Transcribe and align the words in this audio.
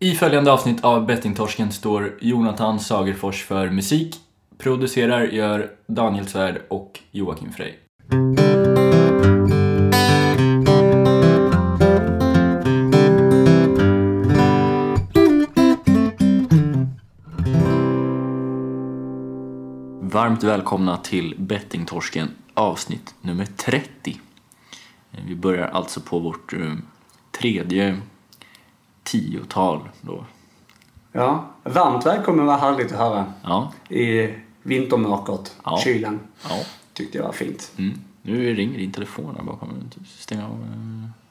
I 0.00 0.14
följande 0.14 0.52
avsnitt 0.52 0.84
av 0.84 1.06
Bettingtorsken 1.06 1.72
står 1.72 2.18
Jonathan 2.20 2.80
Sagerfors 2.80 3.44
för 3.44 3.70
musik. 3.70 4.16
Producerar 4.58 5.24
gör 5.24 5.70
Daniel 5.86 6.26
Svärd 6.26 6.62
och 6.68 7.00
Joakim 7.10 7.52
Frey. 7.52 7.72
Varmt 20.00 20.42
välkomna 20.42 20.96
till 20.96 21.34
Bettingtorsken 21.38 22.28
avsnitt 22.54 23.14
nummer 23.20 23.44
30. 23.44 24.20
Vi 25.26 25.34
börjar 25.34 25.68
alltså 25.68 26.00
på 26.00 26.18
vårt 26.18 26.52
eh, 26.52 26.74
tredje 27.40 28.00
tiotal 29.10 29.88
då. 30.00 30.24
Ja, 31.12 31.46
varmt 31.64 32.06
välkommen 32.06 32.46
var 32.46 32.58
härligt 32.58 32.92
att 32.92 32.98
höra. 32.98 33.32
Ja, 33.42 33.72
I 33.88 34.34
vintermörkret, 34.62 35.56
Ja. 35.64 35.80
kylan. 35.84 36.20
ja. 36.48 36.58
Tyckte 36.92 37.18
jag 37.18 37.24
var 37.24 37.32
fint. 37.32 37.72
Mm. 37.76 38.00
Nu 38.22 38.54
ringer 38.54 38.78
din 38.78 38.92
telefon 38.92 39.34
här 39.38 39.44
bakom. 39.44 39.90
Stäng 40.18 40.40
av 40.42 40.66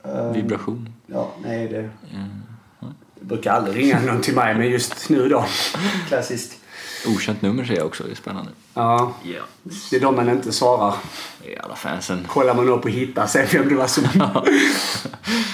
eh, 0.04 0.32
vibration. 0.32 0.94
Ja, 1.08 1.32
nej 1.44 1.68
det... 1.68 1.80
Eh, 1.80 2.88
Det 3.20 3.26
brukar 3.26 3.52
aldrig 3.54 3.78
ringa 3.84 4.00
någon 4.02 4.22
till 4.22 4.36
mig, 4.36 4.56
men 4.56 4.70
just 4.70 5.10
nu 5.10 5.30
då. 5.30 5.46
Klassiskt. 6.08 6.60
okänt 7.08 7.42
nummer 7.42 7.66
ser 7.66 7.76
jag 7.76 7.86
också, 7.86 8.04
det 8.04 8.12
är 8.12 8.16
spännande. 8.16 8.52
Ja, 8.74 9.14
Ja. 9.24 9.42
det 9.90 9.96
är 9.96 10.00
de 10.02 10.16
man 10.16 10.30
inte 10.30 10.52
svarar. 10.52 10.96
Det 11.44 11.56
är 11.56 11.62
alla 11.62 11.76
fansen. 11.76 12.26
Kollar 12.28 12.56
man 12.56 12.70
upp 12.70 12.84
och 12.86 12.92
hittar 12.92 13.28
sen 13.28 13.48
vem 13.52 13.70
det 13.70 13.76
var 13.76 13.88
som 13.88 14.04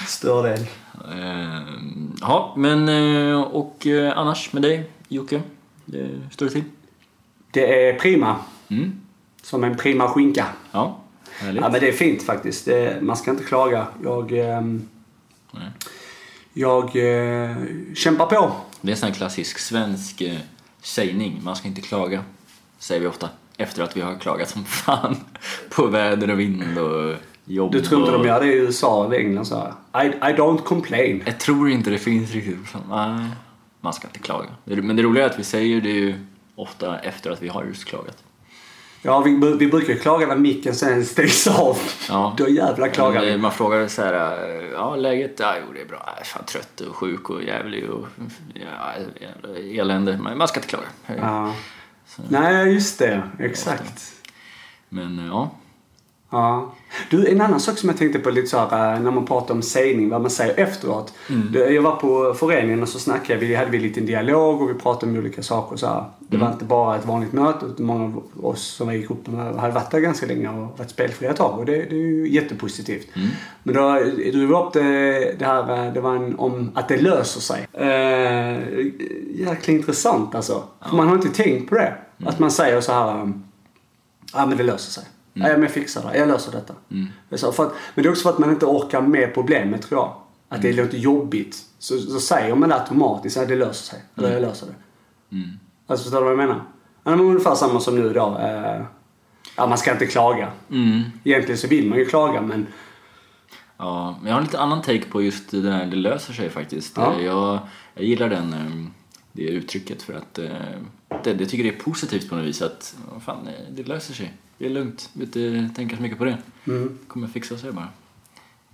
störde 0.06 0.54
en. 0.54 0.66
Eh, 1.12 1.60
Ja, 2.20 2.54
men 2.56 2.88
eh, 2.88 3.40
och 3.40 3.86
eh, 3.86 4.18
annars 4.18 4.52
med 4.52 4.62
dig 4.62 4.90
Jocke? 5.08 5.42
Det 5.84 6.08
står 6.30 6.46
det 6.46 6.52
till? 6.52 6.64
Det 7.50 7.88
är 7.88 7.98
prima. 7.98 8.36
Mm. 8.68 9.00
Som 9.42 9.64
en 9.64 9.76
prima 9.76 10.08
skinka. 10.08 10.46
Ja, 10.72 10.98
härligt. 11.38 11.62
Ja, 11.62 11.68
men 11.68 11.80
det 11.80 11.88
är 11.88 11.92
fint 11.92 12.22
faktiskt. 12.22 12.64
Det, 12.64 12.98
man 13.02 13.16
ska 13.16 13.30
inte 13.30 13.44
klaga. 13.44 13.86
Jag... 14.02 14.32
ehm, 14.32 14.88
Nej. 15.50 15.70
jag 16.52 16.90
kämpar 17.96 18.26
på. 18.26 18.52
Det 18.80 19.02
är 19.02 19.06
en 19.06 19.12
klassisk 19.12 19.58
svensk 19.58 20.22
sägning. 20.82 21.40
Man 21.42 21.56
ska 21.56 21.68
inte 21.68 21.80
klaga, 21.80 22.24
säger 22.78 23.00
vi 23.00 23.06
ofta. 23.06 23.28
Efter 23.56 23.82
att 23.82 23.96
vi 23.96 24.00
har 24.00 24.18
klagat 24.18 24.48
som 24.48 24.64
fan 24.64 25.16
på 25.70 25.86
väder 25.86 26.30
och 26.30 26.40
vind 26.40 26.78
och 26.78 27.14
jobb. 27.44 27.72
Du 27.72 27.80
tror 27.80 28.00
inte 28.00 28.12
de 28.12 28.24
gör 28.24 28.40
det 28.40 28.46
i 28.46 28.56
USA 28.56 29.06
eller 29.06 29.16
England 29.16 29.44
så 29.44 29.56
här. 29.92 30.04
I, 30.04 30.06
I 30.06 30.36
don't 30.36 30.62
complain. 30.62 31.22
Jag 31.26 31.40
tror 31.40 31.70
inte 31.70 31.90
det 31.90 31.98
finns 31.98 32.32
riktigt. 32.32 32.74
Nej, 32.90 33.28
man 33.80 33.92
ska 33.92 34.08
inte 34.08 34.18
klaga. 34.18 34.48
Men 34.64 34.96
det 34.96 35.02
roliga 35.02 35.24
är 35.24 35.30
att 35.30 35.38
vi 35.38 35.44
säger 35.44 35.80
det 35.80 35.90
ju 35.90 36.14
ofta 36.54 36.98
efter 36.98 37.30
att 37.30 37.42
vi 37.42 37.48
har 37.48 37.64
just 37.64 37.84
klagat. 37.84 38.24
Ja, 39.06 39.20
vi, 39.20 39.56
vi 39.58 39.66
brukar 39.66 39.94
klaga 39.94 40.26
när 40.26 40.36
micken 40.36 40.74
sen 40.74 41.04
stängs 41.04 41.46
av. 41.46 41.78
Ja. 42.08 42.34
Då 42.38 42.48
jävlar 42.48 42.88
klagar 42.88 43.20
Men, 43.20 43.28
eh, 43.28 43.34
vi. 43.34 43.40
Man 43.40 43.52
frågar 43.52 43.88
så 43.88 44.02
här, 44.02 44.48
eh, 44.48 44.64
ja 44.72 44.96
läget, 44.96 45.40
ja 45.40 45.54
jo 45.60 45.72
det 45.74 45.80
är 45.80 45.86
bra, 45.86 46.02
jag 46.06 46.20
är 46.20 46.24
fan 46.24 46.44
trött 46.44 46.80
och 46.80 46.96
sjuk 46.96 47.30
och 47.30 47.42
jävlig 47.42 47.90
och 47.90 48.06
ja, 48.54 48.92
jävla 49.20 49.58
elände. 49.82 50.18
Men 50.22 50.38
man 50.38 50.48
ska 50.48 50.60
inte 50.60 50.68
klaga. 50.68 50.86
Ja. 51.06 51.54
Nej, 52.28 52.72
just 52.72 52.98
det. 52.98 53.22
Exakt. 53.38 54.12
Men 54.88 55.18
eh, 55.18 55.26
ja, 55.26 55.50
Ja. 56.34 56.72
Du, 57.10 57.28
en 57.28 57.40
annan 57.40 57.60
sak 57.60 57.78
som 57.78 57.88
jag 57.88 57.98
tänkte 57.98 58.18
på 58.18 58.30
lite 58.30 58.46
så 58.48 58.58
här, 58.58 58.94
eh, 58.94 59.00
när 59.00 59.10
man 59.10 59.26
pratar 59.26 59.54
om 59.54 59.62
sägning, 59.62 60.08
vad 60.08 60.20
man 60.20 60.30
säger 60.30 60.60
efteråt. 60.60 61.12
Det- 61.52 61.70
Jag 61.70 61.82
var 61.82 61.96
på 61.96 62.34
föreningen 62.34 62.82
och 62.82 62.88
så 62.88 62.98
snackade 62.98 63.40
vi, 63.40 63.54
hade 63.54 63.70
vi 63.70 63.78
lite 63.78 64.00
en 64.00 64.06
dialog 64.06 64.62
och 64.62 64.70
vi 64.70 64.74
pratade 64.74 65.12
om 65.12 65.18
olika 65.18 65.42
saker 65.42 65.76
så 65.76 65.86
här. 65.86 66.04
Det 66.18 66.36
var 66.36 66.52
inte 66.52 66.64
bara 66.64 66.96
ett 66.96 67.06
vanligt 67.06 67.32
möte 67.32 67.66
utan 67.66 67.86
många 67.86 68.04
av 68.04 68.22
oss 68.42 68.62
som 68.62 68.86
var 68.86 68.94
i 68.94 69.02
gruppen 69.02 69.34
hade 69.58 69.72
varit 69.74 69.90
där 69.90 70.00
ganska 70.00 70.26
länge 70.26 70.48
och 70.48 70.78
varit 70.78 70.90
spelfria 70.90 71.30
ett 71.30 71.36
tag 71.36 71.58
och 71.58 71.66
det, 71.66 71.72
det 71.76 71.96
är 71.96 72.00
ju 72.00 72.28
jättepositivt. 72.28 73.06
Men 73.62 73.74
då 73.74 73.92
drog 74.32 74.48
vi 74.48 74.54
upp 74.54 74.72
det, 74.72 75.38
det 75.38 75.44
här, 75.44 75.86
eh, 75.86 75.92
det 75.92 76.00
var 76.00 76.14
en, 76.16 76.38
om 76.38 76.70
att 76.74 76.88
det 76.88 76.96
löser 76.96 77.40
sig. 77.40 77.66
Eh, 77.72 78.86
jäkla 79.48 79.74
intressant 79.74 80.34
alltså. 80.34 80.62
För 80.88 80.96
man 80.96 81.08
har 81.08 81.14
inte 81.14 81.28
tänkt 81.28 81.68
på 81.68 81.74
det. 81.74 81.94
Att 82.26 82.38
man 82.38 82.50
säger 82.50 82.80
så 82.80 82.92
här, 82.92 83.20
um, 83.22 83.44
ja 84.32 84.46
men 84.46 84.56
det 84.58 84.64
löser 84.64 84.90
sig. 84.92 85.04
Ja, 85.36 85.48
men 85.48 85.62
jag 85.62 85.70
fixar 85.70 86.10
det. 86.12 86.18
Jag 86.18 86.28
löser 86.28 86.52
detta. 86.52 86.74
Det 87.28 87.34
är 87.34 87.36
Så 87.36 87.52
för 87.52 87.66
att, 87.66 87.72
men 87.94 88.02
det 88.02 88.08
är 88.08 88.10
också 88.10 88.22
för 88.22 88.30
att 88.30 88.38
man 88.38 88.50
inte 88.50 88.66
orkar 88.66 89.00
med 89.00 89.34
problemet 89.34 89.82
tror 89.82 90.00
jag. 90.00 90.14
Att 90.48 90.62
det 90.62 90.72
låter 90.72 90.98
jobbigt. 90.98 91.56
Så, 91.78 91.98
så 91.98 92.20
säger 92.20 92.54
man 92.54 92.68
det 92.68 92.74
automatiskt. 92.74 93.36
Ja, 93.36 93.44
det 93.46 93.56
löser 93.56 93.84
sig. 93.84 94.02
Eller 94.16 94.32
jag 94.32 94.42
löser 94.42 94.66
det. 94.66 94.74
Alltså 95.86 96.04
förstår 96.04 96.18
du 96.18 96.24
vad 96.24 96.32
jag 96.32 96.38
menar? 96.38 96.62
Ja, 97.04 97.10
men 97.10 97.20
ungefär 97.20 97.54
samma 97.54 97.80
som 97.80 97.94
nu 97.94 98.12
då. 98.12 98.38
Eh, 98.38 98.82
ja, 99.56 99.66
man 99.66 99.78
ska 99.78 99.92
inte 99.92 100.06
klaga. 100.06 100.52
Egentligen 101.24 101.58
så 101.58 101.68
vill 101.68 101.88
man 101.88 101.98
ju 101.98 102.04
klaga 102.04 102.42
men 102.42 102.66
ja, 103.76 104.16
men 104.18 104.26
jag 104.26 104.34
har 104.34 104.38
en 104.40 104.44
lite 104.44 104.58
annan 104.60 104.82
take 104.82 105.04
på 105.04 105.22
just 105.22 105.50
det 105.50 105.60
där, 105.60 105.86
det 105.86 105.96
löser 105.96 106.32
sig 106.32 106.50
faktiskt. 106.50 106.96
Ja. 106.96 107.14
Eh, 107.14 107.24
Jag, 107.24 107.58
jag 107.94 108.04
gillar 108.04 108.28
den, 108.28 108.52
eh, 108.52 108.90
det 109.32 109.42
uttrycket 109.42 110.02
för 110.02 110.12
att 110.14 110.34
det, 111.24 111.34
det 111.34 111.46
tycker 111.46 111.64
det 111.64 111.70
är 111.78 111.82
positivt 111.82 112.28
på 112.28 112.36
något 112.36 112.44
vis 112.44 112.62
att 112.62 112.96
fan, 113.24 113.48
det 113.70 113.82
löser 113.88 114.14
sig. 114.14 114.32
Det 114.58 114.66
är 114.66 114.70
lugnt, 114.70 115.10
behöver 115.12 115.58
inte 115.58 115.74
tänka 115.76 115.96
så 115.96 116.02
mycket 116.02 116.18
på 116.18 116.24
det. 116.24 116.38
Mm. 116.66 116.98
kommer 117.08 117.26
fixa 117.28 117.58
sig 117.58 117.72
bara. 117.72 117.88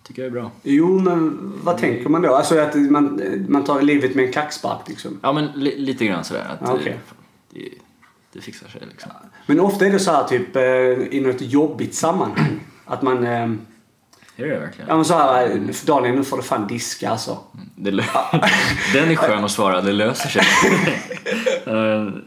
tycker 0.03 0.23
jag 0.23 0.27
är 0.27 0.33
bra. 0.33 0.51
Jo, 0.63 0.99
men 0.99 1.53
vad 1.65 1.79
tänker 1.79 2.09
man 2.09 2.23
då? 2.23 2.35
Alltså 2.35 2.59
att 2.59 2.75
man, 2.75 3.21
man 3.49 3.65
tar 3.65 3.83
livet 3.83 4.15
med 4.15 4.25
en 4.25 4.33
klackspark 4.33 4.89
liksom. 4.89 5.19
Ja, 5.23 5.33
men 5.33 5.47
li, 5.55 5.79
lite 5.79 6.07
grann 6.07 6.25
sådär. 6.25 6.47
Att, 6.61 6.69
okej. 6.71 6.93
eh, 6.93 6.99
det, 7.51 7.69
det 8.33 8.41
fixar 8.41 8.69
sig 8.69 8.83
liksom. 8.91 9.11
Men 9.47 9.61
ofta 9.61 9.87
är 9.87 9.91
det 9.93 9.99
så 9.99 10.11
här 10.13 10.25
typ 10.25 10.57
eh, 10.57 10.63
i 11.17 11.21
något 11.27 11.41
jobbigt 11.41 11.95
sammanhang. 11.95 12.61
Att 12.85 13.03
man... 13.03 13.25
Eh, 13.25 13.31
Är 14.37 14.47
det 14.47 14.59
verkligen? 14.59 14.89
ja 14.89 14.97
men 14.97 15.05
så 15.05 15.15
här, 15.15 15.61
Daniel 15.87 16.15
nu 16.15 16.25
får 16.25 16.37
du 16.37 16.43
fan 16.43 16.67
diska 16.67 17.11
alltså. 17.11 17.39
Det 17.77 17.91
lö- 17.91 18.03
Den 18.93 19.11
är 19.11 19.17
skön 19.17 19.45
att 19.45 19.51
svara, 19.51 19.81
det 19.81 19.93
löser 19.93 20.29
sig. 20.29 20.43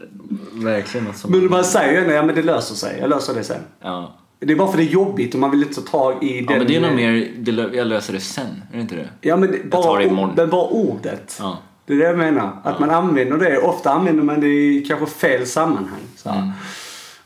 Verkligen 0.52 1.06
något 1.06 1.16
som... 1.16 1.30
Men 1.30 1.50
man 1.50 1.64
säger 1.64 2.06
ju 2.06 2.12
ja 2.12 2.22
men 2.22 2.34
det 2.34 2.42
löser 2.42 2.74
sig. 2.74 2.98
Jag 3.00 3.10
löser 3.10 3.34
det 3.34 3.44
sen. 3.44 3.60
Ja. 3.80 4.14
Det 4.38 4.52
är 4.52 4.56
bara 4.56 4.70
för 4.70 4.76
det 4.78 4.84
är 4.84 4.88
jobbigt 4.88 5.34
och 5.34 5.40
man 5.40 5.50
vill 5.50 5.62
inte 5.62 5.74
ta 5.82 5.98
tag 5.98 6.24
i 6.24 6.40
den... 6.40 6.44
ja, 6.52 6.58
men 6.58 6.66
det 6.66 6.76
är 6.76 6.80
nog 6.80 6.94
mer, 6.94 7.30
det 7.38 7.52
lö- 7.52 7.74
jag 7.76 7.86
löser 7.86 8.12
det 8.12 8.20
sen, 8.20 8.46
är 8.72 8.76
det 8.76 8.80
inte 8.80 8.94
det? 8.96 9.08
Ja 9.20 9.36
men 9.36 9.50
det- 9.52 9.70
bara, 9.70 9.98
det 9.98 10.04
imorgon. 10.04 10.32
men 10.36 10.50
bara 10.50 10.66
ordet. 10.68 11.36
Ja. 11.40 11.58
Det 11.86 11.92
är 11.92 11.96
det 11.98 12.04
jag 12.04 12.18
menar. 12.18 12.60
Att 12.64 12.80
man 12.80 12.90
använder 12.90 13.38
det. 13.38 13.58
Ofta 13.58 13.90
använder 13.90 14.22
man 14.22 14.40
det 14.40 14.46
i 14.48 14.84
kanske 14.88 15.06
fel 15.06 15.46
sammanhang. 15.46 16.00
Så 16.16 16.28
Mm. 16.30 16.50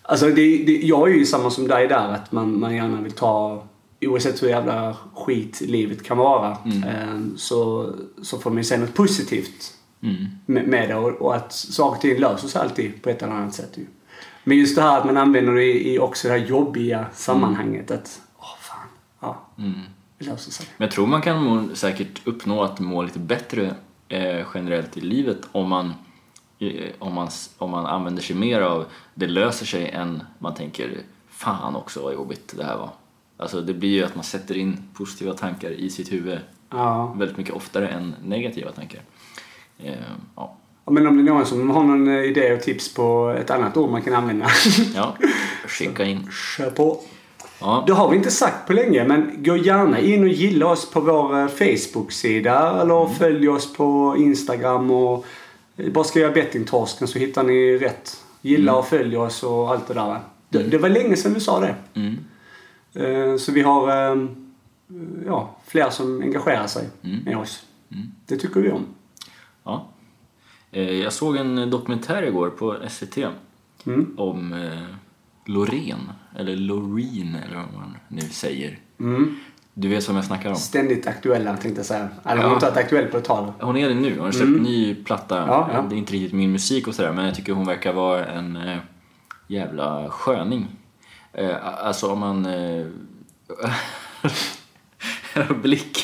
Alltså 0.03 0.26
det, 0.26 0.34
det, 0.66 0.81
jag 0.82 1.10
är 1.10 1.14
ju 1.14 1.25
samma 1.26 1.50
som 1.50 1.69
dig 1.69 1.88
där. 1.88 2.08
Att 2.08 2.32
man, 2.32 2.60
man 2.60 2.75
gärna 2.76 3.00
vill 3.00 3.12
ta, 3.12 3.64
oavsett 4.00 4.42
hur 4.42 4.48
jävla 4.48 4.97
skit 5.14 5.60
livet 5.60 6.03
kan 6.04 6.16
vara, 6.19 6.56
Mm. 6.64 6.82
eh, 6.82 7.37
så, 7.37 7.92
så 8.22 8.38
får 8.38 8.50
man 8.50 8.56
ju 8.58 8.64
se 8.64 8.76
något 8.76 8.94
positivt 8.94 9.75
Mm. 10.03 10.26
med, 10.47 10.66
med 10.69 10.88
det. 10.88 10.94
Och, 10.94 11.10
och 11.10 11.36
att 11.36 11.53
saker 11.53 11.97
och 11.97 12.00
ting 12.00 12.19
löser 12.19 12.48
sig 12.48 12.60
alltid 12.60 13.03
på 13.03 13.10
ett 13.10 13.22
eller 13.22 13.32
annat 13.32 13.54
sätt. 13.54 13.72
Ju. 13.78 13.86
Men 14.44 14.56
just 14.59 14.76
det 14.76 14.82
här 14.82 14.98
att 14.98 15.06
man 15.06 15.16
använder 15.16 15.53
det 15.54 15.64
i, 15.64 15.94
i 15.94 15.98
också 15.98 16.28
det 16.28 16.34
här 16.38 16.47
jobbiga 16.47 17.06
sammanhanget. 17.14 17.91
Att, 17.91 18.20
åh 18.38 18.56
fan, 18.60 18.87
ja, 19.20 19.38
Mm. 19.58 19.81
det 20.19 20.25
löser 20.25 20.50
sig. 20.50 20.66
Men 20.76 20.87
jag 20.87 20.92
tror 20.94 21.06
man 21.06 21.22
kan 21.22 21.44
må, 21.44 21.75
säkert 21.75 22.26
uppnå 22.26 22.62
att 22.62 22.81
må 22.81 23.03
lite 23.03 23.19
bättre 23.19 23.75
eh, 24.08 24.47
generellt 24.54 24.97
i 24.97 25.00
livet 25.00 25.38
om 25.53 25.69
man, 25.69 25.94
eh, 26.58 26.91
om, 26.98 27.14
man, 27.14 27.28
om 27.58 27.70
man 27.70 27.87
använder 27.87 28.22
sig 28.22 28.37
mer 28.37 28.60
av 28.60 28.84
det 29.14 29.26
löser 29.26 29.66
sig 29.66 29.88
än 29.91 30.22
man 30.38 30.54
tänker 30.54 30.98
fan 31.28 31.76
också 31.76 32.03
vad 32.03 32.12
jobbigt 32.14 32.54
det 32.56 32.64
här 32.64 32.76
var. 32.76 32.91
Alltså 33.37 33.60
det 33.60 33.75
blir 33.75 33.91
ju 33.91 34.04
att 34.04 34.14
man 34.14 34.25
sätter 34.25 34.56
in 34.56 34.82
positiva 34.94 35.34
tankar 35.34 35.70
i 35.70 35.91
sitt 35.91 36.12
huvud 36.12 36.38
Ja. 36.70 37.06
väldigt 37.16 37.37
mycket 37.37 37.54
oftare 37.54 37.88
än 37.88 38.14
negativa 38.25 38.72
tankar. 38.72 39.00
Eh, 39.78 39.93
ja. 40.37 40.55
Men 40.91 41.06
om 41.06 41.17
det 41.17 41.23
är 41.31 41.35
någon 41.35 41.47
som 41.47 41.70
har 41.70 41.82
någon 41.85 42.08
eh, 42.08 42.23
idé 42.25 42.52
och 42.55 42.61
tips 42.62 42.94
på 42.94 43.37
ett 43.41 43.50
annat 43.50 43.76
ord 43.76 43.91
man 43.91 44.02
kan 44.02 44.14
använda. 44.14 44.47
ja, 44.94 45.17
skicka 45.67 46.05
in. 46.05 46.29
Kör 46.56 46.70
på. 46.70 47.00
Ja, 47.61 47.85
Det 47.87 47.93
har 47.93 48.08
vi 48.11 48.17
inte 48.17 48.31
sagt 48.31 48.67
på 48.67 48.73
länge 48.73 49.05
men 49.05 49.31
gå 49.43 49.56
gärna 49.56 50.00
in 50.00 50.23
och 50.23 50.29
gilla 50.29 50.67
oss 50.67 50.91
på 50.91 51.00
vår 51.00 51.38
eh, 51.41 51.47
Facebook-sida 51.49 52.81
eller 52.82 53.06
följ 53.14 53.49
oss 53.49 53.73
på 53.73 54.14
Instagram 54.19 54.91
och 54.91 55.26
eh, 55.76 55.93
bara 55.93 56.05
skriva 56.05 56.31
bettingtorsken 56.31 57.08
så 57.08 57.19
hittar 57.19 57.43
ni 57.43 57.79
rätt. 57.79 58.25
Gilla 58.41 58.75
och 58.76 58.87
följ 58.87 59.17
oss 59.17 59.43
och 59.43 59.70
allt 59.70 59.88
det 59.88 59.94
där. 59.94 60.20
Det, 60.49 60.62
det 60.62 60.79
var 60.79 60.88
länge 60.88 61.17
sedan 61.17 61.35
du 61.35 61.41
sa 61.41 61.61
det. 61.61 61.75
mm, 61.94 63.38
Så 63.38 63.52
vi 63.52 63.62
har 63.62 63.91
ja, 65.26 65.56
fler 65.67 65.91
som 65.91 66.23
engagerar 66.23 66.67
sig 66.67 66.85
Mm. 67.02 67.19
med 67.25 67.37
oss. 67.38 67.62
Det 68.26 68.37
tycker 68.37 68.61
vi 68.61 68.70
om. 68.70 68.87
Eh, 70.70 70.91
jag 70.91 71.12
såg 71.12 71.37
en 71.37 71.70
dokumentär 71.70 72.23
igår 72.23 72.50
på 72.50 72.76
SVT 72.88 73.19
Mm. 73.87 74.15
om 74.19 74.53
eh, 74.53 74.79
Loreen, 75.47 76.12
eller 76.37 76.56
Loreen 76.56 77.35
eller 77.35 77.56
vad 77.56 77.75
man 77.75 77.97
nu 78.09 78.20
säger. 78.20 78.79
Mm. 79.00 79.37
Du 79.75 79.88
vet 79.88 80.05
som 80.05 80.17
jag 80.17 80.25
snackar 80.25 80.50
om. 80.50 80.56
Ständigt 80.56 81.06
aktuella 81.06 81.56
tänkte 81.56 81.79
jag 81.79 81.87
säga. 81.87 82.09
Eller 82.25 82.37
hon 82.37 82.44
har 82.44 82.55
inte 82.55 82.67
varit 82.67 82.76
aktuell 82.76 83.06
på 83.06 83.17
ett 83.17 83.25
tag. 83.25 83.53
Hon 83.61 83.76
är 83.76 83.88
det 83.88 83.94
nu. 83.94 84.15
Hon 84.17 84.25
har 84.25 84.32
släppt 84.32 84.49
en 84.49 84.62
ny 84.62 84.94
platta. 84.94 85.37
Mm. 85.38 85.49
Ja, 85.49 85.70
ja. 85.73 85.82
Det 85.88 85.94
är 85.94 85.99
inte 85.99 86.12
riktigt 86.12 86.32
min 86.32 86.53
musik 86.53 86.88
och 86.88 86.94
sådär 86.94 87.12
men 87.12 87.25
jag 87.25 87.35
tycker 87.35 87.53
hon 87.53 87.67
verkar 87.67 87.93
vara 87.93 88.26
en 88.26 88.56
eh, 88.56 88.79
jävla 89.47 90.11
sköning. 90.11 90.67
Alltså 91.62 92.12
om 92.12 92.19
man... 92.19 92.47
Blick. 95.62 95.99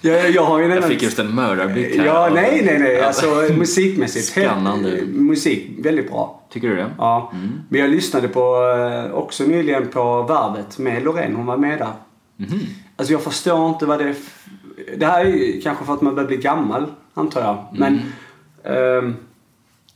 Jag, 0.00 0.30
jag 0.30 0.42
har 0.44 0.58
ju 0.58 0.68
Jag 0.74 0.84
fick 0.84 1.02
just 1.02 1.18
en 1.18 1.34
mördarblick 1.34 1.96
här. 1.96 2.06
Ja, 2.06 2.30
nej, 2.34 2.62
nej, 2.64 2.78
nej. 2.78 3.00
Alltså 3.00 3.26
musikmässigt. 3.58 4.36
helt- 4.36 4.48
Skannande. 4.50 5.02
Musik, 5.06 5.70
väldigt 5.78 6.10
bra. 6.10 6.42
Tycker 6.52 6.68
du 6.68 6.76
det? 6.76 6.90
Ja. 6.98 7.30
Mm. 7.34 7.48
Men 7.68 7.80
jag 7.80 7.90
lyssnade 7.90 8.28
på, 8.28 8.40
eh, 9.10 9.14
också 9.14 9.44
nyligen 9.44 9.86
på 9.88 10.22
Varvet 10.22 10.78
med 10.78 11.02
Loreen. 11.04 11.34
Hon 11.36 11.46
var 11.46 11.56
med 11.56 11.78
där. 11.78 11.92
Mhm. 12.36 12.60
Alltså 12.96 13.12
jag 13.12 13.22
förstår 13.22 13.68
inte 13.68 13.86
vad 13.86 13.98
det 13.98 14.14
Det 14.96 15.06
här 15.06 15.24
är 15.24 15.28
ju 15.28 15.60
kanske 15.60 15.84
för 15.84 15.92
att 15.94 16.00
man 16.02 16.14
börjar 16.14 16.28
bli 16.28 16.36
gammal, 16.36 16.86
antar 17.14 17.40
jag. 17.40 17.64
Men 17.72 18.00
ehm, 18.64 19.16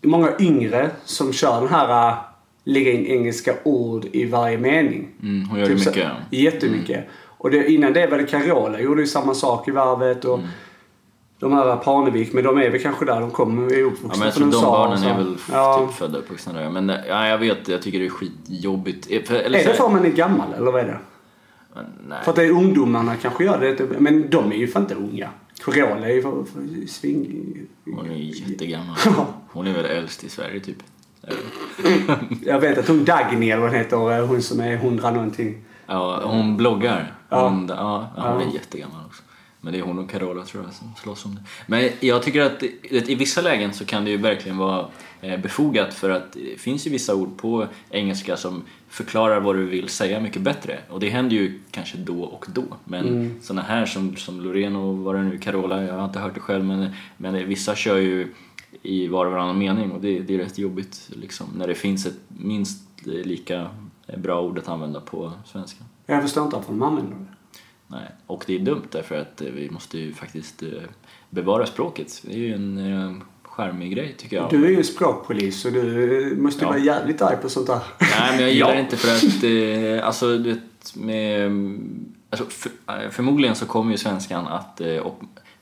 många 0.03 0.29
yngre 0.41 0.91
som 1.05 1.33
kör 1.33 1.61
den 1.61 1.69
här 1.69 2.09
uh, 2.13 2.19
lägga 2.65 2.93
in 2.93 3.07
engelska 3.07 3.55
ord 3.63 4.07
i 4.13 4.25
varje 4.25 4.59
mening. 4.59 5.09
Mm, 5.23 5.49
hon 5.49 5.59
gör 5.61 5.69
det 5.69 5.75
Typ 5.75 5.83
så- 5.85 5.91
mycket. 5.91 6.09
Jättemycket. 6.31 7.05
Och 7.43 7.51
det, 7.51 7.71
innan 7.73 7.93
det 7.93 8.07
var 8.07 8.19
det 8.19 8.25
Carola 8.25 8.81
gjorde 8.81 9.01
ju 9.01 9.07
samma 9.07 9.35
sak 9.35 9.69
i 9.69 9.71
Varvet 9.71 10.25
och 10.25 10.41
de 11.39 11.53
här 11.53 11.77
Parnevik, 11.77 12.33
men 12.33 12.45
de 12.45 12.59
är 12.59 12.71
väl 12.71 12.83
kanske 12.83 13.05
där 13.05 13.21
de 13.21 13.31
kommer, 13.31 13.73
är 13.73 13.79
Ja, 13.79 13.87
uppvuxna 13.87 14.19
men 14.19 14.27
jag 14.27 14.35
tror 14.35 14.51
de 14.51 14.61
barnen 14.63 14.99
så. 14.99 15.09
är 15.09 15.17
väl 15.17 15.37
ja. 15.53 15.87
typ 15.87 15.97
födda 15.97 16.19
och 16.19 16.25
uppvuxna 16.25 16.53
där. 16.53 16.71
Men 16.71 16.91
eh, 16.91 16.97
ja, 17.09 17.29
jag 17.29 17.39
vet, 17.39 17.69
jag 17.69 17.83
tycker 17.83 17.99
det 17.99 18.07
är 18.07 18.11
skitjobbigt. 18.11 19.07
Eh, 19.11 19.23
För, 19.23 19.35
eller 19.35 19.59
Är 19.59 19.65
det 19.65 19.75
för 19.75 19.87
att 19.87 19.93
man 19.93 20.05
är 20.05 20.11
gammal 20.11 20.53
eller 20.57 20.73
vad 20.73 20.81
är 20.81 20.87
det? 20.87 20.99
Men, 21.75 21.85
nej. 22.09 22.19
För 22.25 22.31
att 22.31 22.37
det 22.37 22.45
är 22.45 22.51
ungdomarna 22.51 23.17
kanske 23.17 23.45
gör 23.45 23.61
det, 23.61 24.01
men 24.01 24.31
de 24.31 24.53
är 24.53 24.57
ju 24.57 24.69
fan 24.69 24.83
inte 24.83 24.95
unga. 24.95 25.29
Carola 25.65 26.09
är 26.09 26.15
ju 26.15 26.23
för, 26.23 26.31
för 26.31 26.87
sving... 26.87 27.55
Hon 27.85 28.11
är 28.11 28.15
jättegammal. 28.15 28.97
Hon 29.53 29.67
är 29.67 29.73
väl 29.73 29.85
äldst 29.85 30.25
i 30.25 30.29
Sverige 30.29 30.61
typ. 30.61 30.79
Jag 32.43 32.61
vet 32.61 32.79
att 32.79 32.89
hon 32.89 33.05
Dagny 33.05 33.51
eller 33.51 33.63
vad 33.63 33.71
hon 33.71 33.79
heter, 33.79 34.27
hon 34.27 34.43
som 34.43 34.61
är 34.61 34.77
hundra 34.77 35.11
någonting. 35.11 35.65
Ja, 35.87 36.21
hon 36.25 36.57
bloggar. 36.57 37.15
Ja. 37.33 37.49
Hon, 37.49 37.69
ja. 37.69 38.11
Hon 38.17 38.41
är 38.49 38.55
jättegammal 38.55 39.01
också. 39.07 39.23
Men 39.61 39.73
det 39.73 39.79
är 39.79 39.83
hon 39.83 39.99
och 39.99 40.11
Carola 40.11 40.45
tror 40.45 40.65
jag 40.65 40.73
som 40.73 40.93
slåss 41.03 41.25
om 41.25 41.35
det. 41.35 41.41
Men 41.67 41.91
jag 42.01 42.23
tycker 42.23 42.41
att 42.41 42.63
i 43.09 43.15
vissa 43.15 43.41
lägen 43.41 43.73
så 43.73 43.85
kan 43.85 44.05
det 44.05 44.11
ju 44.11 44.17
verkligen 44.17 44.59
vara 44.59 44.87
eh, 45.21 45.41
befogat 45.41 45.95
för 45.95 46.11
att 46.11 46.33
det 46.33 46.61
finns 46.61 46.87
ju 46.87 46.91
vissa 46.91 47.15
ord 47.15 47.37
på 47.39 47.67
engelska 47.91 48.37
som 48.37 48.63
förklarar 48.89 49.41
vad 49.41 49.57
du 49.57 49.67
vill 49.67 49.89
säga 49.89 50.21
mycket 50.21 50.43
bättre. 50.43 50.79
Och 50.91 51.01
det 51.01 51.09
händer 51.09 51.37
ju 51.37 51.61
kanske 51.71 51.97
då 51.97 52.23
och 52.23 52.47
då. 52.55 52.65
Men 52.85 53.09
Mm. 53.09 53.35
såna 53.43 53.63
här 53.63 53.87
som, 53.87 54.17
som 54.17 54.41
Loreen 54.41 54.77
och 54.77 54.99
vad 54.99 55.15
det 55.15 55.23
nu 55.23 55.39
Carola, 55.39 55.83
jag 55.83 55.95
har 55.95 56.05
inte 56.05 56.19
hört 56.19 56.35
det 56.35 56.41
själv 56.41 56.65
men, 56.65 56.91
men 57.17 57.49
vissa 57.49 57.75
kör 57.75 57.97
ju 57.97 58.35
i 58.83 59.09
var 59.09 59.27
och 59.27 59.33
varannan 59.33 59.59
mening 59.59 59.93
och 59.93 60.01
det, 60.01 60.19
det 60.21 60.35
är 60.35 60.39
rätt 60.39 60.59
jobbigt 60.59 61.11
liksom, 61.17 61.47
när 61.57 61.67
det 61.67 61.75
finns 61.75 62.07
ett 62.07 62.19
minst 62.29 62.81
lika 63.05 63.67
bra 64.17 64.41
ord 64.41 64.59
att 64.59 64.69
använda 64.69 65.01
på 65.01 65.33
svenska. 65.47 65.85
Jag 66.07 66.23
förstår 66.23 66.45
inte 66.45 66.57
varför 66.57 66.73
de 66.73 66.83
använder 66.83 67.13
det. 67.17 67.25
Nej. 67.87 68.11
Och 68.27 68.45
det 68.47 68.55
är 68.55 68.59
dumt 68.59 68.83
därför 68.91 69.21
att 69.21 69.41
eh, 69.41 69.47
vi 69.49 69.71
måste 69.71 69.99
ju 69.99 70.15
faktiskt 70.15 70.63
eh, 70.63 70.69
bevara 71.31 71.67
språket. 71.67 72.23
Det 72.25 72.33
är 72.33 72.39
ju 72.39 72.55
en 72.55 72.79
eh, 72.93 73.13
charmig 73.43 73.93
grej 73.93 74.15
tycker 74.19 74.37
jag. 74.37 74.51
Du 74.51 74.65
är 74.65 74.71
ju 74.71 74.85
språkpolis 74.85 75.61
så 75.61 75.71
du 75.71 76.37
måste 76.39 76.65
Ja. 76.65 76.69
vara 76.69 76.79
jävligt 76.79 77.23
arg 77.23 77.37
på 77.43 77.49
sånt 77.49 77.67
där. 77.67 77.81
Nej 78.01 78.31
men 78.31 78.41
jag 78.41 78.53
gillar 78.53 78.69
Ja. 78.75 78.81
inte 78.81 78.97
för 78.97 79.09
att, 79.15 80.05
alltså 80.05 80.39
du 80.39 80.53
vet 80.53 80.95
med, 80.95 81.51
alltså, 82.31 82.47
för, 82.47 82.71
förmodligen 83.11 83.55
så 83.57 83.67
kommer 83.67 83.91
ju 83.93 83.99
svenskan 83.99 84.47
att, 84.47 84.81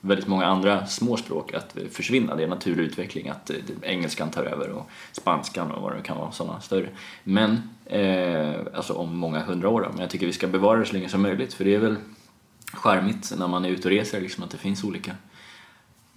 väldigt 0.01 0.27
många 0.27 0.45
andra 0.45 0.85
små 0.85 1.17
språk 1.17 1.53
att 1.53 1.75
försvinna. 1.91 2.35
Det 2.35 2.41
är 2.41 2.43
en 2.43 2.49
naturlig 2.49 2.83
utveckling 2.83 3.29
att 3.29 3.49
eh, 3.49 3.55
engelskan 3.81 4.29
tar 4.29 4.43
över 4.43 4.69
och 4.69 4.89
spanskan 5.11 5.71
och 5.71 5.81
vad 5.81 5.95
det 5.95 6.01
kan 6.01 6.17
vara, 6.17 6.31
sådana 6.31 6.61
större. 6.61 6.89
Men, 7.23 7.69
eh, 7.85 8.55
alltså 8.73 8.93
om 8.93 9.17
många 9.17 9.39
hundra 9.39 9.69
år 9.69 9.81
då. 9.81 9.89
Men 9.89 9.99
jag 9.99 10.09
tycker 10.09 10.25
vi 10.25 10.33
ska 10.33 10.47
bevara 10.47 10.79
det 10.79 10.85
så 10.85 10.93
länge 10.93 11.09
som 11.09 11.21
möjligt 11.21 11.53
för 11.53 11.65
det 11.65 11.75
är 11.75 11.79
väl 11.79 11.95
charmigt 12.73 13.33
när 13.37 13.47
man 13.47 13.65
är 13.65 13.69
ute 13.69 13.87
och 13.87 13.91
reser 13.91 14.21
liksom 14.21 14.43
att 14.43 14.51
det 14.51 14.57
finns 14.57 14.83
olika 14.83 15.15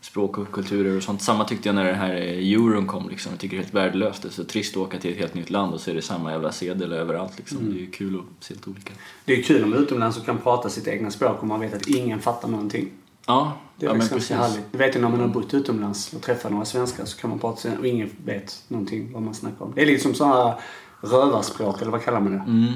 språk 0.01 0.39
och 0.39 0.53
kulturer 0.53 0.97
och 0.97 1.03
sånt. 1.03 1.23
Samma 1.23 1.45
tyckte 1.45 1.69
jag 1.69 1.75
när 1.75 1.85
det 1.85 1.93
här 1.93 2.15
eh, 2.15 2.53
euron 2.53 2.87
kom 2.87 3.09
liksom. 3.09 3.33
Jag 3.33 3.41
tycker 3.41 3.57
det 3.57 3.61
är 3.61 3.65
helt 3.65 3.75
värdelöst. 3.75 4.23
Det 4.23 4.29
är 4.29 4.33
så 4.33 4.45
trist 4.45 4.77
att 4.77 4.83
åka 4.83 4.99
till 4.99 5.13
ett 5.13 5.19
helt 5.19 5.35
nytt 5.35 5.51
land 5.51 5.75
och 5.75 5.81
så 5.81 5.91
är 5.91 5.95
det 5.95 6.03
samma 6.03 6.33
jävla 6.33 6.53
sedel 6.53 6.93
överallt 6.93 7.33
liksom. 7.37 7.59
Mm. 7.59 7.73
Det 7.73 7.79
är 7.79 7.81
ju 7.81 7.91
kul 7.91 8.19
att 8.19 8.45
se 8.45 8.55
lite 8.55 8.71
olika. 8.71 8.93
Det 9.25 9.39
är 9.39 9.43
kul 9.43 9.65
om 9.65 9.75
utomlands 9.75 10.19
och 10.19 10.27
kan 10.27 10.39
prata 10.39 10.69
sitt 10.69 10.89
egna 10.89 11.11
språk 11.11 11.41
och 11.41 11.47
man 11.47 11.61
vet 11.61 11.75
att 11.75 11.87
ingen 11.87 12.21
fattar 12.21 12.49
någonting. 12.49 12.91
Ja, 13.27 13.53
Det 13.77 13.87
är 13.87 13.91
ja 13.91 13.95
faktiskt 13.95 14.13
precis. 14.15 14.31
ganska 14.31 14.49
härligt. 14.49 14.73
Du 14.73 14.79
vet 14.79 14.97
ju 14.97 15.01
när 15.01 15.09
man 15.09 15.21
har 15.21 15.29
bott 15.29 15.55
utomlands 15.55 16.13
och 16.13 16.23
träffar 16.23 16.51
några 16.51 16.65
svenskar 16.65 17.05
så 17.05 17.19
kan 17.19 17.31
man 17.31 17.39
prata 17.39 17.69
och 17.79 17.87
ingen 17.87 18.11
vet 18.25 18.63
någonting 18.69 19.13
vad 19.13 19.23
man 19.23 19.35
snackar 19.35 19.65
om. 19.65 19.73
Det 19.75 19.83
är 19.83 19.87
liksom 19.87 20.15
sådana 20.15 20.55
rövarspråk 21.01 21.83
eller 21.83 21.91
vad 21.91 22.05
kallar 22.05 22.21
man 22.21 22.33
det? 22.33 22.39
Mm. 22.39 22.73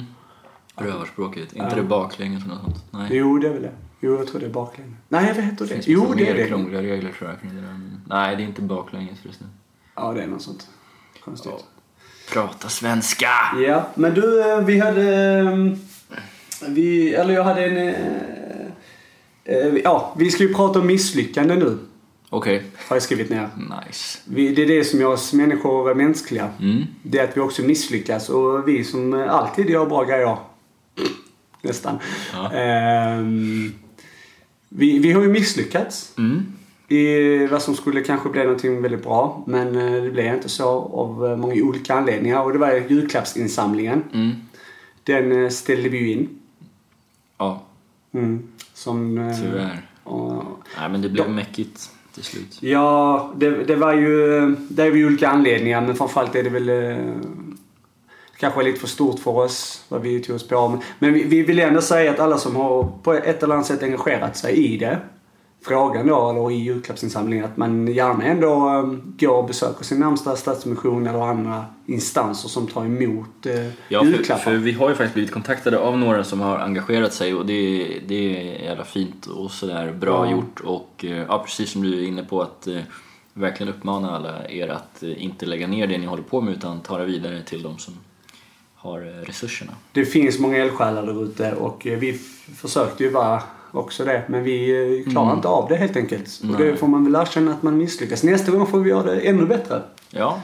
Rövarspråket, 0.77 1.53
inte 1.53 1.75
det 1.77 1.83
baklänges 1.83 2.45
eller 2.45 2.55
något 2.55 2.65
sånt? 2.65 2.85
Nej. 2.91 3.09
Jo, 3.11 3.39
det 3.39 3.49
är 3.49 3.53
väl 3.53 3.63
det. 3.63 3.73
Jo, 4.01 4.17
jag 4.19 4.27
tror 4.27 4.41
det 4.41 4.47
är 4.47 4.51
baklänges. 4.51 4.95
Nej, 5.09 5.33
vad 5.35 5.45
heter 5.45 5.57
Det 5.57 5.65
det? 5.65 5.75
finns 5.75 5.89
Jo, 5.89 6.15
det 6.17 6.23
är 6.29 6.35
mer 6.35 6.43
det. 6.43 6.49
krångliga 6.49 6.83
regler 6.83 7.13
tror 7.19 7.31
jag 7.31 7.41
kring 7.41 7.55
det 7.55 7.61
där. 7.61 7.81
Nej, 8.07 8.37
det 8.37 8.43
är 8.43 8.47
inte 8.47 8.63
baklänges 8.63 9.21
förresten. 9.21 9.47
Ja, 9.97 10.13
det 10.13 10.23
är 10.23 10.27
något 10.27 10.43
sånt. 10.43 10.69
Konstigt. 11.25 11.53
Ja. 11.57 11.65
Prata 12.33 12.69
svenska! 12.69 13.29
Ja, 13.67 13.87
men 13.95 14.15
du, 14.15 14.53
eh, 14.53 14.61
vi 14.61 14.79
hade... 14.81 15.39
eh, 15.39 16.69
Vi, 16.69 17.15
eller 17.15 17.35
jag 17.35 17.45
hade 17.45 17.65
en... 17.65 17.95
eh, 19.49 19.75
Ja, 19.85 20.15
vi 20.19 20.31
ska 20.31 20.43
ju 20.43 20.55
prata 20.55 20.79
om 20.81 20.87
misslyckande 20.87 21.55
nu. 21.57 21.79
Okej, 22.31 22.63
Har 22.89 22.97
jag 22.97 23.03
skrivit 23.03 23.31
ner. 23.31 23.49
nice. 23.87 24.19
Vi, 24.25 24.55
det 24.55 24.63
är 24.63 24.67
det 24.67 24.85
som 24.85 25.01
gör 25.01 25.13
oss 25.13 25.33
människor 25.33 25.95
mänskliga. 25.95 26.49
Mm. 26.61 26.83
Det 27.03 27.19
är 27.19 27.25
att 27.25 27.37
vi 27.37 27.41
också 27.41 27.63
misslyckas 27.63 28.29
och 28.29 28.69
vi 28.69 28.85
som 28.85 29.13
alltid 29.15 29.71
gör 29.71 29.87
bra 29.87 30.05
grejer. 30.05 30.37
Nästan. 31.63 31.99
Ja. 32.33 32.53
Ehm, 32.53 33.73
vi, 34.69 34.99
vi 34.99 35.13
har 35.13 35.23
ju 35.23 35.29
misslyckats 35.29 36.13
Mm. 36.19 36.43
i 36.89 37.47
vad 37.47 37.63
som 37.63 37.75
skulle 37.75 38.01
kanske 38.01 38.29
bli 38.29 38.43
någonting 38.43 38.83
väldigt 38.83 39.03
bra. 39.03 39.45
Men 39.47 39.77
eh, 39.77 40.03
det 40.03 40.11
blev 40.11 40.35
inte 40.35 40.49
så 40.49 40.69
av 40.69 41.27
eh, 41.27 41.37
många 41.37 41.55
olika 41.63 41.95
anledningar. 41.95 42.43
Och 42.43 42.53
det 42.53 42.59
var 42.59 42.73
julklappsinsamlingen. 42.89 44.03
Mm. 44.13 44.31
Den 45.05 45.51
ställde 45.51 45.89
vi 45.89 45.99
ju 45.99 46.13
in. 46.13 46.29
Ja, 47.39 47.63
Mm. 48.13 48.43
Som... 48.79 49.19
eh, 49.19 49.37
tyvärr. 49.37 49.87
och- 50.05 50.43
Nej 50.81 50.89
men 50.91 51.03
det 51.03 51.09
blev 51.09 51.31
mäckigt 51.31 51.91
till 52.15 52.25
slut. 52.25 52.59
Ja, 52.61 53.33
det, 53.37 53.51
det 53.65 53.77
var 53.77 53.93
ju... 53.95 54.41
Det 54.71 54.83
är 54.83 54.93
ju 54.95 55.07
olika 55.07 55.29
anledningar 55.29 55.81
men 55.81 55.95
framförallt 55.97 56.35
är 56.35 56.43
det 56.43 56.51
väl... 56.51 56.69
Eh, 56.69 57.15
kanske 58.39 58.63
lite 58.63 58.81
för 58.81 58.87
stort 58.89 59.19
för 59.21 59.31
oss 59.31 59.85
vad 59.89 60.03
vi 60.03 60.21
tog 60.21 60.37
oss 60.37 60.49
på. 60.49 60.69
Men, 60.69 60.81
men 60.99 61.13
vi, 61.13 61.23
vi 61.25 61.43
vill 61.43 61.59
ändå 61.59 61.81
säga 61.81 62.11
att 62.11 62.21
alla 62.21 62.39
som 62.39 62.57
har 62.57 62.93
på 63.03 63.15
ett 63.15 63.43
eller 63.43 63.55
annat 63.55 63.67
sätt 63.67 63.83
engagerat 63.83 64.37
sig 64.37 64.57
i 64.75 64.77
det. 64.77 64.99
Frågan 65.63 66.07
då, 66.07 66.31
eller 66.31 66.51
i 66.51 66.55
julklappsinsamlingen, 66.55 67.45
att 67.45 67.57
man 67.57 67.87
gärna 67.87 68.25
ändå 68.25 68.69
eh, 68.69 68.83
går 69.27 69.35
och 69.37 69.47
besöker 69.47 69.85
sin 69.85 69.99
närmsta 70.01 70.37
Stadsmission 70.37 71.07
eller 71.07 71.19
andra 71.31 71.65
instanser 71.87 72.49
som 72.49 72.67
tar 72.67 72.85
emot 72.85 73.47
eh, 73.47 73.67
Ja, 73.89 74.01
för, 74.01 74.07
julklappar. 74.11 74.43
för 74.45 74.53
vi 74.55 74.73
har 74.73 74.89
ju 74.89 74.95
faktiskt 74.95 75.15
blivit 75.15 75.33
kontaktade 75.33 75.79
av 75.79 75.99
några 75.99 76.25
som 76.25 76.41
har 76.41 76.59
engagerat 76.59 77.13
sig 77.13 77.35
och 77.35 77.47
det, 77.47 77.87
det 78.09 78.37
är 78.37 78.65
jävla 78.65 78.85
fint 78.85 79.27
och 79.27 79.51
sådär 79.51 79.93
bra 79.93 80.27
Ja. 80.27 80.33
gjort 80.33 80.61
och 80.61 81.05
eh, 81.05 81.25
ja, 81.29 81.39
precis 81.45 81.71
som 81.73 81.83
du 81.83 81.99
är 82.03 82.09
inne 82.09 82.23
på 82.25 82.43
att 82.43 82.67
eh, 82.67 82.81
verkligen 83.33 83.73
uppmana 83.75 84.17
alla 84.17 84.49
er 84.49 84.69
att 84.69 85.03
eh, 85.03 85.23
inte 85.25 85.47
lägga 85.47 85.67
ner 85.67 85.87
det 85.87 85.99
ni 85.99 86.07
håller 86.07 86.23
på 86.23 86.41
med 86.41 86.55
utan 86.55 86.81
ta 86.81 86.99
det 86.99 87.05
vidare 87.05 87.43
till 87.43 87.63
de 87.63 87.79
som 87.79 87.95
har 88.75 89.01
eh, 89.01 89.25
resurserna. 89.27 89.73
Det 89.93 90.05
finns 90.05 90.39
många 90.39 90.57
eldsjälar 90.57 91.07
där 91.07 91.25
ute 91.25 91.53
och 91.53 91.87
eh, 91.87 91.99
vi 91.99 92.13
försökte 92.57 93.05
ju 93.05 93.11
vara 93.11 93.43
också 93.73 94.05
det. 94.05 94.23
Men 94.29 94.43
vi 94.45 94.71
eh, 95.07 95.13
klarar 95.13 95.35
inte 95.37 95.49
av 95.49 95.69
det 95.69 95.77
helt 95.77 95.97
enkelt. 95.97 96.39
Och 96.39 96.45
Mm. 96.45 96.57
Nej. 96.61 96.71
det 96.73 96.77
får 96.77 96.89
man 96.89 97.05
väl 97.05 97.15
erkänna 97.23 97.53
att 97.53 97.63
man 97.63 97.77
misslyckas. 97.79 98.23
Nästa 98.23 98.53
gång 98.53 98.67
får 98.67 98.81
vi 98.81 98.91
göra 98.91 99.15
det 99.15 99.21
ännu 99.21 99.47
bättre. 99.47 99.83
Ja, 100.11 100.41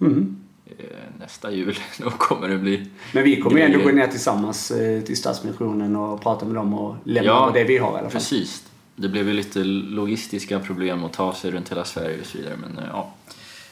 Mm. 0.00 0.36
eh, 0.66 0.84
nästa 1.20 1.50
jul 1.50 1.78
då 1.98 2.10
kommer 2.10 2.48
det 2.48 2.58
bli... 2.58 2.86
Men 3.14 3.24
vi 3.24 3.40
kommer 3.40 3.56
ju 3.56 3.62
ändå 3.62 3.78
Grejer. 3.78 3.90
gå 3.92 3.96
ner 3.96 4.06
tillsammans 4.06 4.70
eh, 4.70 5.00
till 5.02 5.16
Stadsmissionen 5.16 5.96
och 5.96 6.20
prata 6.22 6.46
med 6.46 6.54
dem 6.54 6.74
och 6.74 6.96
lämna 7.04 7.30
Ja, 7.30 7.50
det 7.54 7.64
vi 7.64 7.78
har 7.78 7.88
i 7.88 7.90
alla 7.90 8.00
fall. 8.02 8.10
Precis. 8.10 8.62
Det 8.96 9.08
blev 9.08 9.28
ju 9.28 9.34
lite 9.34 9.58
logistiska 9.64 10.58
problem 10.60 11.04
att 11.04 11.12
ta 11.12 11.34
sig 11.34 11.50
runt 11.50 11.70
hela 11.70 11.84
Sverige 11.84 12.20
och 12.20 12.26
så 12.26 12.38
vidare 12.38 12.54
men 12.60 12.84
ja, 12.92 13.10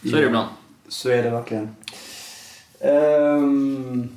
så 0.02 0.08
är 0.08 0.12
det 0.12 0.20
Ja. 0.20 0.26
ibland. 0.26 0.48
Så 0.88 1.08
är 1.10 1.22
det 1.22 1.30
verkligen. 1.30 1.68
Ehm, 2.80 4.08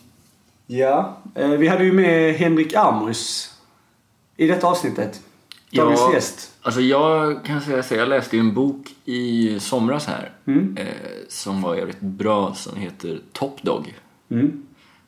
ja, 0.68 1.18
vi 1.60 1.68
hade 1.68 1.84
ju 1.84 1.92
med 1.94 2.34
Henrik 2.36 2.74
Armus 2.76 3.54
i 4.40 4.48
detta 4.48 4.68
avsnittet. 4.68 5.22
Dagens 5.72 6.00
Ja. 6.00 6.14
gäst. 6.14 6.54
Alltså 6.62 6.82
jag 6.82 7.46
kan 7.46 7.62
säga 7.62 7.84
så, 7.84 7.96
jag 7.96 8.10
läste 8.10 8.36
ju 8.36 8.40
en 8.40 8.54
bok 8.54 8.88
i 9.06 9.60
somras 9.60 10.06
här 10.06 10.32
Mm. 10.48 10.78
eh, 10.78 10.86
som 11.30 11.62
var 11.62 11.76
jävligt 11.76 12.00
bra 12.02 12.54
som 12.54 12.78
heter 12.78 13.22
Top 13.32 13.62
Dog. 13.64 13.96
Mm. 14.32 14.64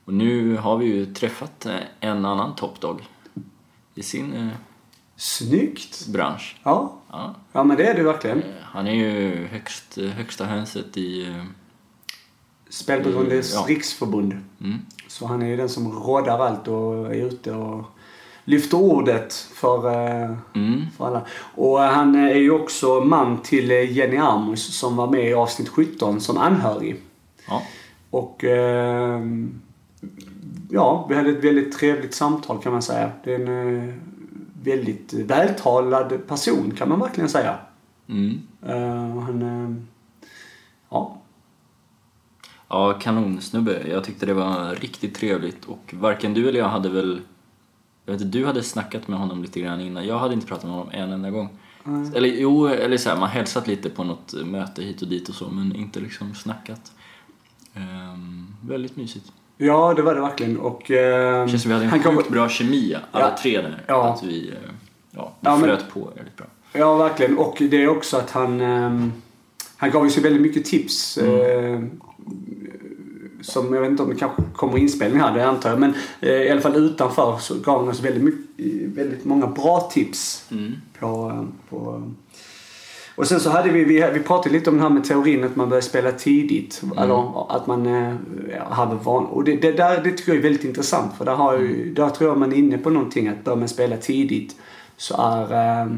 Och 0.05 0.13
nu 0.13 0.55
har 0.57 0.77
vi 0.77 0.85
ju 0.85 1.13
träffat 1.13 1.65
eh, 1.65 1.75
en 1.99 2.25
annan 2.25 2.55
Top 2.55 2.81
Dog. 2.81 3.01
i 3.95 4.03
sin 4.03 4.33
eh, 4.33 4.47
Snyggt! 5.15 6.07
bransch. 6.07 6.55
Ja. 6.63 6.93
Ja. 7.11 7.35
ja, 7.51 7.63
men 7.63 7.77
det 7.77 7.85
är 7.85 7.93
det 7.95 8.03
verkligen. 8.03 8.37
Eh, 8.37 8.45
Han 8.61 8.87
är 8.87 8.93
ju 8.93 9.45
högst, 9.47 9.97
högsta 10.15 10.45
hönset 10.45 10.97
i... 10.97 11.27
eh, 11.27 11.43
Spelberoendes 12.69 13.53
Ja. 13.53 13.65
riksförbund. 13.67 14.31
Mm. 14.61 14.77
Så 15.07 15.25
han 15.27 15.41
är 15.41 15.47
ju 15.47 15.57
den 15.57 15.69
som 15.69 15.91
råddar 15.91 16.39
allt 16.39 16.67
och 16.67 17.05
är 17.05 17.25
ute 17.27 17.51
och 17.51 17.85
lyfter 18.51 18.77
ordet 18.77 19.33
för, 19.33 19.87
eh, 19.87 20.31
Mm. 20.55 20.81
för 20.97 21.07
alla. 21.07 21.21
Och 21.55 21.79
han 21.79 22.15
är 22.15 22.35
ju 22.35 22.51
också 22.51 22.99
man 22.99 23.41
till 23.41 23.71
eh, 23.71 23.91
Jenny 23.91 24.17
Armus 24.17 24.79
som 24.79 24.95
var 24.95 25.07
med 25.11 25.29
i 25.29 25.33
avsnitt 25.33 25.69
17 25.69 26.21
som 26.21 26.37
anhörig. 26.37 27.01
Ja. 27.47 27.61
Och 28.09 28.43
ehm, 28.43 29.61
ja, 30.69 31.05
vi 31.09 31.15
hade 31.15 31.29
ett 31.29 31.43
väldigt 31.43 31.77
trevligt 31.77 32.13
samtal 32.13 32.59
kan 32.63 32.71
man 32.71 32.81
säga. 32.81 33.11
Det 33.23 33.33
är 33.33 33.39
en 33.39 33.87
eh, 33.89 33.93
väldigt 34.63 35.13
vältalad 35.13 36.27
person 36.27 36.71
kan 36.77 36.89
man 36.89 36.99
verkligen 36.99 37.29
säga. 37.29 37.55
Mm. 38.09 38.41
Eh, 38.67 39.21
han, 39.23 39.41
eh, 39.41 39.83
ja, 40.89 41.17
Ja, 42.73 42.93
kanonsnubbe. 42.93 43.87
Jag 43.89 44.03
tyckte 44.03 44.25
det 44.25 44.33
var 44.33 44.75
riktigt 44.75 45.15
trevligt 45.15 45.65
och 45.65 45.93
varken 45.93 46.33
du 46.33 46.49
eller 46.49 46.59
jag 46.59 46.69
hade 46.69 46.89
väl... 46.89 47.21
Jag 48.11 48.17
vet 48.17 48.25
inte, 48.25 48.37
du 48.37 48.45
hade 48.45 48.63
snackat 48.63 49.07
med 49.07 49.19
honom 49.19 49.41
lite 49.41 49.59
grann 49.59 49.81
innan. 49.81 50.07
Jag 50.07 50.19
hade 50.19 50.33
inte 50.33 50.47
pratat 50.47 50.63
med 50.63 50.73
honom 50.73 50.89
en 50.93 51.11
enda 51.11 51.29
gång. 51.29 51.49
Eller 52.15 52.29
jo, 52.29 52.67
eller 52.67 52.97
så 52.97 53.09
här, 53.09 53.17
man 53.17 53.29
hälsat 53.29 53.67
lite 53.67 53.89
på 53.89 54.03
något 54.03 54.33
möte 54.45 54.83
hit 54.83 55.01
och 55.01 55.07
dit 55.07 55.29
och 55.29 55.35
så 55.35 55.49
men 55.49 55.75
inte 55.75 55.99
liksom 55.99 56.35
snackat. 56.35 56.91
Ehm, 57.75 58.47
väldigt 58.61 58.95
mysigt. 58.95 59.31
ja, 59.57 59.93
det 59.93 60.01
var 60.01 60.15
det 60.15 60.21
verkligen. 60.21 60.57
Och, 60.59 60.91
ehm, 60.91 61.45
Det 61.45 61.47
känns 61.49 61.61
som 61.61 61.69
vi 61.69 61.73
hade 61.73 61.85
en 61.85 61.91
han 61.91 61.99
kom- 61.99 62.17
sjukt 62.17 62.29
bra 62.29 62.49
kemi, 62.49 62.95
alla 63.11 63.25
Ja. 63.29 63.37
tre 63.41 63.61
där. 63.61 63.83
Ja. 63.87 64.13
Att 64.13 64.23
vi, 64.23 64.49
eh, 64.49 64.55
ja, 65.11 65.33
vi 65.39 65.45
Ja, 65.49 65.51
men- 65.57 65.63
flöt 65.63 65.89
på 65.93 66.09
väldigt 66.15 66.37
bra. 66.37 66.45
Ja, 66.73 66.95
verkligen. 66.97 67.37
Och 67.37 67.57
det 67.59 67.83
är 67.83 67.87
också 67.87 68.17
att 68.17 68.31
han... 68.31 68.61
ehm, 68.61 69.11
han 69.77 69.91
gav 69.91 70.05
ju 70.05 70.11
så 70.11 70.21
väldigt 70.21 70.41
mycket 70.41 70.65
tips. 70.65 71.17
eh, 71.17 71.79
som, 73.41 73.73
jag 73.73 73.81
vet 73.81 73.91
inte 73.91 74.03
om 74.03 74.09
det 74.09 74.15
kanske 74.15 74.41
kommer 74.55 74.77
inspelning 74.77 75.19
här, 75.19 75.37
det 75.37 75.45
antar 75.47 75.69
jag. 75.69 75.79
Men 75.79 75.93
eh, 76.19 76.29
i 76.31 76.49
alla 76.49 76.61
fall 76.61 76.75
utanför 76.75 77.37
så 77.37 77.55
gav 77.59 77.79
han 77.79 77.89
oss 77.89 78.01
väldigt, 78.01 78.23
mycket, 78.23 78.97
väldigt 78.97 79.25
många 79.25 79.47
bra 79.47 79.89
tips. 79.93 80.45
Mm. 80.51 80.71
På, 80.99 81.29
eh, 81.29 81.43
på, 81.69 82.11
och 83.15 83.27
sen 83.27 83.39
så 83.39 83.49
hade 83.49 83.69
vi, 83.69 83.83
vi, 83.83 84.09
vi 84.13 84.19
pratade 84.19 84.55
lite 84.55 84.69
om 84.69 84.75
det 84.77 84.81
här 84.83 84.89
med 84.89 85.03
teorin 85.03 85.43
att 85.43 85.55
man 85.55 85.69
börjar 85.69 85.81
spela 85.81 86.11
tidigt. 86.11 86.81
Eller 86.97 87.55
att 87.55 87.67
man 87.67 87.85
eh, 87.85 88.15
ja, 88.51 88.73
hade 88.73 88.95
van. 88.95 89.25
Och 89.25 89.43
det, 89.43 89.55
det, 89.55 89.71
där, 89.71 90.03
det 90.03 90.11
tycker 90.11 90.31
jag 90.31 90.37
är 90.39 90.43
väldigt 90.43 90.63
intressant. 90.63 91.13
För 91.17 91.25
där, 91.25 91.35
har 91.35 91.57
ju, 91.57 91.93
där 91.93 92.09
tror 92.09 92.29
jag 92.29 92.37
man 92.39 92.51
är 92.51 92.55
inne 92.57 92.77
på 92.77 92.89
någonting. 92.89 93.27
Att 93.27 93.43
börjar 93.43 93.57
man 93.57 93.67
spela 93.67 93.97
tidigt 93.97 94.55
så 94.97 95.15
är, 95.21 95.41
eh, 95.81 95.91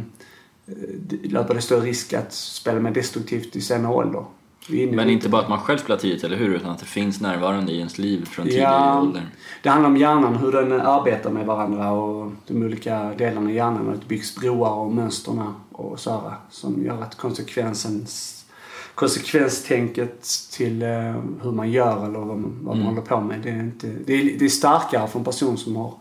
det- 1.10 1.32
löper 1.32 1.54
det 1.54 1.62
större 1.62 1.86
risk 1.86 2.14
att 2.14 2.34
spela 2.34 2.80
mer 2.80 2.92
destruktivt 2.92 3.56
i 3.56 3.62
senare 3.62 3.94
ålder. 3.94 4.26
Men 4.70 5.10
inte 5.10 5.30
bara 5.30 5.42
att 5.42 5.50
man 5.50 5.60
själv 5.60 5.78
spelar 5.78 6.00
tidigt, 6.00 6.24
eller 6.24 6.38
hur? 6.38 6.56
Utan 6.56 6.72
att 6.72 6.80
det 6.80 6.86
finns 6.86 7.22
närvarande 7.22 7.72
i 7.72 7.78
ens 7.78 7.98
liv 7.98 8.26
från 8.26 8.46
tidig 8.46 8.62
Ja. 8.62 9.02
ålder. 9.02 9.28
Det 9.64 9.70
handlar 9.70 9.90
om 9.90 9.98
hjärnan, 9.98 10.36
hur 10.36 10.52
den 10.52 10.72
arbetar 10.72 11.30
med 11.30 11.46
varandra 11.46 11.92
och 11.92 12.32
de 12.48 12.64
olika 12.64 13.14
delarna 13.18 13.52
i 13.52 13.56
hjärnan. 13.56 13.88
Och 13.88 13.94
att 13.94 14.02
det 14.02 14.08
byggs 14.08 14.36
broar 14.36 14.72
och 14.72 14.94
mönsterna 14.94 15.56
och 15.72 16.00
så 16.00 16.12
här, 16.12 16.34
som 16.50 16.86
gör 16.86 17.02
att 17.02 17.18
konsekvensens, 17.18 18.46
konsekvenstänket 18.96 20.28
till 20.52 20.82
eh, 20.82 20.90
hur 21.42 21.52
man 21.52 21.72
gör 21.72 22.06
eller 22.06 22.20
vad 22.20 22.28
man, 22.28 22.60
vad 22.62 22.78
man 22.78 22.86
håller 22.86 23.02
på 23.02 23.22
med. 23.22 23.40
Det 23.44 23.50
är, 23.50 23.60
inte, 23.60 23.88
det, 24.06 24.14
är, 24.14 24.40
det 24.40 24.46
är 24.46 24.50
starkare 24.50 25.08
för 25.08 25.20
en 25.20 25.26
person 25.26 25.58
som 25.58 25.76
har 25.76 25.94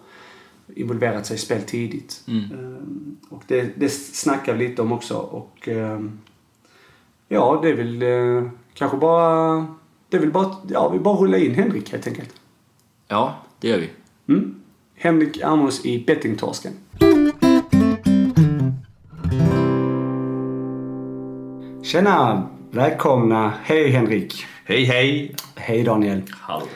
involverat 0.75 1.27
sig 1.27 1.37
i 1.37 1.39
spel 1.39 1.63
tidigt. 1.63 2.23
Mm. 2.29 2.45
Eh, 2.45 3.35
och 3.35 3.43
det, 3.47 3.73
det 3.77 3.89
snackar 3.89 4.55
vi 4.55 4.69
lite 4.69 4.83
om 4.83 4.93
också. 4.93 5.17
Och 5.17 5.69
eh, 5.69 6.01
ja, 7.33 7.59
det 7.63 7.69
är 7.69 7.75
väl 7.75 8.03
eh, 8.03 8.51
kanske 8.75 8.97
bara... 8.97 9.67
Det 10.09 10.17
är 10.17 10.21
väl 10.21 10.31
bara, 10.31 10.57
ja, 10.69 10.89
vi 10.89 10.99
bara 10.99 11.17
rulla 11.17 11.39
in 11.39 11.55
Henrik 11.55 11.93
helt 11.93 12.07
enkelt. 12.07 12.35
Ja, 13.09 13.35
det 13.61 13.69
gör 13.69 13.79
vi. 13.79 13.91
Mm. 14.29 14.55
Henrik 14.95 15.43
Arnås 15.43 15.87
i 15.87 16.05
Bettingtorsken. 16.07 16.73
Tjena! 21.83 22.49
Välkomna! 22.71 23.53
Hej 23.63 23.91
Henrik! 23.91 24.47
Hej 24.65 24.85
hej! 24.85 25.35
Hej 25.57 25.83
Daniel! 25.85 26.23
Hallå. 26.41 26.67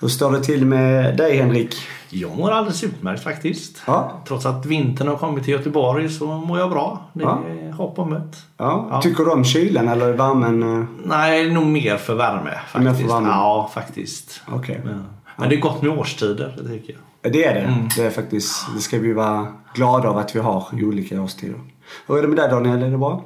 Hur 0.00 0.08
står 0.08 0.32
det 0.32 0.40
till 0.44 0.66
med 0.66 1.16
dig 1.16 1.36
Henrik? 1.36 1.76
Jag 2.10 2.36
mår 2.36 2.50
alldeles 2.50 2.84
utmärkt 2.84 3.22
faktiskt. 3.22 3.82
Ja. 3.86 4.12
Trots 4.28 4.46
att 4.46 4.66
vintern 4.66 5.08
har 5.08 5.16
kommit 5.16 5.44
till 5.44 5.52
Göteborg 5.52 6.08
så 6.08 6.26
mår 6.26 6.58
jag 6.58 6.70
bra. 6.70 7.04
Det 7.12 7.22
Ja. 7.22 7.38
är 7.48 7.72
hopp 7.72 7.98
om 7.98 8.12
ett. 8.12 8.36
Ja. 8.56 8.88
Ja. 8.90 9.02
Tycker 9.02 9.24
du 9.24 9.30
om 9.30 9.44
kylan 9.44 9.88
eller 9.88 10.12
värmen? 10.12 10.86
Nej, 11.04 11.52
nog 11.52 11.66
mer 11.66 11.96
för 11.96 12.14
värme 12.14 12.50
faktiskt. 12.68 12.84
Mer 13.00 13.08
för 13.08 13.14
värme? 13.14 13.28
Ja, 13.28 13.70
faktiskt. 13.74 14.40
Okej. 14.52 14.80
Ja. 14.84 14.90
Men 15.36 15.48
det 15.48 15.54
är 15.56 15.60
gott 15.60 15.82
med 15.82 15.98
årstider, 15.98 16.54
det 16.62 16.68
tycker 16.68 16.92
jag. 17.22 17.32
Det 17.32 17.44
är 17.44 17.54
det. 17.54 17.60
Mm. 17.60 17.88
Det 17.96 18.02
är 18.06 18.10
faktiskt. 18.10 18.66
Det 18.74 18.80
ska 18.80 18.98
vi 18.98 19.12
vara 19.12 19.46
glada 19.74 20.08
av 20.08 20.18
att 20.18 20.36
vi 20.36 20.40
har 20.40 20.64
i 20.72 20.84
olika 20.84 21.20
årstider. 21.20 21.60
Hur 22.06 22.18
är 22.18 22.22
det 22.22 22.28
med 22.28 22.36
dig 22.36 22.48
Daniel? 22.48 22.82
Är 22.82 22.90
det 22.90 22.98
bra? 22.98 23.22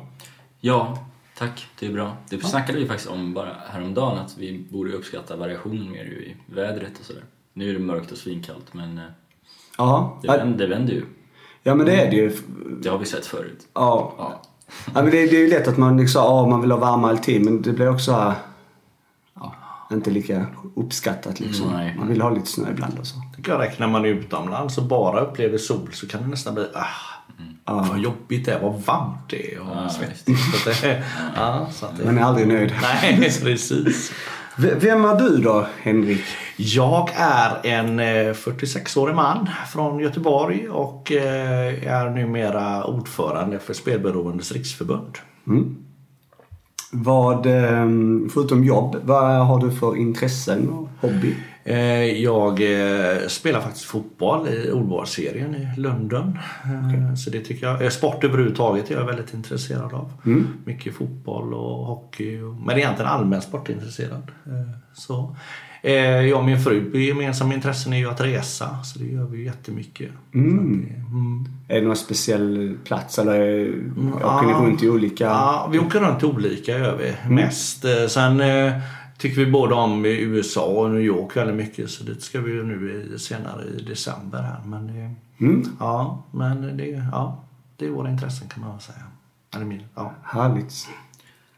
Ja, 0.61 0.99
tack. 1.47 1.67
Det 1.79 1.87
är 1.87 1.93
bra. 1.93 2.17
Det 2.31 2.45
snackade 2.45 2.79
vi 2.79 2.87
faktiskt 2.87 3.11
om 3.11 3.35
bara 3.35 3.57
häromdagen, 3.71 4.19
att 4.19 4.39
vi 4.39 4.67
borde 4.71 4.93
uppskatta 4.93 5.37
variationen 5.37 5.91
mer 5.91 6.05
i 6.05 6.37
vädret 6.47 6.99
och 7.01 7.07
sådär. 7.07 7.25
Nu 7.55 7.71
är 7.71 7.73
det 7.73 7.79
mörkt 7.79 8.13
och 8.13 8.19
svinkallt, 8.19 8.75
men 8.75 8.99
eh, 8.99 9.05
Ja. 9.79 10.19
det, 10.23 10.29
vänder, 10.29 10.59
det 10.59 10.75
vänder 10.75 10.93
ju. 10.93 11.05
ja 11.63 11.75
men 11.75 11.87
det 11.87 12.01
är 12.01 12.11
det 12.11 12.17
ju. 12.17 12.37
Det 12.83 12.89
har 12.89 12.99
vi 12.99 13.05
sett 13.07 13.27
förut. 13.27 13.67
Ja. 13.75 14.15
Ja. 14.19 14.43
Ja, 14.87 15.03
men 15.03 15.05
det, 15.05 15.11
det 15.11 15.37
är 15.37 15.41
ju 15.41 15.49
lätt 15.49 15.69
att 15.69 15.79
man 15.79 15.97
liksom, 15.97 16.23
ja, 16.23 16.47
man 16.47 16.61
vill 16.61 16.71
ha 16.71 16.79
värme 16.79 17.07
alltid 17.09 17.45
men 17.45 17.63
det 17.63 17.73
blir 17.73 17.91
också 17.91 18.13
här, 18.13 18.35
ja, 19.35 19.55
inte 19.93 20.11
lika 20.11 20.47
uppskattat 20.77 21.41
liksom. 21.41 21.73
Nej. 21.73 21.95
Man 21.99 22.09
vill 22.09 22.21
ha 22.21 22.31
lite 22.31 22.47
snö 22.47 22.71
ibland 22.71 22.99
och 22.99 23.07
så. 23.07 23.17
Tycker 23.37 23.53
jag 23.53 23.61
räcker 23.61 23.81
när 23.81 23.89
man 23.89 24.05
är 24.05 24.09
utomlands 24.09 24.79
och 24.79 24.85
bara 24.85 25.21
upplever 25.21 25.59
sol 25.59 25.89
så 25.93 26.09
kan 26.09 26.23
det 26.23 26.29
nästan 26.29 26.55
bli 26.55 26.67
ah, 26.75 26.87
Ja. 27.65 27.87
vad 27.91 27.99
jobbigt 27.99 28.45
det 28.45 28.53
är, 28.53 28.61
vad 28.61 28.81
varmt 28.83 29.31
det 29.31 29.55
är 29.55 29.61
och 29.61 29.67
Ja, 29.77 29.89
svettigt. 29.89 30.39
Så 30.65 30.71
att 30.71 30.81
det, 30.81 31.03
ja, 31.37 31.67
så 31.73 31.87
att 31.87 31.99
det, 31.99 32.05
Man 32.05 32.19
är 32.19 32.23
aldrig 32.23 32.49
nöjd. 32.49 32.73
nej, 33.03 33.17
precis. 33.43 34.13
V- 34.59 34.75
Vem 34.81 35.05
är 35.05 35.15
du 35.19 35.37
då, 35.39 35.67
Henrik? 35.83 36.25
Jag 36.57 37.11
är 37.17 37.67
en 37.67 38.01
eh, 38.01 38.05
46-årig 38.35 39.15
man 39.17 39.49
från 39.73 39.99
Göteborg 40.01 40.69
och 40.69 41.13
eh, 41.13 41.87
är 41.93 42.11
numera 42.11 42.85
ordförande 42.85 43.59
för 43.59 43.75
Spelberoendes 43.75 44.53
riksförbund. 44.53 45.19
Mm. 45.47 45.77
Vad, 46.93 47.47
ehm, 47.47 48.31
förutom 48.35 48.65
jobb, 48.65 48.97
vad 49.03 49.47
har 49.47 49.61
du 49.61 49.71
för 49.77 49.97
intressen 49.97 50.69
och 50.69 50.89
hobby? 51.01 51.37
Eh, 51.65 51.79
Jag 52.05 52.51
eh, 52.61 53.17
spelar 53.29 53.61
faktiskt 53.61 53.85
fotboll 53.85 54.49
i 54.49 54.71
Ordvalsserien 54.71 55.55
i 55.55 55.81
London. 55.81 56.39
Eh, 56.65 57.15
Så 57.15 57.31
det 57.31 57.41
tycker 57.41 57.67
jag, 57.67 57.93
sport 57.93 58.25
överhuvudtaget 58.25 58.91
är 58.91 58.95
jag 58.95 59.05
väldigt 59.07 59.35
intresserad 59.35 59.95
av. 59.95 60.13
Mycket 60.65 60.95
fotboll 60.95 61.55
och 61.55 61.87
hockey. 61.87 62.39
Men 62.67 62.79
egentligen 62.79 63.11
allmänt 63.11 63.45
sportintresserad. 63.45 64.23
Så. 64.95 65.37
Jag 66.29 66.39
och 66.39 66.45
min 66.45 66.61
fru 66.61 67.01
gemensamma 67.01 67.55
intressen 67.55 67.93
är 67.93 67.97
ju 67.99 68.11
att 68.11 68.21
resa. 68.21 68.83
Så 68.85 68.99
det 68.99 69.05
gör 69.07 69.25
vi 69.25 69.39
ju 69.39 69.45
jättemycket. 69.45 70.11
Mm. 70.35 70.87
Det- 70.89 70.95
mm. 71.17 71.45
Är 71.69 71.81
det 71.81 71.87
någon 71.87 71.97
speciell 71.97 72.77
plats 72.85 73.19
eller 73.19 73.69
åker 74.15 74.21
ja. 74.21 74.43
ni 74.47 74.53
runt 74.67 74.83
i 74.83 74.89
olika? 74.89 75.25
Ja, 75.25 75.69
vi 75.73 75.79
åker 75.79 76.01
runt 76.01 76.25
olika 76.25 76.79
gör 76.79 76.97
vi 76.97 77.35
mest. 77.35 77.85
Eh, 77.85 78.07
Sen 78.09 78.41
tycker 79.23 79.45
vi 79.45 79.51
både 79.51 79.75
om 79.75 80.05
USA 80.07 80.65
och 80.65 80.91
New 80.91 81.01
York 81.01 81.37
väldigt 81.37 81.57
mycket 81.57 81.91
så 81.91 82.05
dit 82.05 82.23
ska 82.23 82.41
vi 82.41 82.53
ju 82.53 82.65
nu 82.65 83.07
i, 83.15 83.19
senare 83.19 83.65
i 83.79 83.83
december 83.83 84.43
här. 84.43 84.61
Men 84.67 84.87
det, 84.87 85.15
Mm. 85.45 85.63
ja, 85.81 86.23
men 86.31 86.77
det, 86.77 86.87
ja, 87.13 87.45
det 87.77 87.87
är 87.87 87.91
våra 87.91 88.11
intressen 88.11 88.49
kan 88.49 88.61
man 88.63 88.71
väl 88.73 88.81
säga. 88.81 89.03
Eller 89.55 89.65
min, 89.65 89.83
ja. 89.95 90.13
Härligt. 90.23 90.89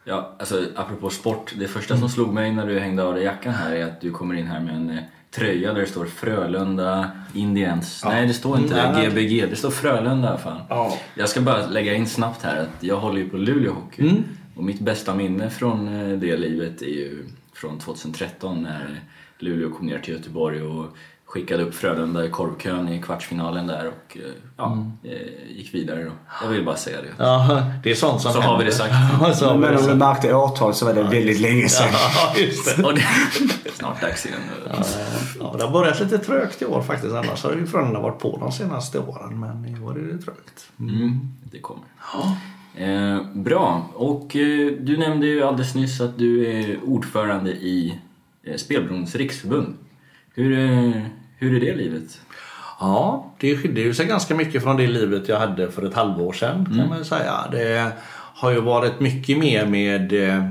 Ja, 0.04 0.33
alltså 0.38 0.62
apropå 0.76 1.11
sport. 1.11 1.54
Det 1.59 1.68
första 1.68 1.97
som 1.97 2.09
slog 2.09 2.33
mig 2.35 2.52
när 2.52 2.66
du 2.66 2.78
hängde 2.80 3.02
av 3.04 3.14
dig 3.14 3.25
jackan 3.25 3.54
här 3.54 3.75
är 3.75 3.85
att 3.85 4.00
du 4.00 4.11
kommer 4.11 4.35
in 4.35 4.47
här 4.47 4.61
med 4.61 4.75
en 4.76 4.90
eh, 4.90 4.99
tröja 5.30 5.73
där 5.73 5.80
det 5.80 5.87
står 5.87 6.04
Frölunda 6.04 7.11
Indians. 7.35 8.02
Nej, 8.04 8.26
det 8.26 8.35
står 8.35 8.59
inte 8.59 8.80
Mm, 8.80 8.92
nej. 8.92 9.11
GBG. 9.11 9.50
Det 9.50 9.56
står 9.56 9.71
Frölunda 9.71 10.38
fan. 10.38 10.61
Ja. 10.68 10.99
Jag 11.14 11.28
ska 11.28 11.40
bara 11.40 11.66
lägga 11.66 11.94
in 11.94 12.06
snabbt 12.06 12.42
här 12.42 12.62
att 12.62 12.83
jag 12.83 12.97
håller 12.97 13.18
ju 13.21 13.28
på 13.28 13.37
Luleå 13.37 13.73
Hockey. 13.73 14.09
Mm. 14.09 14.23
Och 14.56 14.64
mitt 14.64 14.80
bästa 14.80 15.14
minne 15.14 15.50
från 15.50 15.88
eh, 15.88 16.18
det 16.18 16.37
livet 16.37 16.83
är 16.83 16.87
ju 16.87 17.25
från 17.55 17.79
2013 17.79 18.63
när 18.63 19.01
Luleå 19.39 19.71
kom 19.71 19.87
ner 19.87 19.99
till 19.99 20.15
Göteborg 20.15 20.63
och 20.63 20.97
skickade 21.35 21.63
upp 21.63 21.75
Frölunda 21.75 22.25
i 22.25 22.31
korvkön 22.31 22.89
i 22.89 23.03
kvartsfinalen 23.03 23.67
där 23.67 23.89
och 23.89 24.17
eh, 24.17 24.23
ja, 24.57 24.87
eh, 25.03 25.57
gick 25.57 25.75
vidare 25.75 26.05
då. 26.05 26.11
Jag 26.43 26.49
vill 26.49 26.65
bara 26.65 26.77
säga 26.77 27.03
det. 27.03 27.09
Ja, 27.25 27.63
det 27.83 27.91
är 27.91 27.95
sånt 27.95 28.23
som 28.23 28.33
Så 28.33 28.41
har 28.41 28.59
vi 28.59 28.65
det 28.65 28.73
sagt. 28.73 28.95
Ja, 29.21 29.35
så 29.35 29.47
har 29.47 29.55
vi 29.55 29.61
Men 29.61 29.73
det 29.73 29.79
om 29.79 29.87
du 29.87 29.95
märkte 29.95 30.35
årtal 30.35 30.75
så 30.75 30.87
var 30.87 30.95
det 30.95 31.03
väldigt 31.03 31.41
länge 31.41 31.69
sedan. 31.69 31.89
Ja, 31.93 32.41
just 32.41 32.77
det. 32.77 32.83
Och 32.83 32.95
det 33.65 33.71
snart 33.75 34.01
dags 34.01 34.27
igen. 34.27 34.41
Ja, 35.41 35.55
det 35.59 35.65
har 35.65 35.73
börjat 35.73 36.01
lite 36.01 36.19
trögt 36.19 36.63
i 36.63 36.65
år 36.65 36.83
faktiskt. 36.83 37.15
Annars 37.15 37.45
har 37.45 37.53
ju 37.53 37.67
Frölunda 37.67 38.01
varit 38.01 38.19
på 38.19 38.39
de 38.41 38.53
senaste 38.53 38.99
åren. 38.99 39.41
Men 39.41 39.65
i 39.77 39.81
år 39.81 39.99
är 39.99 40.13
det 40.13 40.23
trögt. 40.23 40.71
Mm, 40.81 41.21
det 41.53 41.59
kommer. 41.61 41.85
Eh, 42.76 43.23
bra, 43.35 43.90
och 43.95 44.37
eh, 44.37 44.73
du 44.81 44.97
nämnde 44.97 45.26
ju 45.26 45.43
alldeles 45.43 45.75
nyss 45.75 46.00
att 46.00 46.19
du 46.19 46.47
är 46.47 46.78
ordförande 46.85 47.50
i 47.50 47.99
eh, 48.45 48.57
Spelberoendes 48.57 49.14
riksförbund. 49.14 49.75
Hur, 50.35 50.59
eh, 50.59 51.02
hur 51.38 51.57
är 51.57 51.61
det 51.61 51.76
livet? 51.76 52.21
Ja, 52.81 53.35
det 53.38 53.57
skiljer 53.57 53.85
ju 53.85 53.95
sig 53.95 54.07
ganska 54.07 54.35
mycket 54.35 54.62
från 54.62 54.76
det 54.76 54.87
livet 54.87 55.28
jag 55.28 55.38
hade 55.38 55.71
för 55.71 55.87
ett 55.87 55.95
halvår 55.95 56.33
sedan 56.33 56.64
kan 56.64 56.88
man 56.88 56.99
ju 56.99 57.04
säga. 57.04 57.35
Det 57.52 57.93
har 58.35 58.50
ju 58.50 58.61
varit 58.61 59.00
mycket 59.00 59.38
mer 59.38 59.66
med, 59.66 60.12
eh, 60.12 60.45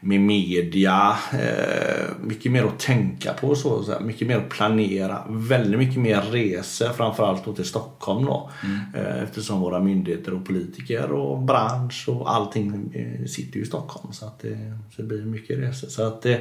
med 0.00 0.20
media, 0.20 1.16
eh, 1.32 2.06
mycket 2.20 2.52
mer 2.52 2.64
att 2.64 2.78
tänka 2.78 3.32
på 3.32 3.54
så, 3.54 3.82
så 3.82 4.00
mycket 4.00 4.28
mer 4.28 4.36
att 4.36 4.48
planera, 4.48 5.22
väldigt 5.28 5.78
mycket 5.78 6.00
mer 6.00 6.20
resor 6.20 6.88
framförallt 6.88 7.44
då 7.44 7.52
till 7.52 7.64
Stockholm 7.64 8.24
då. 8.24 8.50
Eh, 8.94 9.22
Eftersom 9.22 9.60
våra 9.60 9.80
myndigheter 9.80 10.34
och 10.34 10.46
politiker 10.46 11.12
och 11.12 11.42
bransch 11.42 12.04
och 12.08 12.34
allting 12.34 12.92
eh, 12.94 13.26
sitter 13.26 13.56
ju 13.56 13.62
i 13.62 13.66
Stockholm 13.66 14.12
så, 14.12 14.26
att 14.26 14.38
det, 14.38 14.78
så 14.96 15.02
det 15.02 15.08
blir 15.08 15.22
mycket 15.22 15.58
resor. 15.58 15.88
Så 15.88 16.06
att, 16.06 16.26
eh, 16.26 16.36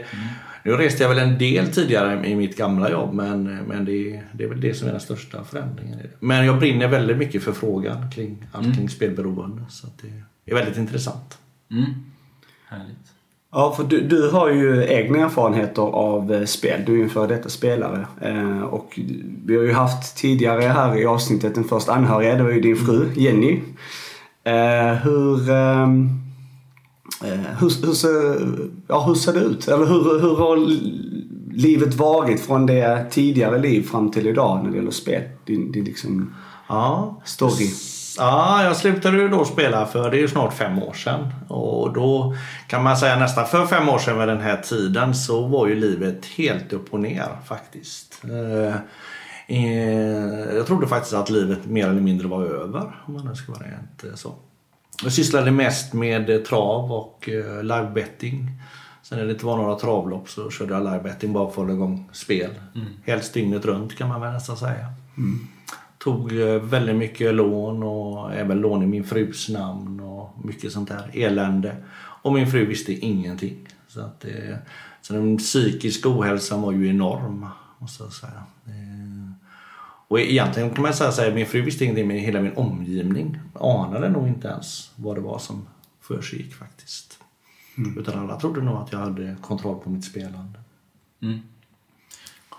Nu 0.64 0.72
reste 0.72 1.04
jag 1.04 1.10
väl 1.10 1.20
en 1.20 1.38
del 1.38 1.68
tidigare 1.68 2.28
i 2.28 2.36
mitt 2.36 2.58
gamla 2.58 2.92
jobb 2.92 3.14
men, 3.14 3.44
men 3.44 3.86
det, 3.86 4.22
det 4.34 4.44
är 4.44 4.48
väl 4.48 4.62
det 4.62 4.74
som 4.74 4.88
är 4.88 4.92
den 4.92 5.02
största 5.02 5.44
förändringen. 5.44 6.00
Men 6.20 6.46
jag 6.46 6.60
brinner 6.60 6.88
väldigt 6.88 7.18
mycket 7.18 7.44
för 7.44 7.52
frågan 7.52 8.12
kring 8.12 8.46
allt 8.52 8.76
kring 8.76 8.90
spelberoende 8.90 9.66
så 9.70 9.88
att 9.88 9.98
det 10.02 10.52
är 10.52 10.56
väldigt 10.56 10.78
intressant. 10.78 11.38
Mm. 11.72 11.86
Härligt. 12.68 13.15
Ja, 13.58 13.74
för 13.78 13.84
du, 13.84 14.02
du 14.02 14.30
har 14.30 14.50
ju 14.50 14.86
egna 14.86 15.18
erfarenheter 15.18 15.82
av 15.82 16.34
eh, 16.34 16.46
spel. 16.46 16.82
Du 16.86 16.94
är 16.94 16.98
ju 16.98 17.04
en 17.04 17.10
före 17.10 17.28
detta 17.28 17.50
spelare. 17.50 18.08
Eh, 18.22 18.62
och 18.62 19.00
vi 19.46 19.56
har 19.56 19.64
ju 19.64 19.74
haft 19.74 20.18
tidigare 20.18 20.62
här 20.62 20.98
i 20.98 21.06
avsnittet 21.06 21.58
en 21.58 21.64
första 21.64 21.94
anhöriga. 21.94 22.36
Det 22.36 22.44
var 22.44 22.52
ju 22.52 22.62
din 22.62 22.76
fru 22.76 23.08
Jenny. 23.16 23.62
Eh, 24.44 24.94
hur, 24.94 25.50
ehm, 25.50 26.10
eh, 27.24 27.58
hur, 27.60 27.86
hur, 27.86 27.94
ser, 27.94 28.48
ja, 28.88 29.04
hur 29.08 29.16
ser 29.16 29.34
det 29.34 29.40
ut? 29.40 29.68
Eller 29.68 29.86
hur, 29.86 30.20
hur 30.20 30.36
har 30.36 30.58
livet 31.54 31.94
varit 31.94 32.42
från 32.42 32.66
det 32.66 33.06
tidigare 33.12 33.60
liv 33.60 33.84
fram 33.84 34.12
till 34.12 34.28
idag 34.28 34.64
när 34.64 34.72
det 34.72 34.78
gäller 34.78 34.92
spel? 34.92 35.22
Din, 35.46 35.72
din 35.72 35.84
liksom 35.84 36.34
Ja, 36.68 37.22
story. 37.26 37.70
Ja, 38.18 38.64
jag 38.64 38.76
slutade 38.78 39.18
ju 39.18 39.28
då 39.28 39.46
spela 39.46 39.86
för 39.86 40.12
det 40.12 40.18
är 40.18 40.22
ju 40.22 40.28
snart 40.28 40.54
fem 40.54 40.84
år 40.84 40.94
sedan. 40.94 41.34
Och 41.48 41.94
då 41.94 42.36
kan 42.68 42.84
man 42.84 42.98
säga 42.98 43.20
nästan 43.20 43.48
för 43.48 43.66
fem 43.66 43.90
år 43.90 44.00
sedan 44.00 44.18
med 44.18 44.28
den 44.28 44.42
här 44.42 44.58
tiden 44.58 45.16
så 45.16 45.48
var 45.48 45.68
ju 45.68 45.76
livet 45.76 46.26
helt 46.26 46.74
upp 46.74 46.94
och 46.94 47.00
ner 47.00 47.28
faktiskt. 47.46 48.22
Eh, 48.24 48.76
eh, 49.48 50.56
Jag 50.56 50.68
trodde 50.68 50.88
faktiskt 50.88 51.14
att 51.14 51.30
livet 51.30 51.66
mer 51.66 51.88
eller 51.88 52.02
mindre 52.02 52.28
var 52.28 52.44
över 52.44 53.04
om 53.06 53.14
man 53.14 53.26
nu 53.26 53.36
ska 53.36 53.52
vara 53.52 53.64
rent 53.64 54.04
eh, 54.04 54.16
så. 54.16 54.34
Jag 55.04 55.12
sysslade 55.12 55.52
mest 55.52 55.94
med 55.94 56.46
trav 56.46 56.92
och 56.92 57.30
livebetting. 57.62 58.50
Sen 59.04 59.18
när 59.18 59.26
det 59.26 59.32
inte 59.32 59.46
var 59.46 59.58
några 59.58 59.76
travlopp 59.80 60.30
så 60.30 60.50
körde 60.52 60.74
jag 60.74 60.84
livebetting 60.84 61.34
bara 61.34 61.44
för 61.46 61.52
att 61.52 61.56
hålla 61.56 61.74
igång 61.74 62.10
spel. 62.12 62.52
Helst 63.06 63.34
dygnet 63.34 63.66
runt 63.66 63.98
kan 63.98 64.08
man 64.10 64.22
väl 64.22 64.34
nästan 64.34 64.58
säga. 64.58 64.86
Tog 66.06 66.40
eh, 66.40 66.62
väldigt 66.62 66.96
mycket 66.96 67.36
lån 67.36 67.84
och 67.84 68.34
även 68.34 68.60
lån 68.60 68.84
i 68.84 68.86
min 68.86 69.04
frus 69.04 69.50
namn 69.50 70.00
och 70.00 70.46
mycket 70.46 70.72
sånt 70.72 70.90
där 70.90 71.12
elände. 71.14 71.76
Och 71.96 72.34
min 72.34 72.48
fru 72.52 72.66
visste 72.66 72.94
ingenting. 72.94 73.68
Så, 73.88 74.02
att, 74.02 74.26
eh, 74.26 74.56
så 75.02 75.14
den 75.14 75.38
psykiska 75.38 76.10
ohälsan 76.10 76.62
var 76.62 76.72
ju 76.72 76.90
enorm, 76.90 77.48
måste 77.80 78.04
jag 78.04 78.14
säga. 78.14 78.44
Eh, 78.66 79.32
Och 80.08 80.20
egentligen 80.20 80.70
kan 80.70 80.82
man 80.82 80.94
säga 80.94 81.12
så 81.12 81.22
här, 81.22 81.32
min 81.32 81.46
fru 81.46 81.62
visste 81.62 81.84
ingenting 81.84 82.08
men 82.08 82.18
hela 82.18 82.42
min 82.42 82.56
omgivning 82.56 83.40
anade 83.54 84.10
nog 84.10 84.28
inte 84.28 84.48
ens 84.48 84.92
vad 84.96 85.18
det 85.18 85.22
var 85.22 85.40
som 85.40 85.68
försiggick 86.02 86.54
faktiskt. 86.56 87.20
Utan 87.98 88.20
alla 88.20 88.40
trodde 88.40 88.62
nog 88.62 88.78
att 88.78 88.92
jag 88.92 89.00
hade 89.00 89.36
kontroll 89.42 89.80
på 89.84 89.90
mitt 89.90 90.06
spelande. 90.06 90.60
Mm. 91.22 91.40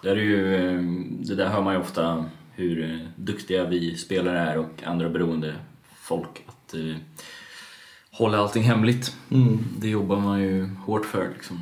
Det, 0.03 0.11
är 0.11 0.17
ju, 0.17 0.79
det 1.21 1.35
där 1.35 1.49
hör 1.49 1.63
man 1.63 1.75
ju 1.75 1.81
ofta 1.81 2.25
hur 2.57 2.91
eh, 2.91 3.09
duktiga 3.17 3.65
vi 3.67 3.97
spelare 3.97 4.39
är 4.39 4.59
och 4.59 4.83
andra 4.87 5.09
beroende 5.09 5.55
folk 6.01 6.45
att 6.47 6.75
eh, 6.75 6.97
hålla 8.11 8.39
allting 8.39 8.63
hemligt. 8.63 9.17
Mm. 9.31 9.59
Det 9.79 9.89
jobbar 9.89 10.21
man 10.21 10.41
ju 10.43 10.69
hårt 10.87 11.05
för 11.07 11.29
liksom. 11.35 11.61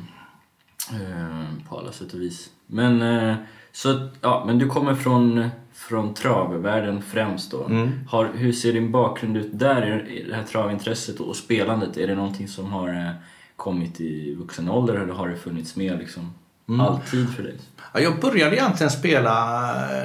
Eh, 0.93 1.67
på 1.69 1.77
alla 1.79 1.91
sätt 1.91 2.13
och 2.13 2.21
vis. 2.21 2.49
Men, 2.67 3.01
eh, 3.01 3.35
så, 3.71 4.09
ja, 4.21 4.43
men 4.47 4.59
du 4.59 4.67
kommer 4.67 4.95
från, 4.95 5.49
från 5.73 6.13
travvärlden 6.13 7.01
främst 7.01 7.51
då. 7.51 7.65
Mm. 7.65 7.89
Har, 8.09 8.31
hur 8.33 8.51
ser 8.53 8.73
din 8.73 8.91
bakgrund 8.91 9.37
ut 9.37 9.49
där, 9.59 9.81
Är- 9.81 10.09
är 10.09 10.27
det 10.27 10.35
här 10.35 10.43
travintresset 10.43 11.19
och 11.19 11.35
spelandet? 11.35 11.97
Är 11.97 12.07
det 12.07 12.15
någonting 12.15 12.47
som 12.47 12.65
har 12.65 12.89
eh, 12.89 13.11
kommit 13.55 14.01
i 14.01 14.35
vuxen 14.35 14.69
ålder 14.69 14.95
eller 14.95 15.13
har 15.13 15.29
det 15.29 15.35
funnits 15.37 15.75
med 15.75 15.97
liksom, 15.99 16.33
alltid 16.79 17.29
för 17.29 17.43
dig? 17.43 17.55
Ja, 17.93 18.01
jag 18.01 18.19
började 18.19 18.55
egentligen 18.55 18.91
spela 18.91 19.33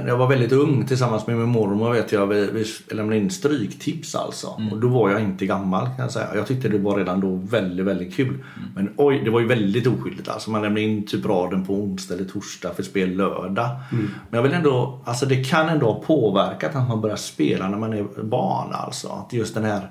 när 0.00 0.08
jag 0.08 0.16
var 0.16 0.28
väldigt 0.28 0.52
ung 0.52 0.86
tillsammans 0.86 1.26
med 1.26 1.36
min 1.36 1.48
mormor. 1.48 1.92
Vet 1.92 2.12
jag, 2.12 2.26
vi, 2.26 2.50
vi 2.52 2.94
lämnade 2.94 3.16
in 3.16 3.30
stryktips 3.30 4.14
alltså. 4.14 4.46
Och 4.72 4.80
då 4.80 4.88
var 4.88 5.10
jag 5.10 5.20
inte 5.20 5.46
gammal 5.46 5.86
kan 5.86 5.98
jag 5.98 6.10
säga. 6.10 6.34
Jag 6.34 6.46
tyckte 6.46 6.68
det 6.68 6.78
var 6.78 6.96
redan 6.96 7.20
då 7.20 7.34
väldigt, 7.34 7.86
väldigt 7.86 8.14
kul. 8.14 8.44
Men 8.74 8.94
oj, 8.96 9.22
det 9.24 9.30
var 9.30 9.40
ju 9.40 9.46
väldigt 9.46 9.86
oskyldigt 9.86 10.28
alltså. 10.28 10.50
Man 10.50 10.62
lämnade 10.62 10.80
in 10.80 11.06
typ 11.06 11.26
raden 11.26 11.66
på 11.66 11.74
onsdag 11.74 12.14
eller 12.14 12.24
torsdag 12.24 12.74
för 12.74 12.82
spel 12.82 13.16
lördag. 13.16 13.68
Men 13.90 14.38
jag 14.38 14.42
vill 14.42 14.52
ändå, 14.52 15.02
alltså 15.04 15.26
det 15.26 15.44
kan 15.44 15.68
ändå 15.68 15.92
ha 15.92 16.02
påverkat 16.02 16.76
att 16.76 16.88
man 16.88 17.00
börjar 17.00 17.16
spela 17.16 17.68
när 17.68 17.78
man 17.78 17.92
är 17.92 18.22
barn 18.22 18.72
alltså. 18.72 19.08
Att 19.08 19.32
just 19.32 19.54
den 19.54 19.64
här 19.64 19.88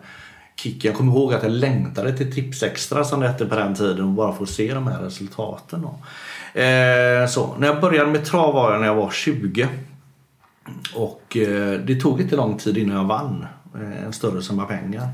kicken. 0.55 0.89
Jag 0.89 0.97
kommer 0.97 1.13
ihåg 1.13 1.33
att 1.33 1.43
jag 1.43 1.51
längtade 1.51 2.17
till 2.17 2.33
Tips 2.33 2.63
Extra 2.63 3.03
som 3.03 3.19
det 3.19 3.27
hette 3.27 3.45
på 3.45 3.55
den 3.55 3.75
tiden 3.75 4.05
och 4.05 4.11
bara 4.11 4.33
få 4.33 4.45
se 4.45 4.73
de 4.73 4.87
här 4.87 5.01
resultaten. 5.01 5.81
Då. 5.81 5.95
Eh, 6.53 7.27
så, 7.27 7.55
när 7.57 7.67
jag 7.67 7.81
började 7.81 8.11
med 8.11 8.25
trav 8.25 8.53
var 8.53 8.71
jag 8.71 8.79
när 8.79 8.87
jag 8.87 8.95
var 8.95 9.11
20. 9.11 9.67
Och 10.95 11.37
eh, 11.37 11.79
det 11.79 11.95
tog 11.95 12.21
inte 12.21 12.35
lång 12.35 12.57
tid 12.57 12.77
innan 12.77 12.97
jag 12.97 13.03
vann 13.03 13.45
eh, 13.75 14.03
en 14.03 14.13
större 14.13 14.41
summa 14.41 14.65
pengar. 14.65 15.07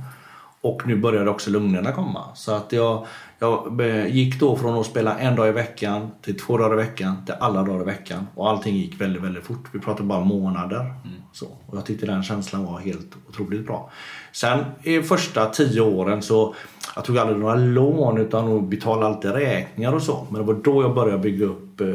Och 0.61 0.87
nu 0.87 0.95
började 0.95 1.29
också 1.29 1.49
lugnerna 1.49 1.91
komma. 1.91 2.23
Så 2.35 2.51
att 2.51 2.71
jag, 2.71 3.05
jag 3.39 3.81
eh, 3.81 4.15
gick 4.15 4.39
då 4.39 4.57
från 4.57 4.79
att 4.79 4.85
spela 4.85 5.19
en 5.19 5.35
dag 5.35 5.47
i 5.47 5.51
veckan 5.51 6.11
till 6.21 6.39
två 6.39 6.57
dagar 6.57 6.73
i 6.73 6.77
veckan 6.77 7.25
till 7.25 7.35
alla 7.39 7.63
dagar 7.63 7.81
i 7.81 7.85
veckan. 7.85 8.27
Och 8.35 8.49
allting 8.49 8.75
gick 8.75 9.01
väldigt, 9.01 9.23
väldigt 9.23 9.43
fort. 9.43 9.69
Vi 9.71 9.79
pratade 9.79 10.07
bara 10.07 10.23
månader. 10.23 10.93
Så. 11.31 11.45
Och 11.45 11.77
jag 11.77 11.85
tyckte 11.85 12.05
den 12.05 12.23
känslan 12.23 12.65
var 12.65 12.79
helt 12.79 13.11
otroligt 13.29 13.65
bra. 13.65 13.91
Sen 14.31 14.65
i 14.83 15.01
första 15.01 15.45
tio 15.45 15.81
åren 15.81 16.21
så 16.21 16.55
jag 16.95 17.05
tog 17.05 17.17
aldrig 17.17 17.39
några 17.39 17.55
lån 17.55 18.17
utan 18.17 18.57
att 18.57 18.63
betala 18.63 19.05
alltid 19.05 19.31
räkningar 19.31 19.93
och 19.93 20.01
så. 20.01 20.27
Men 20.29 20.41
det 20.41 20.47
var 20.47 20.53
då 20.63 20.81
jag 20.81 20.95
började 20.95 21.19
bygga 21.19 21.45
upp 21.45 21.81
eh, 21.81 21.87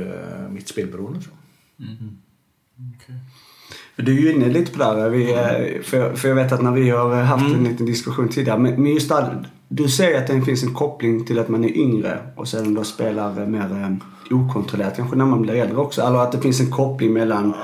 mitt 0.50 0.68
spelberoende. 0.68 1.20
Så. 1.20 1.30
Du 3.96 4.16
är 4.16 4.20
ju 4.20 4.32
inne 4.32 4.48
lite 4.48 4.72
på 4.72 4.78
det 4.78 4.84
här. 4.84 5.08
Vi, 5.08 5.32
eh, 5.32 5.82
för, 5.82 5.96
jag, 5.96 6.18
för 6.18 6.28
jag 6.28 6.34
vet 6.34 6.52
att 6.52 6.62
när 6.62 6.72
vi 6.72 6.90
har 6.90 7.22
haft 7.22 7.54
en 7.54 7.64
liten 7.64 7.86
diskussion 7.86 8.28
tidigare. 8.28 8.58
Men, 8.58 8.82
men 8.82 8.92
just 8.92 9.08
där, 9.08 9.44
du 9.72 9.88
säger 9.88 10.18
att 10.18 10.26
det 10.26 10.42
finns 10.42 10.62
en 10.62 10.74
koppling 10.74 11.24
till 11.24 11.38
att 11.38 11.48
man 11.48 11.64
är 11.64 11.76
yngre 11.76 12.18
och 12.36 12.48
sen 12.48 12.74
då 12.74 12.84
spelar 12.84 13.40
eh, 13.40 13.46
mer 13.48 13.98
eh, 14.30 14.36
okontrollerat 14.36 14.96
kanske 14.96 15.16
när 15.16 15.24
man 15.24 15.42
blir 15.42 15.54
äldre 15.54 15.76
också. 15.76 16.02
Eller 16.02 16.18
att 16.18 16.32
det 16.32 16.40
finns 16.40 16.60
en 16.60 16.70
koppling 16.70 17.12
mellan 17.12 17.54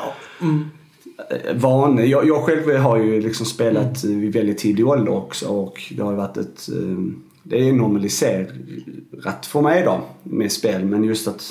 eh, 0.40 1.56
vanor. 1.56 2.04
Jag, 2.04 2.26
jag 2.26 2.42
själv 2.42 2.76
har 2.76 2.96
ju 2.96 3.20
liksom 3.20 3.46
spelat 3.46 4.04
mm. 4.04 4.20
vid 4.20 4.32
väldigt 4.32 4.58
tidig 4.58 4.86
ålder 4.88 5.12
också 5.12 5.48
och 5.48 5.82
det 5.96 6.02
har 6.02 6.10
ju 6.10 6.16
varit 6.16 6.36
ett... 6.36 6.68
eh, 6.68 6.98
Det 7.42 7.68
är 7.68 7.72
normaliserat 7.72 9.46
för 9.46 9.62
mig 9.62 9.82
då 9.82 10.00
med 10.22 10.52
spel 10.52 10.84
men 10.84 11.04
just 11.04 11.28
att 11.28 11.42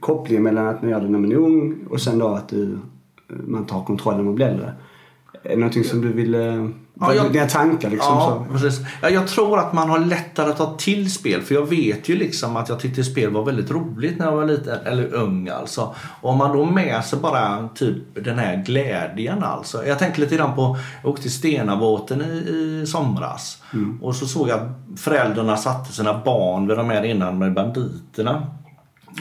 kopplingen 0.00 0.42
mellan 0.42 0.66
att 0.66 0.82
man 0.82 0.90
gör 0.90 1.00
det 1.00 1.08
när 1.08 1.18
man 1.18 1.32
är 1.32 1.36
ung 1.36 1.86
och 1.90 2.00
sen 2.00 2.18
då 2.18 2.28
att 2.28 2.48
du, 2.48 2.78
man 3.28 3.66
tar 3.66 3.84
kontroll 3.84 4.16
när 4.16 4.22
man 4.22 4.34
blir 4.34 4.46
äldre. 4.46 4.72
Är 5.42 5.50
det 5.50 5.56
någonting 5.56 5.84
som 5.84 6.00
du 6.00 6.12
vill... 6.12 6.36
Ja, 7.00 7.14
jag- 7.14 7.32
Dina 7.32 7.46
tankar 7.46 7.90
liksom? 7.90 8.14
Ja, 8.14 8.44
så. 8.48 8.52
precis. 8.52 8.86
Ja, 9.02 9.08
jag 9.08 9.26
tror 9.28 9.58
att 9.58 9.72
man 9.72 9.90
har 9.90 9.98
lättare 9.98 10.50
att 10.50 10.56
ta 10.56 10.74
till 10.78 11.12
spel. 11.12 11.42
För 11.42 11.54
jag 11.54 11.68
vet 11.70 12.08
ju 12.08 12.16
liksom 12.16 12.56
att 12.56 12.68
jag 12.68 12.80
tyckte 12.80 13.04
spel 13.04 13.30
var 13.30 13.44
väldigt 13.44 13.70
roligt 13.70 14.18
när 14.18 14.26
jag 14.26 14.36
var 14.36 14.44
liten, 14.44 14.78
eller 14.86 15.14
ung 15.14 15.48
alltså. 15.48 15.94
Och 16.20 16.30
om 16.30 16.38
man 16.38 16.56
då 16.56 16.64
med 16.64 17.04
sig 17.04 17.18
bara 17.18 17.68
typ 17.74 18.24
den 18.24 18.38
här 18.38 18.62
glädjen 18.66 19.42
alltså. 19.44 19.86
Jag 19.86 19.98
tänker 19.98 20.20
lite 20.20 20.36
grann 20.36 20.54
på, 20.56 20.76
jag 21.02 21.10
åkte 21.10 21.22
till 21.22 21.32
Stenabåten 21.32 22.20
i, 22.22 22.24
i 22.82 22.86
somras. 22.86 23.62
Och 24.02 24.16
så 24.16 24.26
såg 24.26 24.48
jag 24.48 24.60
att 24.60 25.00
föräldrarna 25.00 25.56
satte 25.56 25.92
sina 25.92 26.20
barn 26.24 26.66
vid 26.68 26.76
de 26.76 26.90
här 26.90 27.02
innan 27.04 27.38
med 27.38 27.54
banditerna 27.54 28.46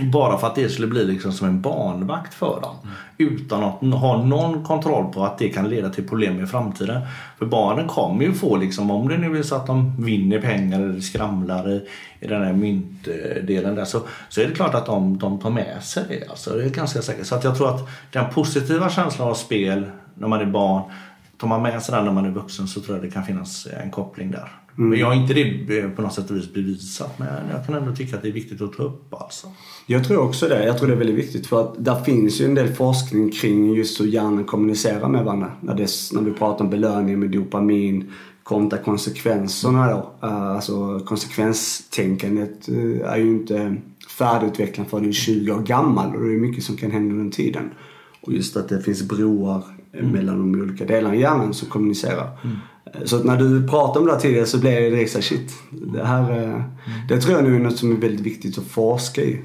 bara 0.02 0.38
för 0.38 0.48
att 0.48 0.56
det 0.56 0.70
skulle 0.70 0.88
bli 0.88 1.06
liksom 1.06 1.32
som 1.32 1.48
en 1.48 1.62
barnvakt 1.62 2.34
för 2.34 2.62
dem. 2.62 2.76
Mm. 2.84 2.96
Utan 3.34 3.64
att 3.64 3.82
ha 3.82 4.24
någon 4.24 4.64
kontroll 4.64 5.14
på 5.14 5.26
att 5.26 5.38
det 5.38 5.50
kan 5.50 5.70
leda 5.70 5.90
till 5.90 6.08
problem 6.08 6.44
i 6.44 6.48
framtiden. 6.48 7.02
För 7.38 7.46
barnen 7.46 7.88
kommer 7.88 8.26
ju 8.26 8.34
få, 8.34 8.58
liksom, 8.58 8.92
om 8.92 9.08
det 9.08 9.18
nu 9.18 9.38
är 9.38 9.44
så 9.44 9.56
att 9.56 9.68
de 9.68 10.04
vinner 10.06 10.42
pengar 10.42 10.82
eller 10.82 11.00
skramlar 11.00 11.70
i, 11.70 11.88
i 12.20 12.28
den 12.28 12.44
här 12.44 12.54
myntdelen 12.54 13.76
där 13.76 13.86
så, 13.86 14.02
så 14.30 14.42
är 14.42 14.48
det 14.48 14.56
klart 14.56 14.76
att 14.76 14.86
de, 14.86 15.18
de 15.18 15.40
tar 15.40 15.50
med 15.50 15.84
sig 15.84 16.04
det. 16.10 16.30
Alltså, 16.30 16.50
det 16.50 16.66
är 16.66 16.70
ganska 16.70 17.02
säkert. 17.02 17.26
Så 17.26 17.36
att 17.36 17.44
jag 17.44 17.58
tror 17.58 17.76
att 17.76 17.90
den 18.12 18.34
positiva 18.34 18.90
känslan 18.90 19.30
av 19.30 19.34
spel 19.34 19.86
när 20.16 20.28
man 20.28 20.42
är 20.42 20.46
barn 20.46 20.82
tar 21.38 21.48
man 21.48 21.62
med 21.62 21.84
sig 21.84 21.96
den 21.96 22.06
när 22.06 22.12
man 22.12 22.26
är 22.26 22.32
vuxen 22.32 22.68
så 22.68 22.82
tror 22.82 22.98
jag 22.98 23.06
det 23.06 23.12
kan 23.12 23.26
finnas 23.26 23.68
en 23.84 23.92
koppling 23.92 24.32
där. 24.32 24.52
Mm. 24.78 24.90
Men 24.90 25.00
jag 25.00 25.08
har 25.08 25.14
inte 25.14 25.34
det 25.34 25.96
på 25.96 26.02
något 26.02 26.14
sätt 26.14 26.30
och 26.30 26.38
vis 26.38 26.54
bevisat 26.54 27.20
men 27.20 27.28
jag 27.52 27.66
kan 27.66 27.76
ändå 27.76 27.96
tycka 27.96 28.16
att 28.16 28.22
det 28.22 28.28
är 28.28 28.34
viktigt 28.34 28.62
att 28.62 28.74
ta 28.74 28.84
upp 28.84 29.14
alltså. 29.14 29.48
Jag 29.86 30.08
tror 30.08 30.18
också 30.18 30.48
det. 30.48 30.66
Jag 30.66 30.78
tror 30.78 30.88
det 30.88 30.94
är 30.94 30.98
väldigt 30.98 31.16
viktigt 31.16 31.48
för 31.48 31.62
att 31.62 31.86
där 31.86 32.04
finns 32.04 32.42
ju 32.42 32.46
en 32.46 32.56
del 32.56 32.74
forskning 32.74 33.32
kring 33.32 33.74
just 33.74 34.02
hur 34.02 34.06
hjärnan 34.06 34.44
kommunicerar 34.44 35.10
med 35.10 35.26
varandra. 35.26 35.52
När, 35.62 35.76
det, 35.76 35.90
när 36.14 36.22
vi 36.22 36.32
pratar 36.32 36.66
om 36.66 36.72
belöning 36.72 37.20
med 37.20 37.32
dopamin 37.32 38.12
kontra 38.44 38.80
konsekvenserna 38.80 39.92
då. 39.92 40.28
Uh, 40.28 40.34
alltså 40.34 41.00
konsekvenstänkandet 41.00 42.70
uh, 42.70 43.02
är 43.02 43.18
ju 43.18 43.28
inte 43.28 43.76
färdigutvecklat 44.18 44.90
förrän 44.90 45.04
du 45.04 45.10
är 45.10 45.14
20 45.14 45.52
år 45.52 45.62
gammal 45.62 46.16
och 46.16 46.22
det 46.22 46.34
är 46.34 46.40
mycket 46.40 46.64
som 46.64 46.78
kan 46.78 46.92
hända 46.92 47.16
under 47.16 47.32
tiden. 47.32 47.70
Och 48.22 48.34
just 48.34 48.58
att 48.58 48.70
det 48.70 48.82
finns 48.82 49.04
broar 49.04 49.64
mm. 49.94 50.12
mellan 50.12 50.38
de 50.38 50.62
olika 50.62 50.86
delarna 50.86 51.16
i 51.16 51.22
hjärnan 51.22 51.54
som 51.54 51.70
kommunicerar. 51.70 52.30
Mm. 52.44 52.58
Så 53.06 53.24
när 53.24 53.38
du 53.38 53.68
pratade 53.68 54.00
om 54.00 54.06
det 54.06 54.12
här 54.14 54.20
tidigare 54.20 54.46
så 54.46 54.58
blev 54.58 54.74
jag 54.74 54.92
direkt 54.92 55.12
såhär, 55.12 55.24
shit. 55.24 55.54
Det 55.70 56.06
här 56.06 56.32
mm. 56.32 56.64
det 57.10 57.22
tror 57.22 57.36
jag 57.36 57.44
nu 57.44 57.56
är 57.56 57.60
något 57.60 57.78
som 57.78 57.92
är 57.92 57.96
väldigt 57.96 58.26
viktigt 58.26 58.58
att 58.58 58.66
forska 58.66 59.22
i. 59.22 59.42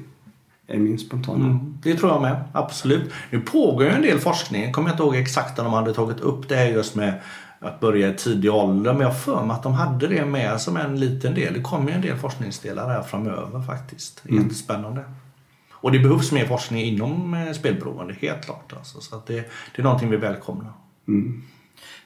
Är 0.67 0.77
min 0.77 0.99
spontana. 0.99 1.45
Mm, 1.45 1.77
det 1.83 1.95
tror 1.95 2.11
jag 2.11 2.21
med, 2.21 2.43
absolut. 2.53 3.11
Nu 3.29 3.39
pågår 3.39 3.83
ju 3.83 3.89
en 3.89 4.01
del 4.01 4.19
forskning. 4.19 4.63
Jag 4.63 4.73
kommer 4.73 4.89
inte 4.89 5.03
ihåg 5.03 5.15
exakt 5.15 5.57
när 5.57 5.63
de 5.63 5.73
hade 5.73 5.93
tagit 5.93 6.19
upp 6.19 6.49
det 6.49 6.55
här 6.55 6.65
just 6.65 6.95
med 6.95 7.13
att 7.59 7.79
börja 7.79 8.09
i 8.09 8.13
tidig 8.13 8.53
ålder. 8.53 8.93
Men 8.93 9.01
jag 9.01 9.21
för 9.21 9.45
mig 9.45 9.55
att 9.55 9.63
de 9.63 9.73
hade 9.73 10.07
det 10.07 10.25
med 10.25 10.61
som 10.61 10.77
en 10.77 10.99
liten 10.99 11.35
del. 11.35 11.53
Det 11.53 11.61
kommer 11.61 11.89
ju 11.89 11.95
en 11.95 12.01
del 12.01 12.17
forskningsdelar 12.17 12.89
här 12.89 13.01
framöver 13.01 13.61
faktiskt. 13.61 14.23
Mm. 14.29 14.43
Jättespännande. 14.43 15.03
Och 15.71 15.91
det 15.91 15.99
behövs 15.99 16.31
mer 16.31 16.45
forskning 16.45 16.83
inom 16.85 17.33
eh, 17.33 17.53
spelberoende, 17.53 18.15
helt 18.21 18.45
klart. 18.45 18.73
Alltså. 18.77 19.01
Så 19.01 19.15
att 19.15 19.27
det, 19.27 19.35
det 19.75 19.81
är 19.81 19.83
någonting 19.83 20.09
vi 20.09 20.17
välkomnar. 20.17 20.73
Mm 21.07 21.43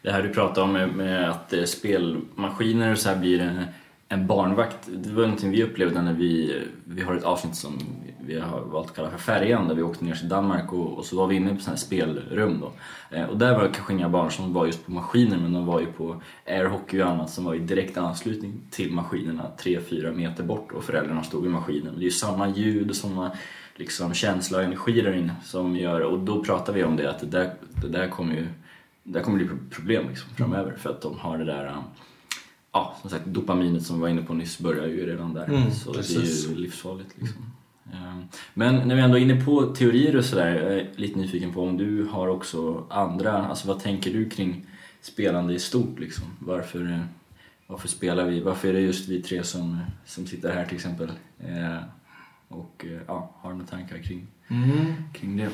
det 0.06 0.12
här 0.12 0.24
du 0.24 0.30
pratade 0.30 0.62
om 0.62 0.74
med, 0.74 0.96
med 0.96 1.30
att 1.30 1.54
eh, 1.54 1.63
spelmaskiner 1.63 2.91
och 2.91 2.98
så 2.98 3.10
här 3.10 3.15
blir 3.15 3.41
en, 3.41 3.65
en 4.08 4.28
barnvakt. 4.28 4.78
Det 4.88 5.12
var 5.12 5.22
någonting 5.22 5.52
vi 5.52 5.63
upplevde 5.63 6.02
när 6.02 6.13
vi, 6.13 6.62
vi 6.84 7.02
har 7.02 7.15
ett 7.15 7.24
avsnitt 7.24 7.56
som 7.56 7.80
vi 8.20 8.39
har 8.39 8.62
valt 8.62 8.89
att 8.89 8.96
kalla 8.96 9.10
för 9.10 9.18
Färjan 9.18 9.68
där 9.68 9.76
vi 9.76 9.82
åkte 9.82 10.06
ner 10.06 10.15
till 10.15 10.30
Danmark 10.30 10.74
och, 10.74 10.98
och 10.98 11.06
så 11.06 11.18
var 11.18 11.28
vi 11.28 11.36
inne 11.36 11.56
på 11.56 11.60
sådana 11.60 11.72
här 11.72 11.78
spelrum 11.78 12.60
då. 12.62 12.72
Eh, 13.18 13.26
och 13.26 13.38
där 13.38 13.54
var 13.54 13.63
det 13.63 13.70
kanske 13.74 13.94
inga 13.94 14.10
barn 14.10 14.32
som 14.32 14.54
var 14.54 14.65
just 14.65 14.86
på 14.86 14.91
maskiner 14.91 15.38
men 15.38 15.54
de 15.54 15.65
var 15.65 15.80
ju 15.80 15.86
på 15.86 16.22
airhockey 16.48 17.02
och 17.02 17.10
annat 17.10 17.30
som 17.30 17.46
var 17.46 17.56
i 17.56 17.60
direkt 17.60 17.98
anslutning 17.98 18.62
till 18.72 18.91
maskinerna 18.91 19.52
3-4 19.60 20.15
meter 20.15 20.44
bort 20.44 20.72
och 20.72 20.84
föräldrarna 20.84 21.24
stod 21.24 21.46
i 21.46 21.50
maskinen. 21.50 21.94
Det 21.96 22.02
är 22.02 22.04
ju 22.04 22.12
samma 22.12 22.50
ljud 22.50 22.89
och 22.89 22.96
samma 22.96 23.32
liksom, 23.76 24.13
känsla 24.13 24.58
och 24.58 24.63
energi 24.63 25.02
där 25.02 25.13
inne 25.13 25.36
som 25.44 25.76
gör, 25.76 26.02
och 26.02 26.20
då 26.20 26.44
pratar 26.44 26.74
vi 26.74 26.84
om 26.84 26.96
det 26.96 27.10
att 27.10 27.20
det 27.20 27.26
där, 27.26 27.54
det 27.82 27.88
där 27.88 28.08
kommer 28.08 28.34
ju 28.34 28.48
det 29.08 29.22
kommer 29.22 29.38
bli 29.38 29.48
problem 29.70 30.10
liksom, 30.10 30.30
framöver 30.30 30.76
för 30.76 30.89
att 30.89 31.02
de 31.02 31.20
har 31.20 31.38
det 31.38 31.46
där 31.46 31.84
ja, 32.72 32.96
som 33.02 33.10
sagt 33.10 33.26
dopaminet 33.26 33.84
som 33.84 33.96
vi 33.96 34.02
var 34.02 34.10
inne 34.10 34.22
på 34.22 34.34
nyss 34.34 34.60
börjar 34.60 34.88
ju 34.88 35.06
redan 35.06 35.34
där 35.34 35.46
mm, 35.46 35.72
så 35.72 35.94
precis. 35.94 36.46
det 36.46 36.52
är 36.52 36.56
ju 36.56 36.62
livsfarligt 36.62 37.15
liksom. 37.20 37.46
Mm. 37.94 38.24
Men 38.54 38.88
när 38.88 38.96
vi 38.96 39.02
ändå 39.02 39.18
är 39.18 39.22
inne 39.22 39.46
på 39.46 39.62
teorier 39.65 40.15
och 40.15 40.26
sådär, 40.26 40.56
jag 40.56 40.74
är 40.74 40.89
lite 40.96 41.20
nyfiken 41.20 41.54
på 41.54 41.63
om 41.63 41.78
du 41.78 42.06
har 42.06 42.28
också 42.28 42.84
andra, 42.89 43.48
alltså 43.48 43.68
vad 43.68 43.80
tänker 43.80 44.13
du 44.13 44.30
kring 44.30 44.65
spelande 45.02 45.54
i 45.54 45.60
stort 45.60 46.00
liksom? 46.00 46.26
Varför, 46.39 47.08
varför 47.68 47.88
spelar 47.88 48.26
vi? 48.26 48.39
Varför 48.39 48.68
är 48.68 48.74
det 48.74 48.80
just 48.80 49.10
vi 49.10 49.22
tre 49.22 49.44
som, 49.44 49.80
som 50.06 50.28
sitter 50.28 50.54
här 50.54 50.65
till 50.65 50.76
exempel? 50.76 51.12
Eh, 51.39 51.78
och 52.48 52.86
ja, 53.08 53.32
har 53.38 53.52
några 53.52 53.65
tankar 53.65 53.98
kring 53.98 54.28
Mm. 54.50 54.96
Kring 55.14 55.38
det. 55.38 55.50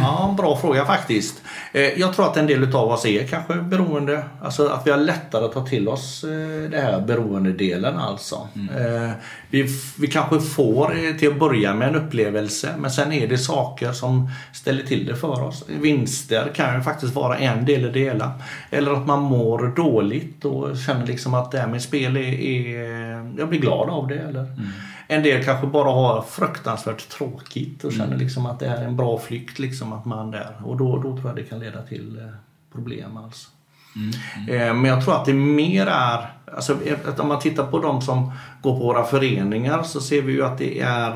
Ja, 0.00 0.34
bra 0.36 0.56
fråga 0.56 0.84
faktiskt. 0.84 1.42
Eh, 1.72 1.82
jag 1.82 2.14
tror 2.14 2.26
att 2.26 2.36
en 2.36 2.46
del 2.46 2.76
av 2.76 2.88
oss 2.88 3.06
är 3.06 3.26
kanske 3.26 3.54
beroende. 3.54 4.24
Alltså 4.42 4.66
att 4.66 4.86
vi 4.86 4.90
har 4.90 4.98
lättare 4.98 5.44
att 5.44 5.52
ta 5.52 5.66
till 5.66 5.88
oss 5.88 6.24
eh, 6.24 6.70
det 6.70 6.80
här 6.80 7.00
beroendedelen 7.00 7.96
alltså. 7.96 8.48
Mm. 8.54 9.04
Eh, 9.04 9.10
vi, 9.50 9.68
vi 9.98 10.06
kanske 10.06 10.40
får 10.40 11.18
till 11.18 11.28
att 11.28 11.38
börja 11.38 11.74
med 11.74 11.88
en 11.88 11.94
upplevelse 11.94 12.74
men 12.78 12.90
sen 12.90 13.12
är 13.12 13.28
det 13.28 13.38
saker 13.38 13.92
som 13.92 14.30
ställer 14.52 14.82
till 14.82 15.06
det 15.06 15.16
för 15.16 15.42
oss. 15.42 15.64
Vinster 15.68 16.50
kan 16.54 16.76
ju 16.76 16.82
faktiskt 16.82 17.14
vara 17.14 17.38
en 17.38 17.64
del 17.64 17.84
i 17.84 17.90
det 17.90 18.00
hela. 18.00 18.32
Eller 18.70 18.92
att 18.92 19.06
man 19.06 19.22
mår 19.22 19.72
dåligt 19.76 20.44
och 20.44 20.76
känner 20.76 21.06
liksom 21.06 21.34
att 21.34 21.50
det 21.50 21.58
här 21.58 21.68
med 21.68 21.82
spel 21.82 22.16
är, 22.16 22.20
är 22.20 22.90
jag 23.38 23.48
blir 23.48 23.60
glad 23.60 23.90
av 23.90 24.08
det. 24.08 24.18
Eller? 24.18 24.40
Mm. 24.40 24.70
En 25.10 25.22
del 25.22 25.44
kanske 25.44 25.66
bara 25.66 25.90
har 25.90 26.22
fruktansvärt 26.22 27.08
tråkigt 27.08 27.84
och 27.84 27.92
känner 27.92 28.06
mm. 28.06 28.18
liksom 28.18 28.46
att 28.46 28.58
det 28.58 28.66
är 28.66 28.84
en 28.84 28.96
bra 28.96 29.18
flykt. 29.18 29.58
Liksom 29.58 29.92
att 29.92 30.04
man 30.04 30.30
där. 30.30 30.56
Och 30.64 30.76
då, 30.76 30.96
då 30.96 31.16
tror 31.16 31.26
jag 31.26 31.36
det 31.36 31.42
kan 31.42 31.58
leda 31.58 31.82
till 31.82 32.18
eh, 32.18 32.24
problem. 32.72 33.16
Alltså. 33.16 33.48
Mm. 33.96 34.10
Mm. 34.36 34.68
Eh, 34.68 34.74
men 34.74 34.90
jag 34.90 35.04
tror 35.04 35.16
att 35.16 35.24
det 35.24 35.32
mer 35.32 35.86
är, 35.86 36.32
alltså, 36.56 36.76
om 37.18 37.28
man 37.28 37.40
tittar 37.40 37.66
på 37.66 37.78
de 37.78 38.02
som 38.02 38.32
går 38.62 38.72
på 38.72 38.84
våra 38.84 39.04
föreningar 39.04 39.82
så 39.82 40.00
ser 40.00 40.22
vi 40.22 40.32
ju 40.32 40.44
att 40.44 40.58
det 40.58 40.80
är 40.80 41.10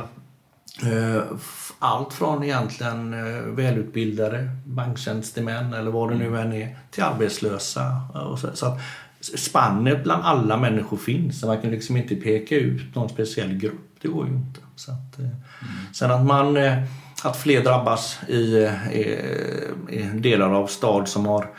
eh, 0.82 1.22
allt 1.78 2.12
från 2.12 2.44
egentligen 2.44 3.10
välutbildade 3.56 4.50
banktjänstemän 4.64 5.74
eller 5.74 5.90
vad 5.90 6.10
det 6.10 6.16
nu 6.16 6.40
än 6.40 6.52
är 6.52 6.76
till 6.90 7.02
arbetslösa. 7.02 8.00
Så 8.54 8.66
att 8.66 8.80
spannet 9.24 10.04
bland 10.04 10.24
alla 10.24 10.56
människor 10.56 10.96
finns. 10.96 11.44
Man 11.44 11.60
kan 11.60 11.70
liksom 11.70 11.96
inte 11.96 12.16
peka 12.16 12.56
ut 12.56 12.94
någon 12.94 13.08
speciell 13.08 13.54
grupp. 13.54 13.90
Det 14.02 14.08
går 14.08 14.26
ju 14.26 14.32
inte. 14.32 14.60
Så 14.76 14.92
att, 14.92 15.18
mm. 15.18 15.30
Sen 15.92 16.10
att 16.10 16.26
man 16.26 16.56
eh, 16.56 16.82
att 17.24 17.36
fler 17.36 17.62
drabbas 17.62 18.18
i, 18.28 18.68
i, 18.92 19.18
i 19.88 20.02
delar 20.14 20.50
av 20.50 20.66
stad 20.66 21.08
som 21.08 21.26
har 21.26 21.50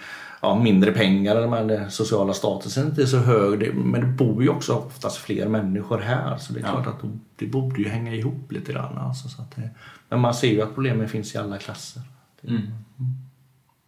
ja, 0.41 0.59
mindre 0.59 0.91
pengar 0.91 1.35
eller 1.35 1.77
den 1.77 1.91
sociala 1.91 2.33
statusen 2.33 2.87
inte 2.87 3.01
är 3.01 3.05
så 3.05 3.17
hög. 3.17 3.75
men 3.75 4.01
det 4.01 4.07
bor 4.07 4.43
ju 4.43 4.49
också 4.49 4.73
oftast 4.73 5.17
fler 5.17 5.47
människor 5.47 5.97
här 5.97 6.37
så 6.37 6.53
det 6.53 6.59
är 6.59 6.63
ja. 6.63 6.71
klart 6.71 6.87
att 6.87 7.09
det 7.35 7.47
borde 7.47 7.81
ju 7.81 7.89
hänga 7.89 8.15
ihop 8.15 8.51
lite 8.51 8.73
grann. 8.73 8.97
Alltså, 8.97 9.29
så 9.29 9.41
att 9.41 9.55
det, 9.55 9.69
men 10.09 10.19
man 10.19 10.33
ser 10.33 10.47
ju 10.47 10.61
att 10.61 10.73
problemen 10.73 11.09
finns 11.09 11.35
i 11.35 11.37
alla 11.37 11.57
klasser. 11.57 12.01
Mm. 12.43 12.61
Mm. 12.61 12.71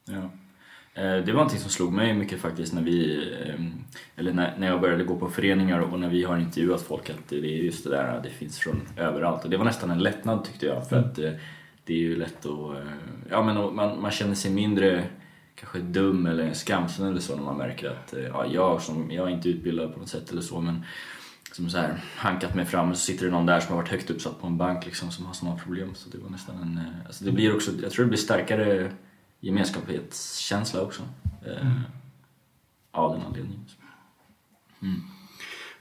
Ja. 0.06 0.30
Eh, 0.98 1.04
det 1.04 1.32
var 1.32 1.34
någonting 1.34 1.60
som 1.60 1.70
slog 1.70 1.94
mig 1.94 2.14
mycket 2.14 2.42
faktiskt 2.42 2.74
när 2.74 2.82
vi, 2.82 3.30
ehm, 3.46 3.74
eller 4.16 4.34
när 4.34 4.68
jag 4.68 4.82
började 4.82 5.04
gå 5.04 5.16
på 5.16 5.30
föreningar 5.30 5.80
och 5.80 6.00
när 6.00 6.10
vi 6.10 6.24
har 6.24 6.38
intervjuat 6.38 6.82
folk 6.82 7.10
att 7.10 7.30
det 7.30 7.36
är 7.36 7.64
just 7.64 7.84
det 7.84 7.90
där, 7.90 8.22
det 8.24 8.30
finns 8.30 8.60
från 8.60 8.82
överallt 8.98 9.44
och 9.44 9.50
det 9.50 9.58
var 9.58 9.66
nästan 9.66 9.92
en 9.92 10.04
lättnad 10.04 10.46
tyckte 10.46 10.66
jag 10.66 10.90
för 10.90 10.98
mm. 10.98 11.10
att 11.10 11.20
eh, 11.20 11.32
det 11.86 11.94
är 11.94 11.98
ju 11.98 12.16
lätt 12.16 12.46
att, 12.46 12.76
eh, 12.76 12.92
ja 13.30 13.44
men 13.44 13.76
man, 13.76 14.02
man 14.02 14.12
känner 14.12 14.36
sig 14.36 14.52
mindre 14.52 15.04
kanske 15.56 15.80
dum 15.80 16.26
eller 16.26 16.54
skamsen 16.54 17.08
eller 17.08 17.20
så 17.20 17.36
när 17.36 17.44
man 17.44 17.58
märker 17.58 17.90
att 17.90 18.14
ja, 18.34 18.46
jag 18.46 18.82
som, 18.82 19.12
jag 19.12 19.28
är 19.28 19.32
inte 19.32 19.50
utbildad 19.50 19.94
på 19.94 20.00
något 20.00 20.10
sätt 20.10 20.32
eller 20.32 20.42
så 20.42 20.62
men 20.62 20.84
som 21.52 21.70
så 21.70 21.78
här, 21.78 22.04
hankat 22.16 22.56
mig 22.56 22.66
fram 22.66 22.90
och 22.90 22.98
så 22.98 23.02
sitter 23.02 23.26
det 23.26 23.32
någon 23.32 23.46
där 23.46 23.60
som 23.60 23.70
har 23.70 23.82
varit 23.82 23.92
högt 23.92 24.10
uppsatt 24.10 24.42
på 24.42 24.48
en 24.48 24.58
bank 24.58 24.86
liksom 24.86 25.12
som 25.12 25.26
har 25.26 25.34
samma 25.34 25.56
problem 25.56 25.96
så 25.96 26.10
det 26.10 26.18
var 26.18 26.30
nästan 26.30 26.62
en, 26.62 26.80
alltså 27.06 27.26
det 27.26 27.32
blir 27.32 27.56
också, 27.56 27.72
jag 27.82 27.92
tror 27.92 28.06
det 28.06 28.10
blir 28.10 28.20
starkare 28.20 28.92
gemenskapskänsla 29.39 30.82
också. 30.82 31.02
Eh, 31.45 31.67
mm. 31.67 31.82
Av 32.91 33.13
den 33.13 33.21
anledningen. 33.21 33.65
Mm. 34.82 35.02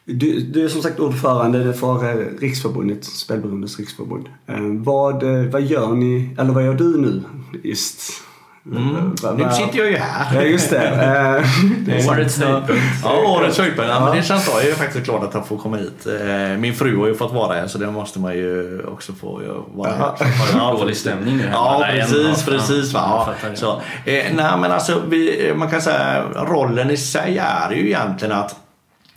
Du, 0.04 0.40
du, 0.40 0.64
är 0.64 0.68
som 0.68 0.82
sagt 0.82 1.00
ordförande 1.00 1.74
för 1.74 2.14
Riksförbundet, 2.40 3.04
Spelberoendes 3.04 3.78
riksförbund. 3.78 4.28
Eh, 4.46 4.60
vad, 4.60 5.22
vad 5.52 5.62
gör 5.62 5.94
ni, 5.94 6.34
eller 6.38 6.52
vad 6.52 6.64
gör 6.64 6.74
du 6.74 6.96
nu 7.00 7.22
just? 7.62 8.25
Mm. 8.72 9.14
Nu 9.36 9.50
sitter 9.52 9.78
jag 9.78 9.90
ju 9.90 9.96
här. 9.96 10.34
Ja, 10.34 10.42
just 10.42 10.70
det. 10.70 11.42
Eh, 11.88 12.08
årets 12.08 12.38
höjdpunkt. 12.38 12.82
Ja, 13.04 13.22
årets 13.26 13.58
höjdpunkt. 13.58 13.90
Ja, 13.90 14.04
men 14.04 14.16
det 14.16 14.22
känns 14.22 14.46
bra. 14.46 14.62
Jag 14.62 14.70
är 14.70 14.74
faktiskt 14.74 15.04
glad 15.04 15.24
att 15.24 15.34
jag 15.34 15.46
får 15.46 15.58
komma 15.58 15.76
hit. 15.76 16.06
Eh, 16.06 16.58
min 16.58 16.74
fru 16.74 16.96
har 16.96 17.06
ju 17.06 17.14
fått 17.14 17.32
vara 17.32 17.54
här 17.54 17.66
så 17.66 17.78
det 17.78 17.90
måste 17.90 18.18
man 18.18 18.34
ju 18.34 18.82
också 18.86 19.12
få 19.12 19.42
vara 19.74 19.90
här. 19.90 20.12
Ja, 20.54 20.76
dålig 20.80 20.96
stämning 20.96 21.36
nu 21.36 21.48
Ja, 21.52 21.86
precis. 21.90 22.44
precis 22.44 22.92
va? 22.92 23.34
Ja, 23.42 23.54
så, 23.54 23.72
eh, 24.04 24.24
nej, 24.34 24.58
men 24.60 24.72
alltså, 24.72 25.02
vi, 25.08 25.52
man 25.56 25.70
kan 25.70 25.82
säga 25.82 26.24
rollen 26.34 26.90
i 26.90 26.96
sig 26.96 27.38
är 27.38 27.70
ju 27.70 27.86
egentligen 27.86 28.34
att 28.34 28.56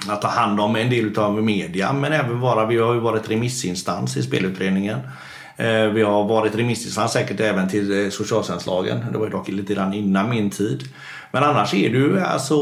att 0.08 0.22
ta 0.22 0.28
hand 0.28 0.60
om 0.60 0.76
en 0.76 0.90
del 0.90 1.20
av 1.20 1.44
media 1.44 1.94
men 1.94 2.14
även 2.14 2.40
vara, 2.40 2.66
vi 2.66 2.78
har 2.78 2.94
ju 2.94 3.00
varit 3.00 3.30
remissinstans 3.30 4.18
i 4.18 4.24
spelutredningen. 4.24 5.00
Eh, 5.60 5.86
vi 5.94 6.02
har 6.02 6.24
varit 6.24 6.56
remissinstans 6.56 7.12
säkert 7.12 7.40
även 7.40 7.68
till 7.68 8.06
eh, 8.06 8.10
socialtjänstlagen. 8.10 9.06
Det 9.12 9.18
var 9.18 9.26
ju 9.26 9.32
dock 9.32 9.48
lite 9.48 9.74
grann 9.74 9.94
innan 9.94 10.30
min 10.30 10.50
tid. 10.50 10.84
Men 11.32 11.44
annars 11.44 11.74
är 11.74 11.90
du 11.90 12.22
alltså 12.22 12.56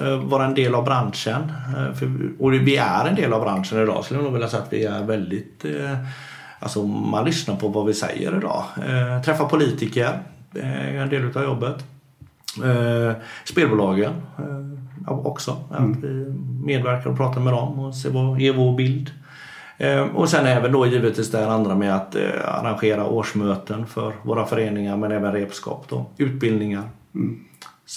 eh, 0.00 0.16
vara 0.16 0.44
en 0.44 0.54
del 0.54 0.74
av 0.74 0.84
branschen. 0.84 1.52
Och 2.38 2.52
vi 2.52 2.76
är 2.76 3.04
en 3.04 3.14
del 3.14 3.32
av 3.32 3.40
branschen 3.42 3.82
idag 3.82 4.04
skulle 4.04 4.18
jag 4.18 4.24
nog 4.24 4.32
vilja 4.32 4.48
säga 4.48 4.62
att 4.62 4.72
vi 4.72 4.84
är 4.84 5.02
väldigt 5.02 5.64
Alltså 6.62 6.86
man 6.86 7.24
lyssnar 7.24 7.56
på 7.56 7.68
vad 7.68 7.86
vi 7.86 7.94
säger 7.94 8.36
idag. 8.36 8.64
Eh, 8.88 9.22
träffa 9.22 9.44
politiker, 9.44 10.22
eh, 10.54 10.96
en 10.96 11.08
del 11.08 11.24
utav 11.24 11.44
jobbet. 11.44 11.84
Eh, 12.64 13.12
spelbolagen 13.44 14.12
eh, 14.38 15.12
också. 15.12 15.56
Mm. 15.76 15.92
Att 15.92 16.04
vi 16.04 16.34
medverkar 16.64 17.10
och 17.10 17.16
pratar 17.16 17.40
med 17.40 17.52
dem 17.52 17.80
och 17.80 17.94
ser 17.94 18.10
vad 18.10 18.40
är 18.40 18.52
vår 18.52 18.76
bild. 18.76 19.10
Eh, 19.80 20.02
och 20.02 20.28
sen 20.28 20.46
även 20.46 20.72
då 20.72 20.86
givetvis 20.86 21.30
det 21.30 21.50
andra 21.50 21.74
med 21.74 21.96
att 21.96 22.14
eh, 22.14 22.22
arrangera 22.44 23.06
årsmöten 23.06 23.86
för 23.86 24.12
våra 24.22 24.46
föreningar 24.46 24.96
men 24.96 25.12
även 25.12 25.32
repskap 25.32 25.84
då. 25.88 26.06
Utbildningar. 26.16 26.82
Mm. 27.14 27.40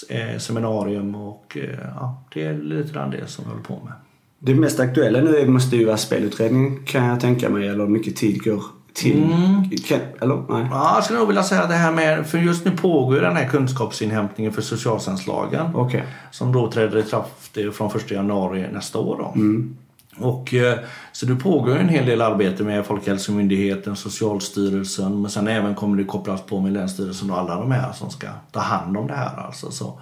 Eh, 0.08 0.38
seminarium 0.38 1.14
och 1.14 1.56
ja, 1.96 2.22
det 2.34 2.42
är 2.44 2.54
lite 2.54 2.92
grann 2.92 3.10
det 3.10 3.26
som 3.26 3.44
vi 3.44 3.50
håller 3.50 3.62
på 3.62 3.84
med. 3.84 3.92
Det 4.38 4.54
mest 4.54 4.80
aktuella 4.80 5.20
nu 5.20 5.46
måste 5.46 5.76
ju 5.76 5.84
vara 5.84 5.96
spelutredningen 5.96 6.84
kan 6.84 7.04
jag 7.04 7.20
tänka 7.20 7.48
mig, 7.48 7.68
eller 7.68 7.86
mycket 7.86 8.16
tid 8.16 8.44
går 8.44 8.62
till. 8.92 9.22
Mm. 9.22 9.70
Kan, 9.70 10.00
eller? 10.20 10.42
Nej. 10.48 10.66
Ja, 10.70 10.92
jag 10.94 11.04
skulle 11.04 11.18
nog 11.18 11.28
vilja 11.28 11.42
säga 11.42 11.66
det 11.66 11.74
här 11.74 11.92
med, 11.92 12.26
för 12.26 12.38
just 12.38 12.64
nu 12.64 12.70
pågår 12.70 13.20
den 13.20 13.36
här 13.36 13.48
kunskapsinhämtningen 13.48 14.52
för 14.52 14.62
socialtjänstlagen. 14.62 15.76
Okay. 15.76 16.02
Som 16.30 16.52
då 16.52 16.70
träder 16.70 16.98
i 16.98 17.02
kraft 17.02 17.58
från 17.72 17.90
1 17.96 18.10
januari 18.10 18.66
nästa 18.72 18.98
år. 18.98 19.16
Då. 19.18 19.32
Mm. 19.34 19.76
Och, 20.18 20.54
eh, 20.54 20.78
så 21.12 21.26
det 21.26 21.36
pågår 21.36 21.76
en 21.76 21.88
hel 21.88 22.06
del 22.06 22.22
arbete 22.22 22.62
med 22.62 22.86
Folkhälsomyndigheten, 22.86 23.96
Socialstyrelsen 23.96 25.20
men 25.22 25.30
sen 25.30 25.48
även 25.48 25.74
kommer 25.74 25.96
det 25.96 26.04
kopplas 26.04 26.42
på 26.42 26.60
med 26.60 26.72
Länsstyrelsen 26.72 27.30
och 27.30 27.38
alla 27.38 27.54
de 27.54 27.72
här 27.72 27.92
som 27.92 28.10
ska 28.10 28.26
ta 28.52 28.60
hand 28.60 28.96
om 28.96 29.06
det 29.06 29.14
här. 29.14 29.46
Alltså, 29.46 29.70
så. 29.70 30.00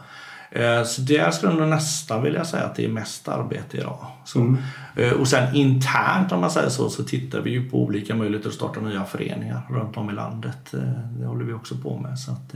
Eh, 0.54 0.84
så 0.84 1.02
där 1.02 1.30
skulle 1.30 1.52
jag 1.52 1.68
nästan 1.68 2.22
vilja 2.22 2.44
säga 2.44 2.64
att 2.64 2.74
det 2.74 2.84
är 2.84 2.88
mest 2.88 3.28
arbete 3.28 3.76
idag. 3.76 4.06
Mm. 4.36 4.56
Eh, 4.96 5.12
och 5.12 5.28
sen 5.28 5.54
internt 5.54 6.32
om 6.32 6.40
man 6.40 6.50
säger 6.50 6.68
så, 6.68 6.90
så 6.90 7.04
tittar 7.04 7.40
vi 7.40 7.50
ju 7.50 7.70
på 7.70 7.82
olika 7.82 8.14
möjligheter 8.14 8.48
att 8.48 8.54
starta 8.54 8.80
nya 8.80 9.04
föreningar 9.04 9.60
runt 9.70 9.96
om 9.96 10.10
i 10.10 10.12
landet. 10.12 10.74
Eh, 10.74 10.80
det 11.18 11.26
håller 11.26 11.44
vi 11.44 11.52
också 11.52 11.74
på 11.76 11.98
med. 11.98 12.18
Så 12.18 12.32
att, 12.32 12.54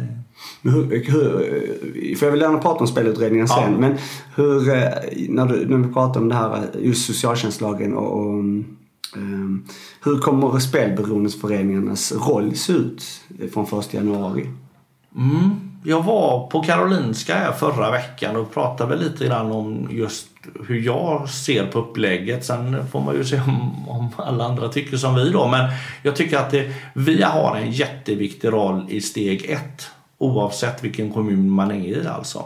men 0.62 0.74
hur, 0.74 1.10
hur, 1.10 2.16
för 2.16 2.26
jag 2.26 2.32
vill 2.32 2.40
gärna 2.40 2.58
prata 2.58 2.80
om 2.80 2.86
spelutredningen 2.86 3.48
sen, 3.48 3.72
ja. 3.72 3.78
men 3.78 3.96
hur, 4.34 4.60
när, 5.30 5.46
du, 5.46 5.66
när 5.68 5.76
vi 5.76 5.92
pratar 5.92 6.20
om 6.20 6.28
det 6.28 6.34
här, 6.34 6.66
just 6.78 7.06
socialtjänstlagen 7.06 7.94
och, 7.94 8.20
och 8.20 8.34
um, 9.16 9.64
hur 10.04 10.18
kommer 10.18 10.58
spelberoendeföreningarnas 10.58 12.12
roll 12.12 12.56
se 12.56 12.72
ut 12.72 13.04
från 13.52 13.80
1 13.80 13.94
januari? 13.94 14.50
Mm. 15.16 15.65
Jag 15.88 16.02
var 16.02 16.46
på 16.46 16.62
Karolinska 16.62 17.34
här 17.34 17.52
förra 17.52 17.90
veckan 17.90 18.36
och 18.36 18.54
pratade 18.54 18.96
lite 18.96 19.24
grann 19.24 19.52
om 19.52 19.88
just 19.90 20.26
hur 20.68 20.80
jag 20.80 21.28
ser 21.28 21.66
på 21.66 21.78
upplägget. 21.78 22.44
Sen 22.44 22.86
får 22.86 23.00
man 23.00 23.14
ju 23.14 23.24
se 23.24 23.40
om, 23.40 23.88
om 23.88 24.10
alla 24.16 24.44
andra 24.44 24.68
tycker 24.68 24.96
som 24.96 25.14
vi 25.14 25.30
då. 25.30 25.48
Men 25.48 25.70
jag 26.02 26.16
tycker 26.16 26.38
att 26.38 26.50
det, 26.50 26.72
vi 26.94 27.22
har 27.22 27.56
en 27.56 27.72
jätteviktig 27.72 28.48
roll 28.48 28.86
i 28.88 29.00
steg 29.00 29.50
ett. 29.50 29.90
Oavsett 30.18 30.84
vilken 30.84 31.12
kommun 31.12 31.50
man 31.50 31.70
är 31.70 31.86
i 31.86 32.06
alltså. 32.06 32.44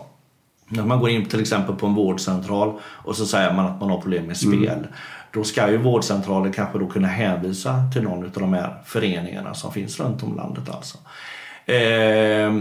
När 0.68 0.84
man 0.84 1.00
går 1.00 1.10
in 1.10 1.26
till 1.26 1.40
exempel 1.40 1.76
på 1.76 1.86
en 1.86 1.94
vårdcentral 1.94 2.78
och 2.84 3.16
så 3.16 3.26
säger 3.26 3.52
man 3.52 3.66
att 3.66 3.80
man 3.80 3.90
har 3.90 4.00
problem 4.00 4.26
med 4.26 4.36
spel. 4.36 4.68
Mm. 4.68 4.86
Då 5.32 5.44
ska 5.44 5.70
ju 5.70 5.76
vårdcentralen 5.76 6.52
kanske 6.52 6.78
då 6.78 6.86
kunna 6.86 7.08
hänvisa 7.08 7.90
till 7.92 8.02
någon 8.02 8.24
av 8.24 8.30
de 8.32 8.52
här 8.52 8.76
föreningarna 8.84 9.54
som 9.54 9.72
finns 9.72 10.00
runt 10.00 10.22
om 10.22 10.36
landet. 10.36 10.68
Alltså. 10.70 10.98
Eh, 11.66 12.52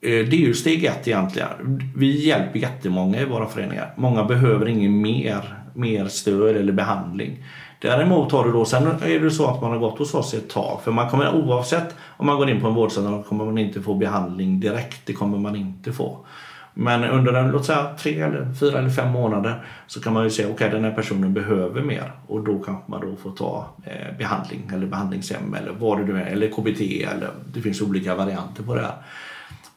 Eh, 0.00 0.10
det 0.10 0.36
är 0.36 0.40
ju 0.40 0.54
steg 0.54 0.84
ett 0.84 1.08
egentligen. 1.08 1.48
Vi 1.96 2.26
hjälper 2.26 2.58
jättemånga 2.58 3.20
i 3.20 3.24
våra 3.24 3.46
föreningar. 3.46 3.94
Många 3.96 4.24
behöver 4.24 4.68
ingen 4.68 5.02
mer, 5.02 5.54
mer 5.74 6.08
stöd 6.08 6.56
eller 6.56 6.72
behandling. 6.72 7.44
Däremot 7.80 8.32
har 8.32 8.44
du 8.44 8.52
då, 8.52 8.64
sen 8.64 8.86
är 8.86 9.20
det 9.20 9.30
så 9.30 9.46
att 9.46 9.62
man 9.62 9.70
har 9.70 9.78
gått 9.78 9.98
hos 9.98 10.14
oss 10.14 10.34
ett 10.34 10.50
tag. 10.50 10.80
För 10.84 10.92
man 10.92 11.10
kommer 11.10 11.34
oavsett 11.34 11.94
om 12.16 12.26
man 12.26 12.36
går 12.36 12.50
in 12.50 12.60
på 12.60 12.66
en 12.66 12.74
vårdcentral 12.74 13.24
kommer 13.24 13.44
man 13.44 13.58
inte 13.58 13.82
få 13.82 13.94
behandling 13.94 14.60
direkt. 14.60 15.06
Det 15.06 15.12
kommer 15.12 15.38
man 15.38 15.56
inte 15.56 15.92
få. 15.92 16.26
Men 16.74 17.04
under 17.04 17.32
en, 17.32 17.50
låt 17.50 17.66
säga 17.66 17.86
tre 17.98 18.20
eller 18.20 18.54
fyra 18.60 18.78
eller 18.78 18.90
fem 18.90 19.12
månader 19.12 19.64
så 19.86 20.00
kan 20.00 20.12
man 20.12 20.24
ju 20.24 20.30
se 20.30 20.42
okej 20.42 20.54
okay, 20.54 20.70
den 20.70 20.84
här 20.84 20.90
personen 20.90 21.34
behöver 21.34 21.82
mer 21.82 22.12
och 22.26 22.44
då 22.44 22.58
kanske 22.58 22.90
man 22.90 23.00
då 23.00 23.16
får 23.16 23.30
ta 23.30 23.66
eh, 23.84 24.18
behandling 24.18 24.70
eller 24.74 24.86
behandlingshem 24.86 25.54
eller 25.54 25.72
vad 25.72 25.98
det 25.98 26.04
nu 26.04 26.20
är 26.20 26.26
eller 26.26 26.48
KBT 26.48 26.80
eller 27.12 27.30
det 27.52 27.60
finns 27.60 27.82
olika 27.82 28.14
varianter 28.14 28.62
på 28.62 28.74
det 28.74 28.80
här. 28.80 28.94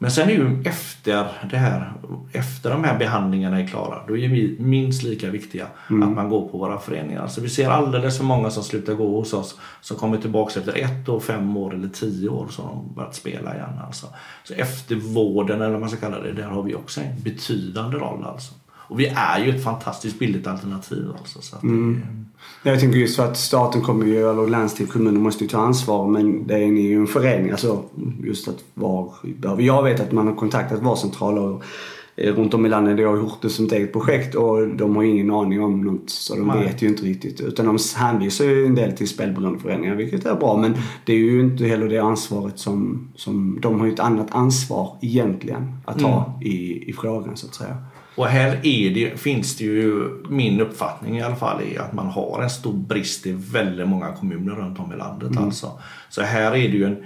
Men 0.01 0.11
sen 0.11 0.29
är 0.29 0.33
ju 0.33 0.61
efter 0.65 1.27
det 1.49 1.57
här, 1.57 1.93
efter 2.31 2.69
de 2.69 2.83
här 2.83 2.99
behandlingarna 2.99 3.61
är 3.61 3.67
klara, 3.67 4.01
då 4.07 4.17
är 4.17 4.27
vi 4.27 4.57
minst 4.59 5.03
lika 5.03 5.29
viktiga 5.29 5.67
mm. 5.89 6.09
att 6.09 6.15
man 6.15 6.29
går 6.29 6.49
på 6.49 6.57
våra 6.57 6.79
föreningar. 6.79 7.27
Så 7.27 7.41
vi 7.41 7.49
ser 7.49 7.69
alldeles 7.69 8.17
för 8.17 8.23
många 8.23 8.49
som 8.49 8.63
slutar 8.63 8.93
gå 8.93 9.17
hos 9.17 9.33
oss 9.33 9.59
som 9.81 9.97
kommer 9.97 10.17
tillbaka 10.17 10.59
efter 10.59 10.77
ett 10.77 11.09
år, 11.09 11.19
fem 11.19 11.57
år 11.57 11.73
eller 11.73 11.87
tio 11.87 12.29
år 12.29 12.47
så 12.49 12.61
de 12.61 12.95
börjat 12.95 13.15
spela 13.15 13.55
igen. 13.55 13.79
Alltså. 13.85 14.07
Så 14.43 14.53
eftervården 14.53 15.61
eller 15.61 15.71
vad 15.71 15.79
man 15.79 15.89
ska 15.89 15.99
kalla 15.99 16.19
det, 16.19 16.31
där 16.31 16.43
har 16.43 16.63
vi 16.63 16.75
också 16.75 17.01
en 17.01 17.21
betydande 17.21 17.97
roll. 17.97 18.23
Alltså. 18.23 18.53
Och 18.69 18.99
vi 18.99 19.07
är 19.07 19.39
ju 19.39 19.55
ett 19.55 19.63
fantastiskt 19.63 20.19
billigt 20.19 20.47
alternativ. 20.47 21.07
Alltså, 21.19 21.41
så 21.41 21.57
mm. 21.63 21.93
det, 21.93 22.20
jag 22.63 22.79
tänker 22.79 22.99
just 22.99 23.15
för 23.15 23.25
att 23.25 23.37
staten 23.37 23.81
kommer 23.81 24.05
ju, 24.05 24.29
eller 24.29 24.47
landsting, 24.47 24.87
kommuner 24.87 25.19
måste 25.19 25.43
ju 25.43 25.49
ta 25.49 25.57
ansvar 25.57 26.07
men 26.07 26.47
det 26.47 26.53
är 26.53 26.67
ju 26.67 26.95
en 26.95 27.07
förening. 27.07 27.51
Alltså 27.51 27.83
just 28.23 28.47
att 28.47 28.63
var, 28.73 29.13
jag 29.57 29.83
vet 29.83 29.99
att 29.99 30.11
man 30.11 30.27
har 30.27 30.35
kontaktat 30.35 30.81
vårdcentraler 30.81 31.63
eh, 32.15 32.33
runt 32.33 32.53
om 32.53 32.65
i 32.65 32.69
landet. 32.69 33.07
Har 33.07 33.17
gjort 33.17 33.41
det 33.41 33.49
som 33.49 33.65
ett 33.65 33.71
eget 33.71 33.93
projekt 33.93 34.35
och 34.35 34.67
de 34.67 34.95
har 34.95 35.03
ingen 35.03 35.31
aning 35.31 35.63
om 35.63 35.81
något 35.81 36.09
så 36.09 36.35
de 36.35 36.47
Nej. 36.47 36.63
vet 36.63 36.81
ju 36.81 36.87
inte 36.87 37.03
riktigt. 37.03 37.41
Utan 37.41 37.65
de 37.65 37.77
hänvisar 37.95 38.45
ju 38.45 38.65
en 38.65 38.75
del 38.75 38.91
till 38.91 39.07
spelberoendeföreningar 39.07 39.95
vilket 39.95 40.25
är 40.25 40.35
bra 40.35 40.57
men 40.57 40.73
det 41.05 41.13
är 41.13 41.17
ju 41.17 41.41
inte 41.41 41.65
heller 41.65 41.89
det 41.89 41.99
ansvaret 41.99 42.59
som, 42.59 43.07
som 43.15 43.59
de 43.61 43.79
har 43.79 43.87
ju 43.87 43.93
ett 43.93 43.99
annat 43.99 44.27
ansvar 44.31 44.97
egentligen 45.01 45.75
att 45.85 45.99
ta 45.99 46.25
mm. 46.25 46.47
i, 46.47 46.89
i 46.89 46.93
frågan 46.93 47.37
så 47.37 47.47
att 47.47 47.55
säga. 47.55 47.77
Och 48.15 48.27
här 48.27 48.59
är 48.63 48.89
det, 48.93 49.19
finns 49.19 49.57
det 49.57 49.63
ju, 49.63 50.09
min 50.29 50.61
uppfattning 50.61 51.17
i 51.17 51.21
alla 51.21 51.35
fall, 51.35 51.61
är 51.61 51.79
att 51.79 51.93
man 51.93 52.07
har 52.07 52.41
en 52.43 52.49
stor 52.49 52.73
brist 52.73 53.25
i 53.25 53.31
väldigt 53.31 53.87
många 53.87 54.11
kommuner 54.11 54.55
runt 54.55 54.79
om 54.79 54.93
i 54.93 54.95
landet. 54.95 55.31
Mm. 55.31 55.43
Alltså. 55.43 55.79
Så 56.09 56.21
här 56.21 56.51
är 56.51 56.69
det 56.69 56.77
ju 56.77 56.85
en, 56.85 57.03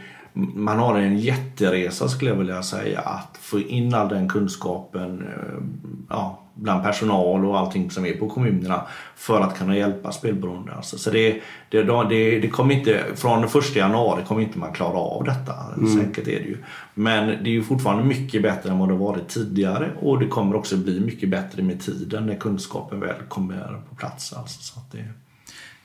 man 0.55 0.79
har 0.79 0.99
en 0.99 1.17
jätteresa 1.17 2.07
skulle 2.07 2.31
jag 2.31 2.37
vilja 2.37 2.63
säga 2.63 2.99
att 2.99 3.37
få 3.41 3.59
in 3.59 3.93
all 3.93 4.09
den 4.09 4.29
kunskapen 4.29 5.21
eh, 5.21 5.63
ja, 6.09 6.44
bland 6.55 6.83
personal 6.83 7.45
och 7.45 7.59
allting 7.59 7.91
som 7.91 8.05
är 8.05 8.13
på 8.13 8.29
kommunerna 8.29 8.81
för 9.15 9.41
att 9.41 9.57
kunna 9.57 9.77
hjälpa 9.77 10.11
spelberoende. 10.11 10.73
Alltså, 10.73 10.97
så 10.97 11.11
det, 11.11 11.41
det, 11.69 11.83
det, 11.83 12.39
det 12.39 12.49
kommer 12.49 12.75
inte, 12.75 13.03
från 13.15 13.39
den 13.39 13.49
första 13.49 13.79
januari 13.79 14.23
kommer 14.27 14.41
inte 14.41 14.59
man 14.59 14.73
klara 14.73 14.97
av 14.97 15.23
detta. 15.23 15.53
Mm. 15.77 15.93
Säkert 15.93 16.27
är 16.27 16.39
det 16.39 16.47
ju. 16.47 16.57
Men 16.93 17.27
det 17.27 17.49
är 17.49 17.53
ju 17.53 17.63
fortfarande 17.63 18.03
mycket 18.03 18.41
bättre 18.41 18.69
än 18.69 18.79
vad 18.79 18.89
det 18.89 18.95
varit 18.95 19.27
tidigare 19.27 19.91
och 19.99 20.19
det 20.19 20.27
kommer 20.27 20.55
också 20.55 20.77
bli 20.77 20.99
mycket 20.99 21.29
bättre 21.29 21.63
med 21.63 21.81
tiden 21.81 22.25
när 22.25 22.35
kunskapen 22.35 22.99
väl 22.99 23.15
kommer 23.29 23.81
på 23.89 23.95
plats. 23.95 24.33
Alltså, 24.33 24.61
så 24.61 24.79
det, 24.91 25.05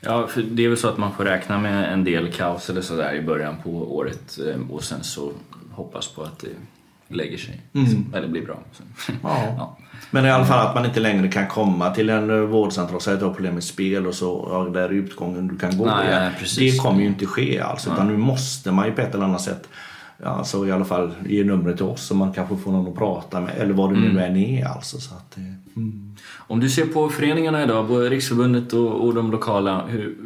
Ja, 0.02 0.26
för 0.26 0.42
det 0.42 0.64
är 0.64 0.68
väl 0.68 0.78
så 0.78 0.88
att 0.88 0.98
man 0.98 1.12
får 1.12 1.24
räkna 1.24 1.58
med 1.58 1.92
en 1.92 2.04
del 2.04 2.32
kaos 2.32 2.70
eller 2.70 2.82
sådär 2.82 3.14
i 3.14 3.22
början 3.22 3.56
på 3.62 3.96
året 3.96 4.38
eh, 4.48 4.70
och 4.70 4.84
sen 4.84 5.04
så 5.04 5.32
hoppas 5.70 6.08
på 6.08 6.22
att 6.22 6.38
det 6.38 7.14
lägger 7.14 7.38
sig. 7.38 7.60
Mm. 7.72 8.14
Eller 8.14 8.28
blir 8.28 8.46
bra. 8.46 8.58
Ja. 9.06 9.16
ja. 9.58 9.78
Men 10.10 10.26
i 10.26 10.30
alla 10.30 10.44
fall 10.44 10.66
att 10.66 10.74
man 10.74 10.84
inte 10.84 11.00
längre 11.00 11.28
kan 11.28 11.46
komma 11.46 11.90
till 11.90 12.10
en 12.10 12.30
eh, 12.30 12.36
vårdcentral 12.36 12.96
och 12.96 13.02
säga 13.02 13.14
att 13.14 13.20
du 13.20 13.26
har 13.26 13.34
problem 13.34 13.54
med 13.54 13.64
spel 13.64 14.06
och 14.06 14.14
så, 14.14 14.48
ja, 14.50 14.80
där 14.80 14.88
är 14.88 14.92
utgången 14.92 15.48
du 15.48 15.56
kan 15.56 15.78
gå 15.78 15.86
nej, 15.86 16.08
igen. 16.08 16.32
Nej, 16.58 16.70
det 16.70 16.78
kommer 16.78 17.00
ju 17.00 17.06
inte 17.06 17.26
ske 17.26 17.60
alls. 17.60 17.86
Utan 17.86 18.08
nu 18.08 18.16
måste 18.16 18.72
man 18.72 18.86
ju 18.86 18.92
på 18.92 19.00
ett 19.00 19.14
eller 19.14 19.24
annat 19.24 19.40
sätt 19.40 19.68
Alltså 20.24 20.66
i 20.66 20.72
alla 20.72 20.84
fall 20.84 21.14
ge 21.26 21.44
numret 21.44 21.76
till 21.76 21.86
oss 21.86 22.06
så 22.06 22.14
man 22.14 22.32
kanske 22.32 22.56
får 22.56 22.72
någon 22.72 22.88
att 22.88 22.98
prata 22.98 23.40
med 23.40 23.54
eller 23.58 23.74
vad 23.74 23.90
det 23.90 23.96
mm. 23.96 24.14
nu 24.14 24.22
än 24.22 24.36
är. 24.36 24.64
Alltså, 24.64 25.00
så 25.00 25.14
att, 25.14 25.36
mm. 25.36 26.16
Om 26.36 26.60
du 26.60 26.70
ser 26.70 26.86
på 26.86 27.08
föreningarna 27.08 27.62
idag, 27.62 27.88
både 27.88 28.10
Riksförbundet 28.10 28.72
och, 28.72 29.04
och 29.06 29.14
de 29.14 29.30
lokala. 29.30 29.86
Hur, 29.86 30.16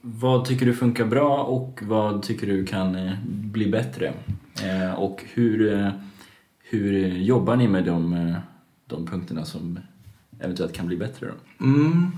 vad 0.00 0.44
tycker 0.44 0.66
du 0.66 0.74
funkar 0.74 1.04
bra 1.04 1.42
och 1.42 1.80
vad 1.82 2.22
tycker 2.22 2.46
du 2.46 2.66
kan 2.66 2.94
eh, 2.94 3.12
bli 3.24 3.66
bättre? 3.66 4.12
Eh, 4.64 4.94
och 4.94 5.24
hur, 5.34 5.74
eh, 5.74 5.88
hur 6.62 7.08
jobbar 7.08 7.56
ni 7.56 7.68
med 7.68 7.84
de, 7.84 8.12
eh, 8.12 8.36
de 8.88 9.06
punkterna 9.06 9.44
som 9.44 9.78
eventuellt 10.40 10.74
kan 10.74 10.86
bli 10.86 10.96
bättre? 10.96 11.26
Då? 11.26 11.64
Mm. 11.64 12.12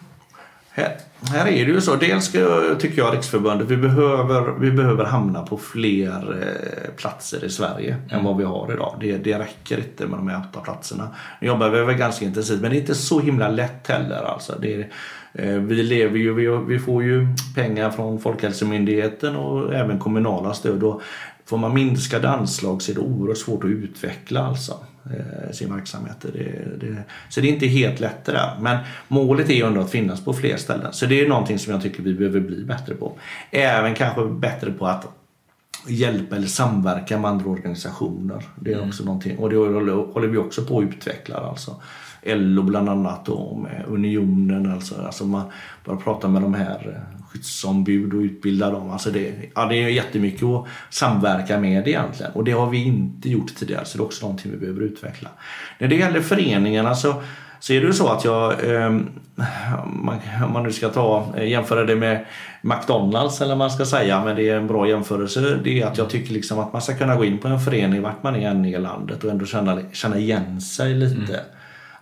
Här, 0.73 0.97
här, 1.23 1.47
är 1.47 1.67
det 1.67 1.73
ju 1.73 1.81
så. 1.81 1.97
Dels 1.97 2.33
tycker 2.79 2.99
jag 2.99 3.15
Riksförbundet, 3.15 3.69
vi 3.69 3.77
behöver, 3.77 4.59
vi 4.61 4.71
behöver 4.71 5.05
hamna 5.05 5.43
på 5.43 5.57
fler 5.57 6.43
eh, 6.43 6.95
platser 6.97 7.45
i 7.45 7.51
Sverige 7.51 7.95
mm. 7.95 8.11
än 8.11 8.25
vad 8.25 8.37
vi 8.37 8.45
har 8.45 8.73
idag. 8.73 8.97
Det, 9.01 9.19
det 9.19 9.39
räcker 9.39 9.79
inte 9.79 10.07
med 10.07 10.19
de 10.19 10.29
här 10.29 10.43
åtta 10.51 10.61
platserna. 10.61 11.09
Nu 11.41 11.47
jobbar 11.47 11.69
vi 11.69 11.85
väl 11.85 11.97
ganska 11.97 12.25
intensivt 12.25 12.61
men 12.61 12.71
det 12.71 12.77
är 12.77 12.81
inte 12.81 12.95
så 12.95 13.21
himla 13.21 13.49
lätt 13.49 13.87
heller. 13.87 14.23
Alltså. 14.23 14.55
Det, 14.61 14.91
Eh, 15.33 15.55
vi, 15.55 15.83
lever 15.83 16.19
ju, 16.19 16.35
vi, 16.35 16.75
vi 16.75 16.79
får 16.79 17.03
ju 17.03 17.27
pengar 17.55 17.91
från 17.91 18.21
Folkhälsomyndigheten 18.21 19.37
och 19.37 19.75
även 19.75 19.99
kommunala 19.99 20.55
stöd. 20.55 20.83
Och 20.83 21.03
får 21.45 21.59
man 21.59 21.75
minskade 21.75 22.29
anslag 22.29 22.83
så 22.83 22.93
är 22.93 22.95
det 22.95 23.01
oerhört 23.01 23.39
svårt 23.39 23.65
att 23.65 23.71
utveckla 23.71 24.47
alltså, 24.47 24.79
eh, 25.05 25.53
sin 25.53 25.75
verksamhet. 25.75 26.17
Det, 26.21 26.79
det, 26.81 27.03
så 27.29 27.41
det 27.41 27.49
är 27.49 27.53
inte 27.53 27.67
helt 27.67 28.01
lätt 28.01 28.25
det 28.25 28.33
där. 28.33 28.57
Men 28.61 28.79
målet 29.09 29.51
är 29.51 29.55
ju 29.55 29.67
ändå 29.67 29.81
att 29.81 29.91
finnas 29.91 30.25
på 30.25 30.33
fler 30.33 30.57
ställen. 30.57 30.93
Så 30.93 31.07
det 31.07 31.21
är 31.21 31.29
någonting 31.29 31.59
som 31.59 31.73
jag 31.73 31.83
tycker 31.83 32.03
vi 32.03 32.15
behöver 32.15 32.41
bli 32.41 32.65
bättre 32.65 32.95
på. 32.95 33.13
Även 33.51 33.95
kanske 33.95 34.25
bättre 34.25 34.73
på 34.73 34.87
att 34.87 35.07
hjälpa 35.87 36.37
eller 36.37 36.47
samverka 36.47 37.19
med 37.19 37.31
andra 37.31 37.51
organisationer. 37.51 38.45
Det 38.61 38.73
är 38.73 38.77
mm. 38.77 38.89
också 38.89 39.05
någonting 39.05 39.39
och 39.39 39.51
det 39.51 39.57
håller 39.57 40.29
vi 40.29 40.39
också 40.39 40.65
på 40.65 40.79
att 40.79 40.85
utveckla. 40.85 41.37
Alltså. 41.37 41.77
LO 42.23 42.63
bland 42.63 42.89
annat 42.89 43.29
och 43.29 43.59
med 43.59 43.85
Unionen. 43.89 44.73
Alltså, 44.73 45.03
alltså 45.03 45.25
man 45.25 45.51
bara 45.85 45.97
prata 45.97 46.29
med 46.29 46.43
de 46.43 46.55
här 46.55 46.95
eh, 46.97 47.20
skyddsombud 47.33 48.15
och 48.15 48.21
utbilda 48.21 48.71
dem. 48.71 48.91
Alltså 48.91 49.11
det, 49.11 49.35
ja, 49.55 49.65
det 49.65 49.77
är 49.77 49.89
jättemycket 49.89 50.43
att 50.43 50.67
samverka 50.91 51.59
med 51.59 51.89
egentligen 51.89 52.33
och 52.33 52.45
det 52.45 52.53
har 52.53 52.71
vi 52.71 52.85
inte 52.85 53.29
gjort 53.29 53.55
tidigare 53.55 53.85
så 53.85 53.99
det 53.99 54.03
är 54.03 54.05
också 54.05 54.25
någonting 54.25 54.51
vi 54.51 54.57
behöver 54.59 54.83
utveckla. 54.83 55.29
När 55.79 55.89
det 55.89 55.97
gäller 55.97 56.21
föreningarna 56.21 56.95
så 56.95 57.23
så 57.61 57.73
är 57.73 57.81
det 57.81 57.93
så 57.93 58.09
att 58.09 58.25
jag, 58.25 58.55
ehm, 58.71 59.09
om 60.45 60.53
man 60.53 60.63
nu 60.63 60.73
ska 60.73 60.89
ta, 60.89 61.33
eh, 61.37 61.49
jämföra 61.49 61.85
det 61.85 61.97
med 61.97 62.25
McDonalds 62.63 63.41
eller 63.41 63.49
vad 63.49 63.59
man 63.59 63.71
ska 63.71 63.85
säga, 63.85 64.25
men 64.25 64.37
det 64.37 64.49
är 64.49 64.57
en 64.57 64.67
bra 64.67 64.89
jämförelse. 64.89 65.59
Det 65.65 65.83
är 65.83 65.87
att 65.87 65.99
jag 65.99 66.11
tycker 66.11 66.33
liksom 66.33 66.59
att 66.59 66.73
man 66.73 66.83
ska 66.83 66.95
kunna 66.95 67.17
gå 67.17 67.25
in 67.25 67.39
på 67.39 67.49
en 67.49 67.61
förening 67.61 68.03
vart 68.03 68.23
man 68.23 68.37
är 68.37 68.51
än 68.51 68.65
i 68.65 68.79
landet 68.79 69.25
och 69.25 69.31
ändå 69.31 69.47
känna, 69.47 69.79
känna 69.93 70.19
igen 70.19 70.61
sig 70.61 70.95
lite. 70.95 71.35
Mm. 71.35 71.47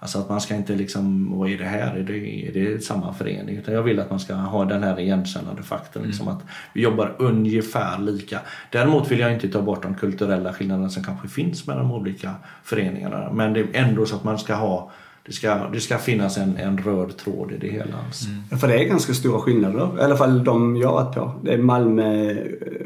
Alltså 0.00 0.18
att 0.18 0.28
man 0.28 0.40
ska 0.40 0.54
inte 0.54 0.74
liksom, 0.74 1.32
vad 1.38 1.50
är 1.50 1.58
det 1.58 1.64
här? 1.64 1.96
Är 1.96 2.02
det, 2.02 2.48
är 2.48 2.52
det 2.52 2.84
samma 2.84 3.14
förening? 3.14 3.56
Utan 3.56 3.74
jag 3.74 3.82
vill 3.82 4.00
att 4.00 4.10
man 4.10 4.20
ska 4.20 4.34
ha 4.34 4.64
den 4.64 4.82
här 4.82 5.00
igenkännande 5.00 5.62
faktorn. 5.62 6.02
Liksom 6.02 6.28
mm. 6.28 6.36
att 6.36 6.44
vi 6.72 6.82
jobbar 6.82 7.16
ungefär 7.18 7.98
lika. 7.98 8.40
Däremot 8.70 9.10
vill 9.10 9.18
jag 9.18 9.32
inte 9.32 9.48
ta 9.48 9.62
bort 9.62 9.82
de 9.82 9.94
kulturella 9.94 10.52
skillnaderna 10.52 10.88
som 10.88 11.04
kanske 11.04 11.28
finns 11.28 11.66
mellan 11.66 11.88
de 11.88 11.92
olika 11.92 12.34
föreningarna. 12.64 13.32
Men 13.32 13.52
det 13.52 13.60
är 13.60 13.68
ändå 13.72 14.06
så 14.06 14.16
att 14.16 14.24
man 14.24 14.38
ska 14.38 14.54
ha 14.54 14.90
det 15.28 15.34
ska, 15.34 15.68
det 15.72 15.80
ska 15.80 15.98
finnas 15.98 16.38
en, 16.38 16.56
en 16.56 16.78
röd 16.78 17.16
tråd 17.16 17.52
i 17.52 17.56
det 17.58 17.68
hela. 17.68 17.96
Alltså. 18.06 18.28
Mm. 18.28 18.58
För 18.58 18.68
det 18.68 18.74
är 18.74 18.84
ganska 18.84 19.14
stora 19.14 19.40
skillnader. 19.40 20.00
I 20.00 20.02
alla 20.02 20.16
fall 20.16 20.44
de 20.44 20.76
jag 20.76 20.88
har 20.88 21.04
varit 21.04 21.14
på. 21.14 21.32
Det 21.42 21.52
är 21.52 21.58
Malmö, 21.58 22.36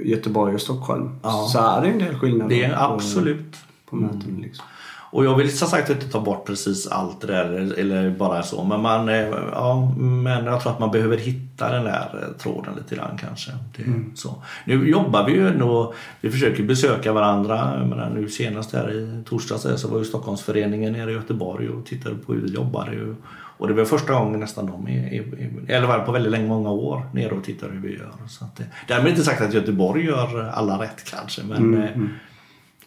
Göteborg 0.04 0.54
och 0.54 0.60
Stockholm. 0.60 1.10
Ja. 1.22 1.48
Så 1.52 1.58
är 1.58 1.82
det 1.82 1.88
en 1.88 1.98
del 1.98 2.14
skillnader. 2.14 2.56
Det 2.56 2.64
är 2.64 2.92
absolut. 2.92 3.52
På, 3.84 3.90
på 3.90 3.96
möten 3.96 4.30
mm. 4.30 4.42
liksom. 4.42 4.64
Och 5.12 5.24
jag 5.24 5.36
vill 5.36 5.58
som 5.58 5.68
sagt 5.68 5.90
inte 5.90 6.08
ta 6.08 6.20
bort 6.20 6.46
precis 6.46 6.88
allt 6.88 7.20
det 7.20 7.26
där 7.26 7.78
eller 7.78 8.10
bara 8.10 8.42
så. 8.42 8.64
Men, 8.64 8.80
man, 8.80 9.08
eh, 9.08 9.28
ja, 9.52 9.94
men 9.96 10.44
jag 10.44 10.60
tror 10.60 10.72
att 10.72 10.78
man 10.78 10.90
behöver 10.90 11.16
hitta 11.16 11.72
den 11.72 11.84
där 11.84 12.18
eh, 12.22 12.36
tråden 12.42 12.74
lite 12.76 12.96
grann 12.96 13.18
kanske. 13.20 13.50
Det, 13.76 13.82
mm. 13.82 14.12
så. 14.14 14.42
Nu 14.64 14.90
jobbar 14.90 15.26
vi 15.26 15.32
ju 15.32 15.48
ändå, 15.48 15.94
vi 16.20 16.30
försöker 16.30 16.62
besöka 16.62 17.12
varandra. 17.12 17.84
menar, 17.84 18.10
nu 18.14 18.28
senast 18.28 18.72
här 18.72 18.92
i 18.92 19.22
torsdags 19.28 19.80
så 19.80 19.88
var 19.88 19.98
ju 19.98 20.04
Stockholmsföreningen 20.04 20.92
nere 20.92 21.10
i 21.10 21.14
Göteborg 21.14 21.68
och 21.68 21.86
tittade 21.86 22.14
på 22.14 22.32
hur 22.32 22.40
vi 22.40 22.54
jobbar. 22.54 23.14
Och 23.58 23.68
det 23.68 23.74
var 23.74 23.84
första 23.84 24.12
gången 24.12 24.40
nästan 24.40 24.66
de, 24.66 24.88
är, 24.88 25.24
eller 25.70 25.86
var 25.86 25.98
på 25.98 26.12
väldigt 26.12 26.32
länge, 26.32 26.48
många 26.48 26.70
år, 26.70 27.02
nere 27.12 27.30
och 27.34 27.44
tittade 27.44 27.72
hur 27.72 27.80
vi 27.80 27.98
gör. 27.98 28.12
Så 28.28 28.44
att 28.44 28.56
det, 28.56 28.64
därmed 28.88 29.10
inte 29.10 29.24
sagt 29.24 29.40
att 29.40 29.54
Göteborg 29.54 30.04
gör 30.04 30.50
alla 30.54 30.82
rätt 30.82 31.04
kanske. 31.04 31.42
Men, 31.42 31.58
mm. 31.58 31.82
Eh, 31.82 31.96
mm. 31.96 32.10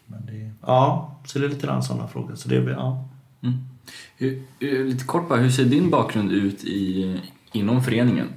men 0.06 0.26
det, 0.26 0.52
ja, 0.62 1.15
så 1.26 1.40
det 1.40 1.46
är 1.46 1.50
lite 1.50 1.68
grann 1.68 1.84
sådana 1.84 2.08
frågor. 2.08 2.36
Så 2.36 2.50
det, 2.50 2.56
ja. 2.56 3.10
Mm. 3.44 3.58
Hur, 4.18 4.44
lite 4.86 5.06
kort 5.06 5.30
bara, 5.30 5.40
hur 5.40 5.50
ser 5.50 5.66
din 5.66 5.90
bakgrund 5.90 6.32
ut 6.32 6.64
i, 6.64 7.20
inom 7.52 7.84
föreningen? 7.84 8.28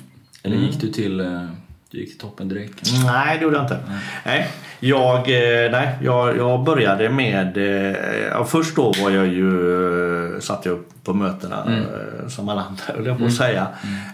Eller 0.43 0.57
mm. 0.57 0.69
gick 0.69 0.81
du 0.81 0.93
till 0.93 1.21
eh, 1.21 1.47
du 1.91 1.99
gick 1.99 2.11
till 2.11 2.19
toppen 2.19 2.49
direkt? 2.49 2.83
Nej, 3.05 3.39
det 3.39 3.45
gjorde 3.45 3.57
jag 3.57 3.65
inte. 3.65 3.81
Nej. 3.89 4.01
nej. 4.25 4.51
Jag, 4.81 5.19
eh, 5.19 5.71
nej, 5.71 5.99
jag, 6.03 6.37
jag 6.37 6.65
började 6.65 7.11
med... 7.11 7.57
Eh, 7.57 7.97
ja, 8.31 8.45
först 8.45 8.77
då 8.77 8.93
var 9.03 9.11
jag 9.11 9.27
ju, 9.27 10.41
satt 10.41 10.67
jag 10.67 10.79
på 11.05 11.15
mötena 11.15 11.65
mm. 11.65 11.85
som 12.29 12.49
alla 12.49 12.61
andra, 12.61 12.83
höll 12.87 13.07
jag 13.07 13.19
på 13.19 13.25
att 13.25 13.31
mm. 13.31 13.31
säga. 13.31 13.67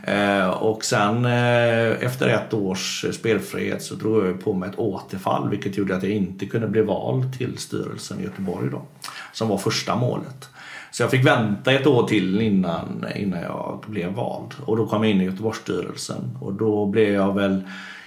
Mm. 0.06 0.50
Och 0.50 0.84
sen 0.84 1.24
efter 1.24 2.28
ett 2.28 2.54
års 2.54 3.04
spelfrihet 3.12 3.82
så 3.82 3.94
drog 3.94 4.26
jag 4.26 4.44
på 4.44 4.52
mig 4.52 4.68
ett 4.68 4.78
återfall 4.78 5.50
vilket 5.50 5.76
gjorde 5.78 5.96
att 5.96 6.02
jag 6.02 6.12
inte 6.12 6.46
kunde 6.46 6.68
bli 6.68 6.82
vald 6.82 7.38
till 7.38 7.58
styrelsen 7.58 8.20
i 8.20 8.24
Göteborg 8.24 8.70
då. 8.70 8.82
Som 9.32 9.48
var 9.48 9.58
första 9.58 9.96
målet. 9.96 10.48
Så 10.90 11.02
jag 11.02 11.10
fick 11.10 11.26
vänta 11.26 11.72
ett 11.72 11.86
år 11.86 12.06
till 12.06 12.40
innan, 12.40 13.06
innan 13.16 13.42
jag 13.42 13.84
blev 13.86 14.12
vald. 14.12 14.54
Och 14.64 14.76
då 14.76 14.86
kom 14.86 15.04
jag 15.04 15.10
in 15.10 15.20
i 15.20 15.24
Göteborgsstyrelsen 15.24 16.38
och 16.40 16.52
då 16.52 16.86
blev 16.86 17.14
jag 17.14 17.34
väl 17.34 17.62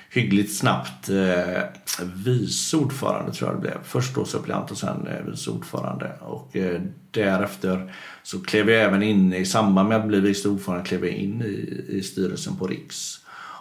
hyggligt 0.10 0.58
snabbt 0.58 1.10
eh, 1.10 1.64
vice 2.16 2.78
ordförande 2.78 3.32
tror 3.34 3.50
jag 3.50 3.58
det 3.58 3.62
blev. 3.62 3.84
Först 3.84 4.16
då 4.16 4.26
suppleant 4.26 4.72
och 4.72 4.78
sen 4.78 5.08
eh, 5.08 5.32
vice 5.32 5.52
ordförande. 5.52 6.12
Och 6.20 6.56
eh, 6.56 6.82
därefter 7.12 7.94
så 8.24 8.40
klev 8.40 8.70
jag 8.70 8.84
även 8.84 9.04
in, 9.04 9.34
i 9.34 9.46
samband 9.46 9.90
med 9.90 9.98
att 9.98 10.08
bli 10.08 10.20
vice 10.20 10.50
ordförande, 10.50 10.86
klev 10.86 11.06
jag 11.06 11.14
in 11.14 11.42
i, 11.42 11.86
i 11.98 12.02
styrelsen 12.02 12.56
på 12.56 12.68
Riks. 12.68 13.20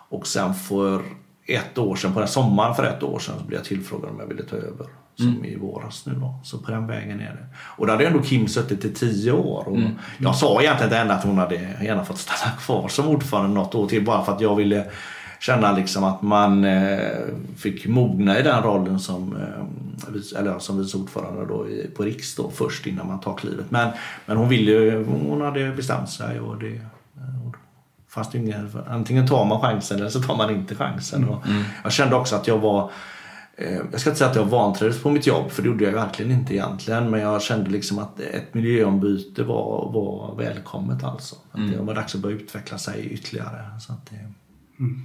Och 0.08 0.26
sen 0.26 0.54
för 0.54 1.02
ett 1.46 1.78
år 1.78 1.96
sedan, 1.96 2.12
på 2.12 2.20
den 2.20 2.28
sommaren 2.28 2.74
för 2.74 2.84
ett 2.84 3.02
år 3.02 3.18
sedan, 3.18 3.34
så 3.38 3.44
blev 3.44 3.58
jag 3.58 3.66
tillfrågad 3.66 4.10
om 4.10 4.20
jag 4.20 4.26
ville 4.26 4.42
ta 4.42 4.56
över 4.56 4.86
som 5.16 5.28
mm. 5.28 5.44
i 5.44 5.56
våras 5.56 6.06
nu 6.06 6.14
då. 6.14 6.34
Så 6.44 6.58
på 6.58 6.70
den 6.70 6.86
vägen 6.86 7.20
är 7.20 7.24
det. 7.24 7.46
Och 7.58 7.86
då 7.86 7.92
hade 7.92 8.06
ändå 8.06 8.22
Kim 8.22 8.48
suttit 8.48 8.84
i 8.84 8.92
tio 8.94 9.32
år. 9.32 9.68
Och 9.68 9.76
mm. 9.76 9.92
Jag 10.18 10.36
sa 10.36 10.60
egentligen 10.60 10.90
till 10.90 10.98
henne 10.98 11.14
att 11.14 11.24
hon 11.24 11.38
hade 11.38 11.54
gärna 11.82 12.04
fått 12.04 12.18
stanna 12.18 12.52
kvar 12.52 12.88
som 12.88 13.08
ordförande 13.08 13.54
något 13.54 13.74
år 13.74 13.86
till 13.88 14.04
bara 14.04 14.24
för 14.24 14.32
att 14.32 14.40
jag 14.40 14.56
ville 14.56 14.86
känna 15.40 15.72
liksom 15.72 16.04
att 16.04 16.22
man 16.22 16.64
eh, 16.64 16.98
fick 17.56 17.86
mogna 17.86 18.38
i 18.38 18.42
den 18.42 18.62
rollen 18.62 19.00
som, 19.00 19.36
eh, 19.36 20.38
eller, 20.38 20.58
som 20.58 20.78
vice 20.78 20.96
ordförande 20.96 21.46
då 21.46 21.68
i, 21.68 21.90
på 21.96 22.02
Riks 22.02 22.36
då 22.36 22.50
först 22.50 22.86
innan 22.86 23.06
man 23.06 23.20
tar 23.20 23.36
klivet. 23.36 23.70
Men, 23.70 23.90
men 24.26 24.36
hon 24.36 24.48
ville 24.48 25.04
hon 25.28 25.40
hade 25.40 25.72
bestämt 25.72 26.10
sig 26.10 26.40
och 26.40 26.58
det 26.58 26.80
och 27.46 27.56
fanns 28.08 28.30
det 28.30 28.38
ingen, 28.38 28.70
antingen 28.88 29.28
tar 29.28 29.44
man 29.44 29.60
chansen 29.60 29.98
eller 29.98 30.08
så 30.08 30.22
tar 30.22 30.36
man 30.36 30.50
inte 30.50 30.74
chansen. 30.74 31.22
Mm. 31.22 31.34
Och 31.34 31.44
jag 31.84 31.92
kände 31.92 32.16
också 32.16 32.36
att 32.36 32.46
jag 32.46 32.58
var 32.58 32.90
Eh, 33.58 33.80
jag 33.92 34.00
ska 34.00 34.10
inte 34.10 34.18
säga 34.18 34.30
att 34.30 34.36
jag 34.36 34.44
vantrivdes 34.44 35.02
på 35.02 35.10
mitt 35.10 35.26
jobb, 35.26 35.50
för 35.50 35.62
det 35.62 35.68
gjorde 35.68 35.84
jag 35.84 35.92
verkligen 35.92 36.32
inte 36.32 36.54
egentligen. 36.54 37.10
Men 37.10 37.20
jag 37.20 37.42
kände 37.42 37.70
liksom 37.70 37.98
att 37.98 38.20
ett 38.20 38.54
miljöombyte 38.54 39.42
var, 39.42 39.92
var 39.92 40.34
välkommet 40.36 41.04
alltså. 41.04 41.36
Att 41.52 41.58
mm. 41.58 41.70
det 41.70 41.82
var 41.82 41.94
dags 41.94 42.14
att 42.14 42.20
börja 42.20 42.36
utveckla 42.36 42.78
sig 42.78 43.06
ytterligare. 43.06 43.80
Så 43.80 43.92
att 43.92 44.06
det... 44.10 44.16
mm. 44.78 45.02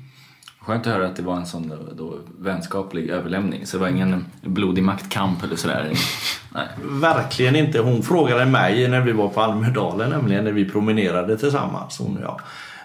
Skönt 0.65 0.88
att 0.88 0.93
höra 0.93 1.08
att 1.08 1.15
det 1.15 1.24
var 1.24 1.38
en 1.38 1.45
sån 1.45 1.74
då, 1.97 2.17
vänskaplig 2.39 3.10
överlämning, 3.10 3.65
så 3.65 3.78
det 3.78 3.82
var 3.82 3.89
ingen 3.89 4.26
blodig 4.41 4.84
maktkamp 4.84 5.43
eller 5.43 5.56
sådär? 5.56 5.91
Nej. 6.54 6.67
Verkligen 6.84 7.56
inte. 7.56 7.80
Hon 7.80 8.04
frågade 8.04 8.45
mig 8.45 8.88
när 8.88 9.02
vi 9.02 9.12
var 9.12 9.28
på 9.28 9.41
Almedalen, 9.41 10.10
nämligen 10.10 10.43
när 10.43 10.52
vi 10.52 10.69
promenerade 10.69 11.38
tillsammans, 11.38 12.00
hon 12.00 12.17
och 12.17 12.24
jag. 12.24 12.41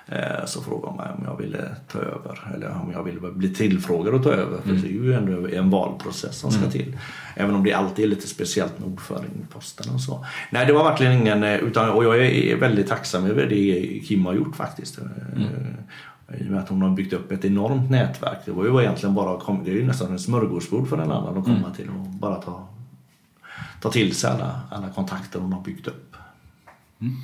Eh, 0.08 0.44
så 0.46 0.62
frågade 0.62 0.86
hon 0.86 0.96
mig 0.96 1.06
om 1.18 1.24
jag 1.24 1.36
ville 1.36 1.76
ta 1.92 1.98
över 1.98 2.52
eller 2.54 2.70
om 2.70 2.92
jag 2.92 3.02
ville 3.02 3.20
bli 3.20 3.54
tillfrågad 3.54 4.14
att 4.14 4.22
ta 4.22 4.32
över. 4.32 4.58
För 4.62 4.70
mm. 4.70 4.82
det 4.82 4.88
är 4.88 4.92
ju 4.92 5.14
ändå 5.14 5.48
en 5.48 5.70
valprocess 5.70 6.38
som 6.38 6.50
ska 6.50 6.60
mm. 6.60 6.72
till. 6.72 6.98
Även 7.34 7.54
om 7.54 7.64
det 7.64 7.72
alltid 7.72 8.04
är 8.04 8.08
lite 8.08 8.28
speciellt 8.28 8.78
med 8.78 8.88
ordförandeposten 8.88 9.94
och 9.94 10.00
så. 10.00 10.26
Nej, 10.50 10.66
det 10.66 10.72
var 10.72 10.84
verkligen 10.84 11.12
ingen, 11.12 11.44
eh, 11.44 11.56
utan, 11.56 11.90
och 11.90 12.04
jag 12.04 12.26
är 12.26 12.56
väldigt 12.56 12.88
tacksam 12.88 13.26
över 13.26 13.46
det 13.46 14.00
Kim 14.08 14.26
har 14.26 14.34
gjort 14.34 14.56
faktiskt. 14.56 14.98
Mm. 14.98 15.48
I 16.34 16.42
och 16.42 16.50
med 16.50 16.60
att 16.60 16.68
hon 16.68 16.82
har 16.82 16.90
byggt 16.90 17.12
upp 17.12 17.32
ett 17.32 17.44
enormt 17.44 17.90
nätverk. 17.90 18.38
Det 18.44 18.52
var 18.52 18.64
ju 18.64 18.80
egentligen 18.80 19.14
bara, 19.14 19.56
det 19.64 19.70
är 19.70 19.74
ju 19.74 19.86
nästan 19.86 20.12
en 20.12 20.18
smörgåsbord 20.18 20.88
för 20.88 20.98
en 20.98 21.10
annan 21.10 21.38
att 21.38 21.44
komma 21.44 21.56
mm. 21.56 21.72
till 21.72 21.88
och 21.88 22.06
bara 22.20 22.34
ta, 22.34 22.68
ta 23.80 23.90
till 23.90 24.14
sig 24.14 24.30
alla, 24.30 24.60
alla 24.70 24.88
kontakter 24.88 25.40
hon 25.40 25.52
har 25.52 25.62
byggt 25.62 25.86
upp. 25.86 26.16
Mm. 27.00 27.14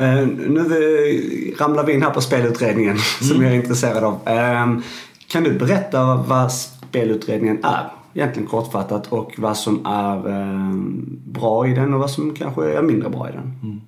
Uh, 0.00 0.28
nu 0.50 1.54
ramlar 1.58 1.84
vi 1.84 1.92
in 1.92 2.02
här 2.02 2.10
på 2.10 2.20
spelutredningen 2.20 2.90
mm. 3.20 3.32
som 3.32 3.42
jag 3.42 3.52
är 3.52 3.56
intresserad 3.56 4.04
av. 4.04 4.12
Uh, 4.14 4.82
kan 5.28 5.42
du 5.42 5.58
berätta 5.58 6.14
vad 6.14 6.52
spelutredningen 6.52 7.64
är? 7.64 7.92
Egentligen 8.14 8.48
kortfattat 8.48 9.06
och 9.06 9.34
vad 9.38 9.56
som 9.56 9.86
är 9.86 10.28
uh, 10.28 10.74
bra 11.24 11.68
i 11.68 11.74
den 11.74 11.94
och 11.94 12.00
vad 12.00 12.10
som 12.10 12.34
kanske 12.34 12.78
är 12.78 12.82
mindre 12.82 13.10
bra 13.10 13.28
i 13.28 13.32
den. 13.32 13.58
Mm. 13.62 13.80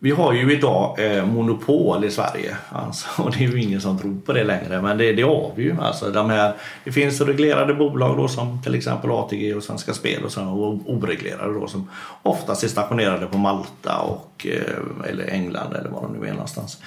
Vi 0.00 0.10
har 0.10 0.32
ju 0.32 0.52
idag 0.52 0.96
eh, 0.98 1.26
monopol 1.26 2.04
i 2.04 2.10
Sverige 2.10 2.56
alltså, 2.68 3.22
och 3.22 3.30
det 3.30 3.44
är 3.44 3.48
ju 3.48 3.62
ingen 3.62 3.80
som 3.80 3.98
tror 3.98 4.16
på 4.26 4.32
det 4.32 4.44
längre 4.44 4.82
men 4.82 4.98
det, 4.98 5.12
det 5.12 5.22
har 5.22 5.52
vi 5.54 5.62
ju. 5.62 5.76
Alltså, 5.80 6.10
de 6.10 6.30
här, 6.30 6.52
det 6.84 6.92
finns 6.92 7.20
reglerade 7.20 7.74
bolag 7.74 8.16
då, 8.16 8.28
som 8.28 8.62
till 8.62 8.74
exempel 8.74 9.10
ATG 9.10 9.54
och 9.54 9.62
Svenska 9.62 9.94
Spel 9.94 10.24
och, 10.24 10.32
så, 10.32 10.42
och 10.42 10.92
oreglerade 10.92 11.54
då, 11.54 11.66
som 11.66 11.90
oftast 12.22 12.64
är 12.64 12.68
stationerade 12.68 13.26
på 13.26 13.38
Malta 13.38 13.98
och, 13.98 14.46
eh, 14.50 15.08
eller 15.10 15.30
England 15.30 15.72
eller 15.72 15.90
var 15.90 16.02
de 16.02 16.12
nu 16.12 16.28
är 16.28 16.32
någonstans. 16.32 16.78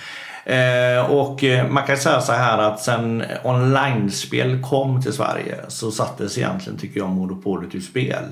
Eh, 0.45 1.11
och 1.11 1.43
eh, 1.43 1.67
man 1.67 1.87
kan 1.87 1.97
säga 1.97 2.21
så 2.21 2.33
här 2.33 2.57
att 2.57 2.79
sen 2.79 3.23
online-spel 3.43 4.61
kom 4.69 5.01
till 5.01 5.13
Sverige 5.13 5.55
så 5.67 5.91
sattes 5.91 6.37
egentligen, 6.37 6.79
tycker 6.79 6.99
jag, 6.99 7.09
monopolet 7.09 7.75
ur 7.75 7.81
spel. 7.81 8.23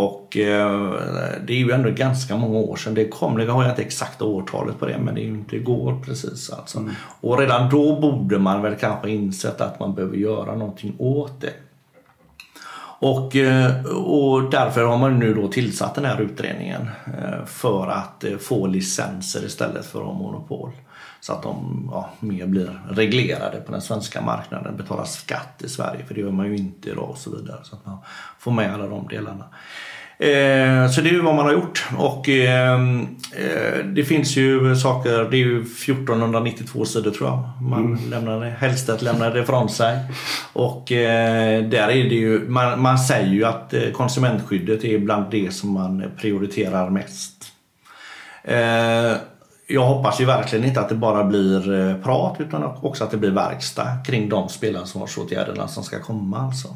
Och 0.00 0.36
eh, 0.36 0.92
det 1.46 1.52
är 1.52 1.58
ju 1.58 1.70
ändå 1.70 1.90
ganska 1.90 2.36
många 2.36 2.58
år 2.58 2.76
sedan 2.76 2.94
det 2.94 3.08
kom. 3.08 3.36
Det 3.36 3.46
har 3.46 3.62
jag 3.62 3.72
inte 3.72 3.82
exakta 3.82 4.24
årtalet 4.24 4.78
på 4.78 4.86
det 4.86 4.98
men 4.98 5.14
det 5.14 5.20
är 5.20 5.24
ju 5.24 5.30
inte 5.30 5.56
igår 5.56 6.02
precis 6.04 6.50
alltså. 6.50 6.78
Mm. 6.78 6.94
Och 7.20 7.38
redan 7.38 7.70
då 7.70 8.00
borde 8.00 8.38
man 8.38 8.62
väl 8.62 8.74
kanske 8.74 9.10
insett 9.10 9.60
att 9.60 9.80
man 9.80 9.94
behöver 9.94 10.16
göra 10.16 10.54
någonting 10.54 10.94
åt 10.98 11.40
det. 11.40 11.52
Och, 13.02 13.36
eh, 13.36 13.84
och 13.86 14.50
därför 14.50 14.84
har 14.84 14.98
man 14.98 15.18
nu 15.18 15.34
då 15.34 15.48
tillsatt 15.48 15.94
den 15.94 16.04
här 16.04 16.20
utredningen 16.20 16.90
eh, 17.06 17.44
för 17.46 17.88
att 17.88 18.24
eh, 18.24 18.36
få 18.36 18.66
licenser 18.66 19.44
istället 19.44 19.86
för 19.86 20.00
att 20.00 20.06
ha 20.06 20.14
monopol. 20.14 20.70
Så 21.20 21.32
att 21.32 21.42
de 21.42 21.88
ja, 21.92 22.10
mer 22.20 22.46
blir 22.46 22.80
reglerade 22.90 23.60
på 23.60 23.72
den 23.72 23.82
svenska 23.82 24.20
marknaden, 24.20 24.76
betalar 24.76 25.04
skatt 25.04 25.62
i 25.64 25.68
Sverige 25.68 26.04
för 26.04 26.14
det 26.14 26.20
gör 26.20 26.30
man 26.30 26.46
ju 26.46 26.56
inte 26.56 26.90
idag 26.90 27.10
och 27.10 27.18
så 27.18 27.36
vidare. 27.36 27.60
Så 27.62 27.76
att 27.76 27.86
man 27.86 27.98
får 28.38 28.50
med 28.50 28.74
alla 28.74 28.86
de 28.86 29.08
delarna. 29.08 29.44
Eh, 30.20 30.90
så 30.90 31.00
det 31.00 31.08
är 31.08 31.12
ju 31.12 31.22
vad 31.22 31.34
man 31.34 31.44
har 31.44 31.52
gjort. 31.52 31.86
Och 31.96 32.28
ehm, 32.28 33.00
eh, 33.36 33.84
det 33.84 34.04
finns 34.04 34.36
ju 34.36 34.76
saker, 34.76 35.28
det 35.30 35.36
är 35.36 35.38
ju 35.38 35.60
1492 35.60 36.84
sidor 36.84 37.10
tror 37.10 37.28
jag 37.28 37.50
man 37.62 37.84
mm. 37.84 38.10
lämnade, 38.10 38.54
Hellstedt 38.58 39.02
lämnade 39.02 39.40
ifrån 39.40 39.68
sig. 39.68 39.98
Och 40.52 40.92
eh, 40.92 41.64
där 41.64 41.88
är 41.88 42.08
det 42.08 42.14
ju, 42.14 42.48
man, 42.48 42.82
man 42.82 42.98
säger 42.98 43.32
ju 43.32 43.44
att 43.44 43.74
konsumentskyddet 43.92 44.84
är 44.84 44.98
bland 44.98 45.30
det 45.30 45.54
som 45.54 45.72
man 45.72 46.04
prioriterar 46.16 46.90
mest. 46.90 47.46
Jag 49.66 49.86
hoppas 49.86 50.20
ju 50.20 50.24
verkligen 50.24 50.64
inte 50.64 50.80
att 50.80 50.88
det 50.88 50.94
bara 50.94 51.24
blir 51.24 51.94
prat 52.02 52.36
utan 52.38 52.64
också 52.64 53.04
att 53.04 53.10
det 53.10 53.16
blir 53.16 53.30
verkstad 53.30 53.88
kring 54.06 54.28
de 54.28 54.48
spelansvarsåtgärderna 54.48 55.68
som 55.68 55.82
ska 55.82 56.00
komma. 56.00 56.38
Alltså. 56.38 56.68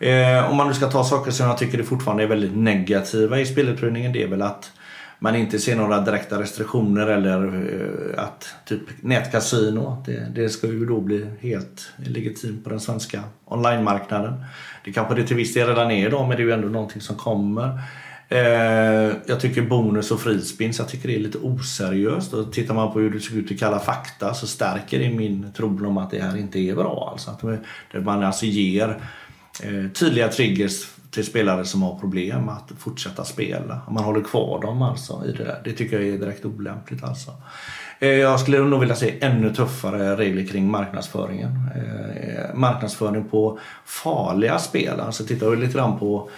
Eh, 0.00 0.50
om 0.50 0.56
man 0.56 0.68
nu 0.68 0.74
ska 0.74 0.90
ta 0.90 1.04
saker 1.04 1.30
som 1.30 1.46
jag 1.46 1.58
tycker 1.58 1.78
det 1.78 1.84
fortfarande 1.84 2.22
är 2.22 2.26
väldigt 2.26 2.56
negativa 2.56 3.40
i 3.40 3.46
spelutprövningen 3.46 4.12
det 4.12 4.22
är 4.22 4.28
väl 4.28 4.42
att 4.42 4.72
man 5.18 5.36
inte 5.36 5.58
ser 5.58 5.76
några 5.76 6.00
direkta 6.00 6.40
restriktioner 6.40 7.06
eller 7.06 7.44
eh, 7.46 8.24
att 8.24 8.54
typ 8.64 8.80
nätkasino, 9.00 10.02
det, 10.06 10.32
det 10.34 10.48
ska 10.48 10.66
ju 10.66 10.86
då 10.86 11.00
bli 11.00 11.26
helt 11.40 11.92
legitimt 11.96 12.64
på 12.64 12.70
den 12.70 12.80
svenska 12.80 13.22
online-marknaden. 13.44 14.44
Det 14.84 14.92
kanske 14.92 15.14
det 15.14 15.26
till 15.26 15.36
viss 15.36 15.54
del 15.54 15.68
redan 15.68 15.90
är 15.90 16.06
idag 16.06 16.28
men 16.28 16.36
det 16.36 16.42
är 16.42 16.46
ju 16.46 16.52
ändå 16.52 16.68
någonting 16.68 17.00
som 17.00 17.16
kommer. 17.16 17.80
Eh, 18.28 19.12
jag 19.26 19.40
tycker 19.40 19.62
bonus 19.62 20.10
och 20.10 20.20
frispins, 20.20 20.78
jag 20.78 20.88
tycker 20.88 21.08
det 21.08 21.14
är 21.14 21.20
lite 21.20 21.38
oseriöst. 21.38 22.34
Och 22.34 22.52
tittar 22.52 22.74
man 22.74 22.92
på 22.92 22.98
hur 22.98 23.10
det 23.10 23.20
ser 23.20 23.36
ut 23.36 23.50
i 23.50 23.58
Kalla 23.58 23.78
fakta 23.78 24.34
så 24.34 24.46
stärker 24.46 24.98
det 24.98 25.10
min 25.10 25.52
tro 25.56 25.86
om 25.86 25.98
att 25.98 26.10
det 26.10 26.22
här 26.22 26.36
inte 26.36 26.58
är 26.58 26.74
bra. 26.74 27.08
Alltså 27.12 27.30
att 27.30 27.42
man 28.04 28.24
alltså 28.24 28.46
ger 28.46 28.96
Eh, 29.62 29.90
tydliga 29.90 30.28
triggers 30.28 30.88
till 31.10 31.24
spelare 31.24 31.64
som 31.64 31.82
har 31.82 31.98
problem 31.98 32.48
att 32.48 32.72
fortsätta 32.78 33.24
spela. 33.24 33.80
Man 33.90 34.04
håller 34.04 34.20
kvar 34.20 34.62
dem 34.62 34.82
alltså 34.82 35.22
i 35.26 35.32
det 35.32 35.44
där. 35.44 35.60
Det 35.64 35.72
tycker 35.72 36.00
jag 36.00 36.08
är 36.08 36.18
direkt 36.18 36.44
olämpligt 36.44 37.04
alltså. 37.04 37.30
Eh, 37.98 38.08
jag 38.08 38.40
skulle 38.40 38.58
nog 38.58 38.80
vilja 38.80 38.94
se 38.94 39.14
ännu 39.20 39.54
tuffare 39.54 40.16
regler 40.16 40.46
kring 40.46 40.70
marknadsföringen. 40.70 41.50
Eh, 41.76 42.54
marknadsföring 42.54 43.24
på 43.24 43.58
farliga 43.84 44.58
spel. 44.58 45.00
Alltså 45.00 45.24
tittar 45.24 45.50
vi 45.50 45.56
lite 45.56 45.72
grann 45.72 45.98
på 45.98 46.30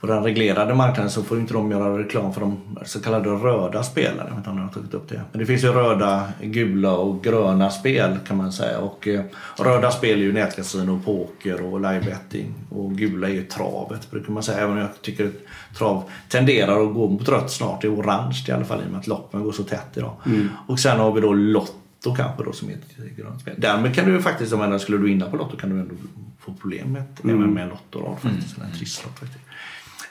på 0.00 0.06
den 0.06 0.24
reglerade 0.24 0.74
marknaden 0.74 1.10
så 1.10 1.22
får 1.22 1.38
inte 1.38 1.54
de 1.54 1.70
göra 1.70 1.98
reklam 1.98 2.34
för 2.34 2.40
de 2.40 2.58
så 2.84 3.00
kallade 3.00 3.28
röda 3.28 3.82
spelen. 3.82 4.16
Jag 4.18 4.24
vet 4.24 4.36
inte 4.36 4.50
om 4.50 4.56
ni 4.56 4.62
har 4.62 4.68
tagit 4.68 4.94
upp 4.94 5.08
det. 5.08 5.20
Men 5.32 5.40
det 5.40 5.46
finns 5.46 5.64
ju 5.64 5.68
röda, 5.68 6.28
gula 6.42 6.92
och 6.92 7.24
gröna 7.24 7.70
spel 7.70 8.18
kan 8.26 8.36
man 8.36 8.52
säga. 8.52 8.78
Och 8.78 9.08
eh, 9.08 9.24
röda 9.56 9.90
spel 9.90 10.18
är 10.18 10.22
ju 10.22 10.32
nätkasino, 10.32 11.00
poker 11.04 11.62
och 11.62 11.80
live 11.80 12.00
betting. 12.00 12.54
Och 12.70 12.92
gula 12.92 13.28
är 13.28 13.32
ju 13.32 13.44
travet 13.44 14.10
brukar 14.10 14.32
man 14.32 14.42
säga. 14.42 14.58
Även 14.58 14.72
om 14.72 14.78
jag 14.78 15.02
tycker 15.02 15.26
att 15.26 15.76
trav 15.76 16.10
tenderar 16.28 16.88
att 16.88 16.94
gå 16.94 17.08
mot 17.08 17.28
rött 17.28 17.50
snart. 17.50 17.80
Det 17.80 17.86
är 17.86 17.94
orange 17.94 18.44
i 18.48 18.52
alla 18.52 18.64
fall 18.64 18.80
i 18.82 18.86
och 18.86 18.90
med 18.90 19.00
att 19.00 19.06
loppen 19.06 19.44
går 19.44 19.52
så 19.52 19.64
tätt 19.64 19.96
idag. 19.96 20.16
Mm. 20.26 20.48
Och 20.66 20.80
sen 20.80 20.98
har 20.98 21.12
vi 21.12 21.20
då 21.20 21.32
Lotto 21.32 22.14
kanske 22.16 22.44
då 22.44 22.52
som 22.52 22.68
är 22.68 22.72
ett 22.72 23.16
grönt 23.16 23.40
spel. 23.40 23.54
Därmed 23.58 23.94
kan 23.94 24.04
du 24.04 24.22
faktiskt, 24.22 24.52
om 24.52 24.78
skulle 24.78 24.98
du 24.98 25.04
vinna 25.04 25.30
på 25.30 25.36
Lotto 25.36 25.56
kan 25.56 25.70
du 25.70 25.80
ändå 25.80 25.94
få 26.38 26.52
problem 26.52 26.92
med, 26.92 27.04
mm. 27.24 27.36
även 27.36 27.54
med 27.54 27.62
en 27.62 27.68
Lotto. 27.68 28.16
Faktiskt, 28.20 28.56
mm. 28.56 28.68
en 28.68 28.78
trisslott 28.78 29.18
faktiskt. 29.18 29.47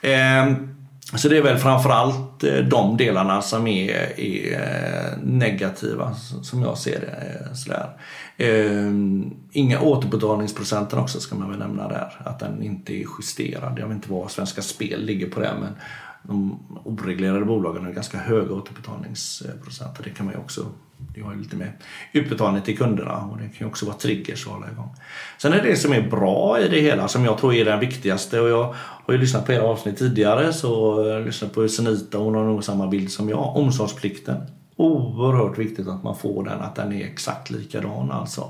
Ehm, 0.01 0.77
så 1.15 1.29
det 1.29 1.37
är 1.37 1.41
väl 1.41 1.57
framförallt 1.57 2.43
eh, 2.43 2.57
de 2.57 2.97
delarna 2.97 3.41
som 3.41 3.67
är, 3.67 4.19
är 4.19 4.53
eh, 4.53 5.23
negativa 5.23 6.13
som 6.41 6.61
jag 6.61 6.77
ser 6.77 6.99
det. 6.99 7.45
Eh, 7.45 7.53
sådär. 7.53 7.89
Ehm, 8.37 9.33
inga 9.51 9.81
återbetalningsprocenten 9.81 10.99
också 10.99 11.19
ska 11.19 11.35
man 11.35 11.49
väl 11.49 11.59
nämna 11.59 11.87
där. 11.87 12.21
Att 12.25 12.39
den 12.39 12.63
inte 12.63 12.93
är 12.93 13.05
justerad. 13.19 13.79
Jag 13.79 13.87
vet 13.87 13.95
inte 13.95 14.11
vad 14.11 14.31
Svenska 14.31 14.61
Spel 14.61 15.05
ligger 15.05 15.29
på 15.29 15.39
det 15.39 15.53
men 15.59 15.75
de 16.23 16.59
oreglerade 16.83 17.45
bolagen 17.45 17.85
har 17.85 17.91
ganska 17.91 18.17
höga 18.17 18.53
återbetalningsprocent. 18.53 20.03
Det 20.03 20.09
kan 20.09 20.25
man 20.25 20.35
ju 20.35 20.41
också 20.41 20.65
det 20.97 21.21
har 21.21 21.33
ju 21.33 21.39
lite 21.39 21.55
med 21.55 21.71
utbetalning 22.11 22.61
till 22.61 22.77
kunderna 22.77 23.17
och 23.17 23.37
det 23.37 23.43
kan 23.43 23.57
ju 23.59 23.65
också 23.65 23.85
vara 23.85 23.97
triggers 23.97 24.47
att 24.47 24.53
hålla 24.53 24.71
igång. 24.71 24.95
Sen 25.37 25.53
är 25.53 25.63
det 25.63 25.75
som 25.75 25.93
är 25.93 26.01
bra 26.01 26.59
i 26.59 26.67
det 26.67 26.79
hela 26.79 27.07
som 27.07 27.25
jag 27.25 27.37
tror 27.37 27.53
är 27.53 27.65
det 27.65 27.77
viktigaste 27.77 28.39
och 28.39 28.49
jag 28.49 28.75
har 28.75 29.13
ju 29.13 29.17
lyssnat 29.17 29.45
på 29.45 29.53
era 29.53 29.63
avsnitt 29.63 29.97
tidigare 29.97 30.53
så 30.53 31.03
jag 31.07 31.25
lyssnat 31.25 31.53
på 31.53 31.67
Senita 31.67 32.17
hon 32.17 32.35
har 32.35 32.43
nog 32.43 32.63
samma 32.63 32.87
bild 32.87 33.11
som 33.11 33.29
jag. 33.29 33.55
Omsorgsplikten. 33.55 34.37
Oerhört 34.75 35.57
viktigt 35.57 35.87
att 35.87 36.03
man 36.03 36.15
får 36.15 36.43
den, 36.43 36.61
att 36.61 36.75
den 36.75 36.93
är 36.93 37.05
exakt 37.05 37.49
likadan 37.49 38.11
alltså. 38.11 38.49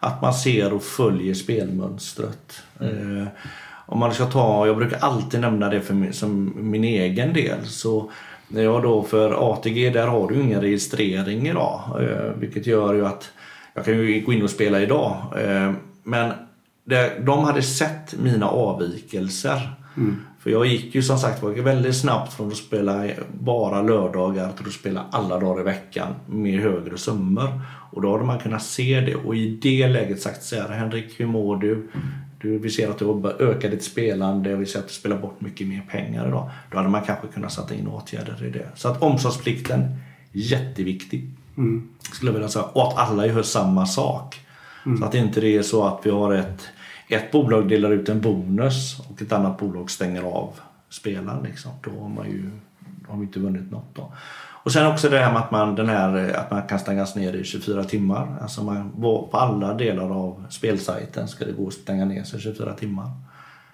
Att 0.00 0.22
man 0.22 0.34
ser 0.34 0.72
och 0.72 0.82
följer 0.82 1.34
spelmönstret. 1.34 2.62
Mm. 2.80 3.22
Eh, 3.22 3.28
om 3.90 3.98
man 3.98 4.14
ska 4.14 4.26
ta, 4.26 4.66
jag 4.66 4.76
brukar 4.76 4.98
alltid 4.98 5.40
nämna 5.40 5.68
det 5.68 5.80
för 5.80 5.94
min, 5.94 6.12
som 6.12 6.52
min 6.56 6.84
egen 6.84 7.32
del 7.32 7.66
så 7.66 8.10
Ja 8.48 8.80
då 8.80 9.02
för 9.02 9.52
ATG 9.52 9.90
där 9.90 10.06
har 10.06 10.28
du 10.28 10.40
ingen 10.40 10.60
registrering 10.60 11.48
idag. 11.48 11.80
Eh, 12.00 12.32
vilket 12.38 12.66
gör 12.66 12.94
ju 12.94 13.06
att 13.06 13.30
jag 13.74 13.84
kan 13.84 13.94
ju 13.94 14.20
gå 14.20 14.32
in 14.32 14.42
och 14.42 14.50
spela 14.50 14.80
idag. 14.80 15.16
Eh, 15.42 15.72
men 16.02 16.32
de 17.20 17.44
hade 17.44 17.62
sett 17.62 18.18
mina 18.18 18.48
avvikelser. 18.48 19.70
Mm. 19.96 20.16
För 20.38 20.50
jag 20.50 20.66
gick 20.66 20.94
ju 20.94 21.02
som 21.02 21.18
sagt 21.18 21.42
väldigt 21.42 21.96
snabbt 21.96 22.32
från 22.32 22.48
att 22.48 22.56
spela 22.56 23.04
bara 23.40 23.82
lördagar 23.82 24.52
till 24.52 24.66
att 24.66 24.72
spela 24.72 25.04
alla 25.10 25.40
dagar 25.40 25.60
i 25.60 25.64
veckan 25.64 26.14
med 26.26 26.60
högre 26.60 26.98
summor. 26.98 27.60
Och 27.92 28.02
då 28.02 28.12
hade 28.12 28.24
man 28.24 28.38
kunnat 28.38 28.62
se 28.62 29.00
det 29.00 29.14
och 29.14 29.36
i 29.36 29.58
det 29.62 29.88
läget 29.88 30.22
sagt 30.22 30.42
så 30.42 30.56
här 30.56 30.68
Henrik, 30.68 31.20
hur 31.20 31.26
mår 31.26 31.56
du? 31.56 31.88
Du, 32.40 32.58
vi 32.58 32.70
ser 32.70 32.90
att 32.90 32.98
du 32.98 33.04
har 33.04 33.42
ökat 33.42 33.70
ditt 33.70 33.84
spelande 33.84 34.54
och 34.54 34.60
vi 34.60 34.66
ser 34.66 34.78
att 34.78 34.88
du 34.88 34.94
spelar 34.94 35.18
bort 35.18 35.40
mycket 35.40 35.66
mer 35.66 35.82
pengar 35.90 36.28
idag. 36.28 36.50
Då 36.70 36.76
hade 36.76 36.88
man 36.88 37.02
kanske 37.02 37.26
kunnat 37.26 37.52
sätta 37.52 37.74
in 37.74 37.88
åtgärder 37.88 38.44
i 38.44 38.50
det. 38.50 38.68
Så 38.74 38.88
att 38.88 39.02
omsorgsplikten, 39.02 39.96
jätteviktig. 40.32 41.30
Mm. 41.56 41.88
Skulle 42.12 42.28
jag 42.28 42.34
vilja 42.34 42.48
säga. 42.48 42.64
Och 42.64 42.88
att 42.88 42.98
alla 42.98 43.26
gör 43.26 43.42
samma 43.42 43.86
sak. 43.86 44.40
Mm. 44.86 44.98
Så 44.98 45.04
att 45.04 45.14
inte 45.14 45.40
det 45.40 45.56
är 45.56 45.62
så 45.62 45.86
att 45.86 46.00
vi 46.06 46.10
har 46.10 46.34
ett, 46.34 46.68
ett 47.08 47.32
bolag 47.32 47.68
delar 47.68 47.90
ut 47.90 48.08
en 48.08 48.20
bonus 48.20 49.00
och 49.10 49.22
ett 49.22 49.32
annat 49.32 49.58
bolag 49.58 49.90
stänger 49.90 50.22
av 50.22 50.50
spelaren. 50.90 51.42
Liksom. 51.42 51.70
Då 51.82 51.90
har 51.90 52.08
man 52.08 52.26
ju 52.26 52.50
har 53.08 53.16
vi 53.16 53.22
inte 53.22 53.40
vunnit 53.40 53.70
något. 53.70 53.94
Då. 53.94 54.12
Och 54.62 54.72
sen 54.72 54.86
också 54.86 55.08
det 55.08 55.18
här 55.18 55.32
med 55.32 55.42
att 55.42 55.50
man, 55.50 55.74
den 55.74 55.88
här, 55.88 56.34
att 56.34 56.50
man 56.50 56.62
kan 56.62 56.78
stängas 56.78 57.14
ner 57.14 57.32
i 57.32 57.44
24 57.44 57.84
timmar. 57.84 58.38
Alltså 58.42 58.62
man, 58.62 58.92
på 59.00 59.28
alla 59.32 59.74
delar 59.74 60.10
av 60.10 60.44
spelsajten 60.50 61.28
ska 61.28 61.44
det 61.44 61.52
gå 61.52 61.66
att 61.66 61.74
stänga 61.74 62.04
ner 62.04 62.24
sig 62.24 62.40
24 62.40 62.72
timmar. 62.72 63.10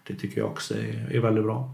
Det 0.06 0.14
tycker 0.14 0.40
jag 0.40 0.50
också 0.50 0.74
är, 0.74 1.16
är 1.16 1.20
väldigt 1.20 1.44
bra. 1.44 1.70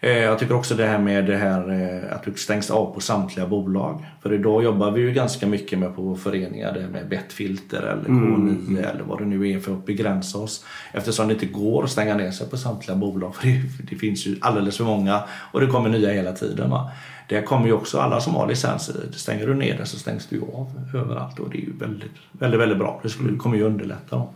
Eh, 0.00 0.18
jag 0.18 0.38
tycker 0.38 0.54
också 0.54 0.74
det 0.74 0.86
här 0.86 0.98
med 0.98 1.26
det 1.26 1.36
här 1.36 1.70
eh, 1.70 2.16
att 2.16 2.22
du 2.22 2.32
stängs 2.34 2.70
av 2.70 2.94
på 2.94 3.00
samtliga 3.00 3.46
bolag. 3.46 4.06
För 4.22 4.32
idag 4.32 4.64
jobbar 4.64 4.90
vi 4.90 5.00
ju 5.00 5.12
ganska 5.12 5.46
mycket 5.46 5.78
med 5.78 5.96
på 5.96 6.16
föreningar 6.16 6.72
det 6.72 6.88
med 6.88 7.08
Betfilter 7.08 7.82
eller 7.82 8.04
K9 8.04 8.68
mm. 8.68 8.84
eller 8.84 9.04
vad 9.04 9.18
det 9.18 9.24
nu 9.24 9.50
är 9.50 9.60
för 9.60 9.72
att 9.72 9.86
begränsa 9.86 10.38
oss. 10.38 10.64
Eftersom 10.92 11.28
det 11.28 11.34
inte 11.34 11.46
går 11.46 11.84
att 11.84 11.90
stänga 11.90 12.16
ner 12.16 12.30
sig 12.30 12.50
på 12.50 12.56
samtliga 12.56 12.96
bolag. 12.96 13.34
För 13.36 13.46
det, 13.46 13.62
det 13.90 13.96
finns 13.96 14.26
ju 14.26 14.36
alldeles 14.40 14.76
för 14.76 14.84
många 14.84 15.22
och 15.52 15.60
det 15.60 15.66
kommer 15.66 15.88
nya 15.88 16.12
hela 16.12 16.32
tiden. 16.32 16.70
Va? 16.70 16.90
Där 17.28 17.42
kommer 17.42 17.66
ju 17.66 17.72
också 17.72 17.98
alla 17.98 18.20
som 18.20 18.34
har 18.34 18.46
licenser. 18.46 18.94
Stänger 19.12 19.46
du 19.46 19.54
ner 19.54 19.78
det 19.78 19.86
så 19.86 19.98
stängs 19.98 20.26
du 20.26 20.40
av 20.40 20.72
överallt 20.94 21.38
och 21.38 21.50
det 21.50 21.58
är 21.58 21.62
ju 21.62 21.72
väldigt, 21.78 22.12
väldigt, 22.32 22.60
väldigt 22.60 22.78
bra. 22.78 23.00
Det 23.02 23.08
skulle, 23.08 23.36
kommer 23.36 23.56
ju 23.56 23.62
underlätta. 23.62 24.16
Dem. 24.16 24.28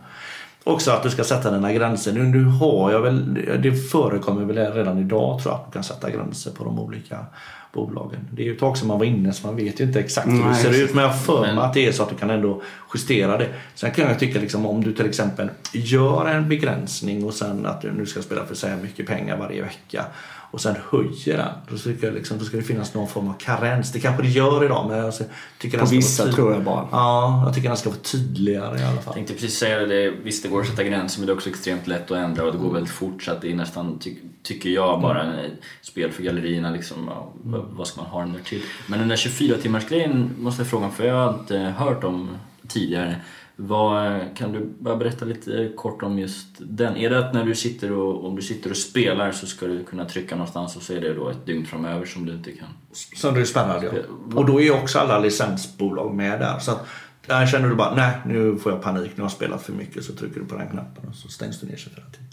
Också 0.63 0.91
att 0.91 1.03
du 1.03 1.09
ska 1.09 1.23
sätta 1.23 1.51
dina 1.51 1.73
gränser. 1.73 2.13
Nu, 2.13 2.23
nu 2.23 2.43
har 2.43 2.91
jag 2.91 3.01
väl, 3.01 3.33
det 3.63 3.71
förekommer 3.71 4.45
väl 4.45 4.73
redan 4.73 4.99
idag 4.99 5.41
tror 5.41 5.53
jag 5.53 5.59
att 5.59 5.65
du 5.65 5.71
kan 5.71 5.83
sätta 5.83 6.09
gränser 6.09 6.51
på 6.51 6.63
de 6.63 6.79
olika 6.79 7.25
bolagen. 7.73 8.27
Det 8.31 8.41
är 8.41 8.45
ju 8.45 8.53
ett 8.53 8.59
tag 8.59 8.77
som 8.77 8.87
man 8.87 8.99
var 8.99 9.05
inne 9.05 9.33
så 9.33 9.47
man 9.47 9.55
vet 9.55 9.79
ju 9.79 9.83
inte 9.83 9.99
exakt 9.99 10.27
hur 10.27 10.49
det 10.49 10.55
ser 10.55 10.83
ut. 10.83 10.93
Men 10.93 11.03
jag 11.03 11.21
för 11.21 11.41
mig 11.41 11.57
att 11.57 11.73
det 11.73 11.87
är 11.87 11.91
så 11.91 12.03
att 12.03 12.09
du 12.09 12.15
kan 12.15 12.29
ändå 12.29 12.61
justera 12.93 13.37
det. 13.37 13.47
Sen 13.75 13.91
kan 13.91 14.07
jag 14.07 14.19
tycka 14.19 14.39
liksom 14.39 14.65
om 14.65 14.83
du 14.83 14.93
till 14.93 15.05
exempel 15.05 15.49
gör 15.73 16.25
en 16.25 16.49
begränsning 16.49 17.25
och 17.25 17.33
sen 17.33 17.65
att 17.65 17.81
du 17.81 17.91
nu 17.91 18.05
ska 18.05 18.21
spela 18.21 18.45
för 18.45 18.55
så 18.55 18.67
här 18.67 18.77
mycket 18.77 19.07
pengar 19.07 19.37
varje 19.37 19.61
vecka 19.61 20.05
och 20.51 20.61
sen 20.61 20.75
höjer 20.89 21.37
den. 21.37 21.53
Då 21.69 21.77
tycker 21.77 22.07
jag 22.07 22.13
liksom, 22.13 22.37
då 22.37 22.45
ska 22.45 22.57
det 22.57 22.63
finnas 22.63 22.93
någon 22.93 23.07
form 23.07 23.27
av 23.27 23.33
karens. 23.33 23.91
Det 23.91 23.99
kanske 23.99 24.23
det 24.23 24.29
gör 24.29 24.65
idag 24.65 24.85
men 24.89 24.97
jag 24.97 25.13
tycker 25.57 25.77
På 25.77 25.85
vissa 25.85 26.31
tror 26.31 26.53
jag 26.53 26.63
bara. 26.63 26.87
Ja, 26.91 27.43
jag 27.45 27.55
tycker 27.55 27.67
den 27.67 27.77
ska 27.77 27.89
vara 27.89 27.99
tydligare 27.99 28.79
i 28.79 28.83
alla 28.83 28.95
fall. 28.95 29.03
Jag 29.05 29.13
tänkte 29.13 29.33
precis 29.33 29.57
säga 29.57 29.79
det, 29.79 30.09
visst 30.09 30.43
det 30.43 30.49
går 30.49 30.61
att 30.61 30.67
sätta 30.67 30.83
gränser 30.83 31.19
men 31.19 31.27
det 31.27 31.33
är 31.33 31.35
också 31.35 31.49
extremt 31.49 31.87
lätt 31.87 32.11
att 32.11 32.17
ändra 32.17 32.43
och 32.43 32.51
det 32.51 32.57
går 32.57 32.73
väldigt 32.73 32.93
fort 32.93 33.23
så 33.23 33.31
att 33.31 33.41
det 33.41 33.51
är 33.51 33.55
nästan, 33.55 33.99
ty 33.99 34.15
tycker 34.43 34.69
jag, 34.69 35.01
bara 35.01 35.23
mm. 35.23 35.51
spel 35.81 36.11
för 36.11 36.23
gallerierna 36.23 36.71
liksom. 36.71 37.09
Mm. 37.45 37.61
Vad 37.69 37.87
ska 37.87 38.01
man 38.01 38.09
ha 38.09 38.19
den 38.19 38.33
där 38.33 38.39
till? 38.39 38.61
Men 38.87 38.99
den 38.99 39.07
där 39.07 39.15
24 39.15 39.57
timmars 39.57 39.89
grejen 39.89 40.29
måste 40.37 40.61
jag 40.61 40.69
fråga 40.69 40.89
för 40.89 41.05
jag 41.05 41.15
har 41.15 41.39
inte 41.39 41.57
hört 41.57 42.03
om 42.03 42.29
tidigare. 42.67 43.15
Vad, 43.63 44.21
kan 44.35 44.51
du 44.51 44.73
bara 44.79 44.95
berätta 44.95 45.25
lite 45.25 45.71
kort 45.75 46.03
om 46.03 46.19
just 46.19 46.47
den? 46.59 46.97
Är 46.97 47.09
det 47.09 47.19
att 47.19 47.33
när 47.33 47.45
du 47.45 47.55
sitter 47.55 47.91
och, 47.91 48.25
om 48.25 48.35
du 48.35 48.41
sitter 48.41 48.69
och 48.69 48.77
spelar 48.77 49.31
så 49.31 49.47
ska 49.47 49.67
du 49.67 49.83
kunna 49.83 50.05
trycka 50.05 50.35
någonstans 50.35 50.75
och 50.75 50.81
så 50.81 50.93
är 50.93 51.01
det 51.01 51.13
då 51.13 51.29
ett 51.29 51.45
dygn 51.45 51.65
framöver 51.65 52.05
som 52.05 52.25
du 52.25 52.33
inte 52.33 52.51
kan? 52.51 52.67
Som 52.91 53.33
du 53.33 53.41
är 53.41 53.45
spännande 53.45 53.85
ja. 53.85 54.37
Och 54.37 54.45
då 54.45 54.61
är 54.61 54.71
också 54.71 54.99
alla 54.99 55.19
licensbolag 55.19 56.15
med 56.15 56.39
där. 56.39 56.59
Så 56.59 56.71
att 56.71 56.87
där 57.27 57.47
känner 57.47 57.69
du 57.69 57.75
bara, 57.75 57.95
nej 57.95 58.17
nu 58.25 58.57
får 58.57 58.71
jag 58.71 58.81
panik, 58.81 59.11
nu 59.15 59.21
har 59.21 59.23
jag 59.23 59.31
spelat 59.31 59.63
för 59.63 59.73
mycket. 59.73 60.03
Så 60.03 60.13
trycker 60.13 60.39
du 60.39 60.45
på 60.45 60.55
den 60.55 60.69
knappen 60.69 61.09
och 61.09 61.15
så 61.15 61.27
stängs 61.27 61.59
du 61.59 61.67
ner 61.67 61.77
24 61.77 61.95
timmar. 61.95 62.29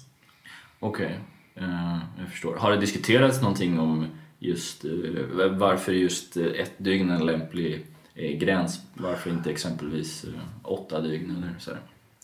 Okej, 0.80 1.20
okay. 1.56 1.68
uh, 1.68 1.92
eh, 1.92 1.98
jag 2.18 2.28
förstår. 2.28 2.56
Har 2.56 2.70
det 2.70 2.80
diskuterats 2.80 3.40
någonting 3.40 3.78
om 3.78 4.06
just 4.38 4.84
uh, 4.84 5.46
varför 5.50 5.92
just 5.92 6.36
ett 6.36 6.72
dygn 6.78 7.10
är 7.10 7.14
en 7.14 7.26
lämplig 7.26 7.86
gräns. 8.18 8.80
Varför 8.94 9.30
inte 9.30 9.50
exempelvis 9.50 10.24
eh, 10.24 10.30
åtta 10.62 11.00
dygn 11.00 11.36
eller 11.36 11.54
så 11.58 11.70
här, 11.70 11.80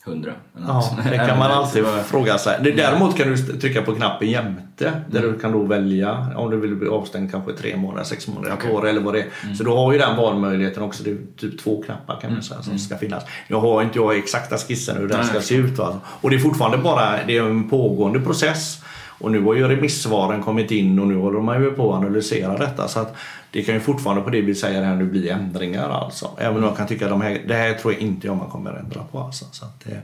100? 0.07 0.33
Ja, 0.67 0.99
det 1.11 1.17
kan 1.17 1.39
man 1.39 1.51
alltid 1.51 1.85
fråga 2.07 2.39
sig. 2.39 2.75
Däremot 2.77 3.17
kan 3.17 3.29
du 3.29 3.37
trycka 3.37 3.83
på 3.83 3.95
knappen 3.95 4.31
jämte 4.31 4.93
där 5.11 5.19
mm. 5.19 5.33
du 5.33 5.39
kan 5.39 5.53
då 5.53 5.63
välja 5.63 6.29
om 6.37 6.51
du 6.51 6.61
vill 6.61 6.75
bli 6.75 6.89
avstängd 6.89 7.31
kanske 7.31 7.53
tre 7.53 7.77
månader, 7.77 8.05
sex 8.05 8.29
månader, 8.29 8.55
okay. 8.55 8.71
år 8.71 8.89
eller 8.89 9.01
vad 9.01 9.15
det 9.15 9.21
är. 9.21 9.29
Mm. 9.43 9.57
Så 9.57 9.65
du 9.65 9.71
har 9.71 9.93
ju 9.93 9.99
den 9.99 10.17
valmöjligheten 10.17 10.83
också. 10.83 11.03
Det 11.03 11.11
är 11.11 11.19
typ 11.37 11.59
två 11.59 11.83
knappar 11.83 12.21
kan 12.21 12.33
man 12.33 12.43
säga 12.43 12.63
som 12.63 12.71
mm. 12.71 12.79
ska 12.79 12.97
finnas. 12.97 13.25
Jag 13.49 13.61
har 13.61 13.83
inte 13.83 13.99
jag 13.99 14.19
exakta 14.19 14.59
skissen 14.59 14.97
hur 14.97 15.09
den 15.09 15.25
ska 15.25 15.41
se 15.41 15.55
ut. 15.55 15.79
Va? 15.79 16.01
Och 16.07 16.31
det 16.31 16.37
är 16.37 16.41
fortfarande 16.41 16.79
bara 16.79 17.25
det 17.27 17.37
är 17.37 17.43
en 17.43 17.69
pågående 17.69 18.21
process. 18.21 18.83
Och 19.19 19.31
nu 19.31 19.43
har 19.43 19.55
ju 19.55 19.69
remissvaren 19.69 20.43
kommit 20.43 20.71
in 20.71 20.99
och 20.99 21.07
nu 21.07 21.17
håller 21.17 21.41
man 21.41 21.63
ju 21.63 21.71
på 21.71 21.93
att 21.93 21.99
analysera 21.99 22.59
detta. 22.59 22.89
Så 22.89 23.01
att 23.01 23.17
det 23.55 23.63
kan 23.63 23.75
ju 23.75 23.81
fortfarande 23.81 24.23
på 24.23 24.31
det 24.31 24.41
vi 24.41 24.55
säger 24.55 24.83
här 24.83 24.95
nu 24.95 25.05
bli 25.05 25.29
ändringar 25.29 25.89
alltså. 25.89 26.31
Även 26.39 26.57
om 26.57 26.63
jag 26.63 26.77
kan 26.77 26.87
tycka 26.87 27.05
att 27.05 27.11
de 27.11 27.21
här, 27.21 27.43
det 27.49 27.55
här 27.55 27.73
tror 27.75 27.93
jag 27.93 28.03
inte 28.03 28.27
jag 28.27 28.37
man 28.37 28.51
kommer 28.51 28.73
att 28.73 28.81
ändra 28.81 29.01
på. 29.13 29.19
Alltså. 29.19 29.45
Så, 29.51 29.65
att 29.65 29.85
det, 29.85 30.01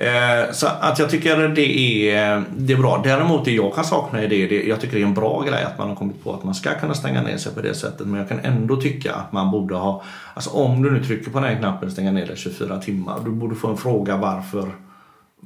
mm. 0.00 0.44
eh, 0.46 0.52
så 0.52 0.66
att 0.66 0.98
jag 0.98 1.10
tycker 1.10 1.48
det 1.48 2.10
är, 2.10 2.42
det 2.56 2.72
är 2.72 2.76
bra. 2.76 3.00
Däremot 3.04 3.44
det 3.44 3.50
jag 3.50 3.74
kan 3.74 3.84
sakna 3.84 4.22
är 4.22 4.28
det, 4.28 4.46
det, 4.46 4.62
jag 4.62 4.80
tycker 4.80 4.96
det 4.96 5.02
är 5.02 5.06
en 5.06 5.14
bra 5.14 5.42
grej 5.42 5.62
att 5.62 5.78
man 5.78 5.88
har 5.88 5.96
kommit 5.96 6.24
på 6.24 6.32
att 6.32 6.44
man 6.44 6.54
ska 6.54 6.70
kunna 6.74 6.94
stänga 6.94 7.22
ner 7.22 7.36
sig 7.36 7.54
på 7.54 7.60
det 7.60 7.74
sättet. 7.74 8.06
Men 8.06 8.18
jag 8.20 8.28
kan 8.28 8.40
ändå 8.40 8.76
tycka 8.76 9.14
att 9.14 9.32
man 9.32 9.50
borde 9.50 9.74
ha, 9.74 10.02
alltså 10.34 10.50
om 10.50 10.82
du 10.82 10.90
nu 10.90 11.04
trycker 11.04 11.30
på 11.30 11.40
den 11.40 11.48
här 11.48 11.58
knappen 11.58 11.90
stänga 11.90 12.12
ner 12.12 12.26
dig 12.26 12.36
24 12.36 12.78
timmar, 12.78 13.20
du 13.24 13.30
borde 13.30 13.54
få 13.54 13.68
en 13.68 13.76
fråga 13.76 14.16
varför 14.16 14.68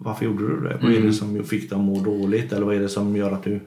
varför 0.00 0.24
gjorde 0.24 0.48
du 0.48 0.60
det? 0.60 0.70
Mm. 0.70 0.78
Vad 0.80 0.90
är 0.90 0.94
det 0.94 1.00
mm. 1.00 1.12
som 1.12 1.44
fick 1.44 1.70
dig 1.70 1.76
att 1.78 1.84
må 1.84 2.00
dåligt? 2.00 2.52
Eller 2.52 2.66
vad 2.66 2.74
är 2.74 2.80
det 2.80 2.88
som 2.88 3.16
gör 3.16 3.32
att 3.32 3.44
du 3.44 3.60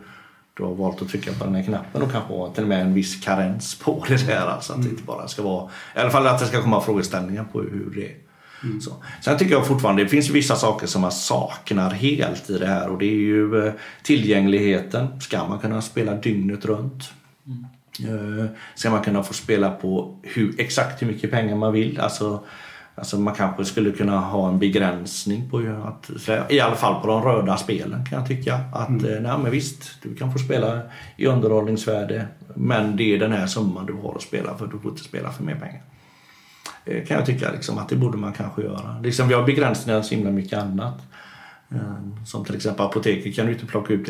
du 0.53 0.63
har 0.63 0.75
valt 0.75 1.01
att 1.01 1.09
trycka 1.09 1.31
på 1.33 1.45
den 1.45 1.55
här 1.55 1.63
knappen 1.63 2.01
och 2.01 2.11
kanske 2.11 2.53
till 2.53 2.63
och 2.63 2.69
med 2.69 2.81
en 2.81 2.93
viss 2.93 3.23
karens 3.23 3.75
på 3.75 4.05
det 4.07 4.27
där. 4.27 4.45
Alltså 4.45 4.73
att 4.73 4.79
det 4.79 4.87
mm. 4.87 4.91
inte 4.91 5.03
bara 5.03 5.27
ska 5.27 5.43
vara, 5.43 5.69
i 5.95 5.99
alla 5.99 6.09
fall 6.09 6.27
att 6.27 6.39
det 6.39 6.45
ska 6.45 6.61
komma 6.61 6.81
frågeställningar 6.81 7.45
på 7.51 7.61
hur 7.61 7.91
det 7.95 8.05
är. 8.05 8.15
Mm. 8.63 8.81
Så. 8.81 9.03
Sen 9.21 9.37
tycker 9.37 9.51
jag 9.53 9.67
fortfarande 9.67 10.03
det 10.03 10.09
finns 10.09 10.29
vissa 10.29 10.55
saker 10.55 10.87
som 10.87 11.01
man 11.01 11.11
saknar 11.11 11.89
helt 11.89 12.49
i 12.49 12.57
det 12.57 12.67
här 12.67 12.89
och 12.89 12.97
det 12.97 13.05
är 13.05 13.19
ju 13.19 13.65
eh, 13.67 13.73
tillgängligheten. 14.03 15.21
Ska 15.21 15.47
man 15.47 15.59
kunna 15.59 15.81
spela 15.81 16.13
dygnet 16.13 16.65
runt? 16.65 17.03
Mm. 17.47 18.39
Eh, 18.39 18.45
ska 18.75 18.89
man 18.89 19.03
kunna 19.03 19.23
få 19.23 19.33
spela 19.33 19.69
på 19.69 20.19
hur, 20.23 20.55
exakt 20.57 21.01
hur 21.01 21.07
mycket 21.07 21.31
pengar 21.31 21.55
man 21.55 21.73
vill? 21.73 21.99
Alltså 21.99 22.43
Alltså 22.95 23.19
man 23.19 23.35
kanske 23.35 23.65
skulle 23.65 23.91
kunna 23.91 24.19
ha 24.19 24.49
en 24.49 24.59
begränsning 24.59 25.49
på 25.49 25.57
att, 25.85 26.29
i 26.49 26.59
alla 26.59 26.75
fall 26.75 27.01
på 27.01 27.07
de 27.07 27.23
röda 27.23 27.57
spelen 27.57 28.05
kan 28.05 28.19
jag 28.19 28.27
tycka. 28.27 28.59
Att 28.73 28.89
mm. 28.89 29.05
Eh, 29.05 29.21
nej 29.21 29.37
men 29.43 29.51
visst, 29.51 30.01
du 30.01 30.15
kan 30.15 30.31
få 30.33 30.39
spela 30.39 30.81
i 31.17 31.27
underhållningsvärde 31.27 32.27
men 32.55 32.95
det 32.95 33.15
är 33.15 33.19
den 33.19 33.31
här 33.31 33.47
summan 33.47 33.85
du 33.85 33.93
har 33.93 34.15
att 34.15 34.21
spela 34.21 34.57
för 34.57 34.67
du 34.67 34.79
får 34.79 34.91
inte 34.91 35.03
spela 35.03 35.31
för 35.31 35.43
mer 35.43 35.55
pengar. 35.55 35.81
Eh, 36.85 37.05
kan 37.05 37.17
jag 37.17 37.25
tycka 37.25 37.51
liksom, 37.51 37.77
att 37.77 37.89
det 37.89 37.95
borde 37.95 38.17
man 38.17 38.33
kanske 38.33 38.61
göra. 38.61 38.99
Liksom, 38.99 39.27
vi 39.27 39.33
har 39.33 39.43
begränsningar 39.43 40.01
så 40.01 40.15
himla 40.15 40.31
mycket 40.31 40.59
annat. 40.59 41.01
Eh, 41.69 42.25
som 42.25 42.45
till 42.45 42.55
exempel 42.55 42.85
apoteket 42.85 43.35
kan 43.35 43.45
du 43.45 43.53
inte 43.53 43.65
plocka 43.65 43.93
ut 43.93 44.09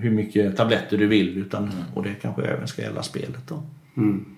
hur 0.00 0.10
mycket 0.10 0.56
tabletter 0.56 0.98
du 0.98 1.06
vill 1.06 1.38
utan, 1.38 1.62
mm. 1.64 1.84
och 1.94 2.02
det 2.02 2.14
kanske 2.22 2.42
även 2.42 2.68
ska 2.68 2.82
gälla 2.82 3.02
spelet. 3.02 3.48
Då. 3.48 3.62
Mm. 3.96 4.35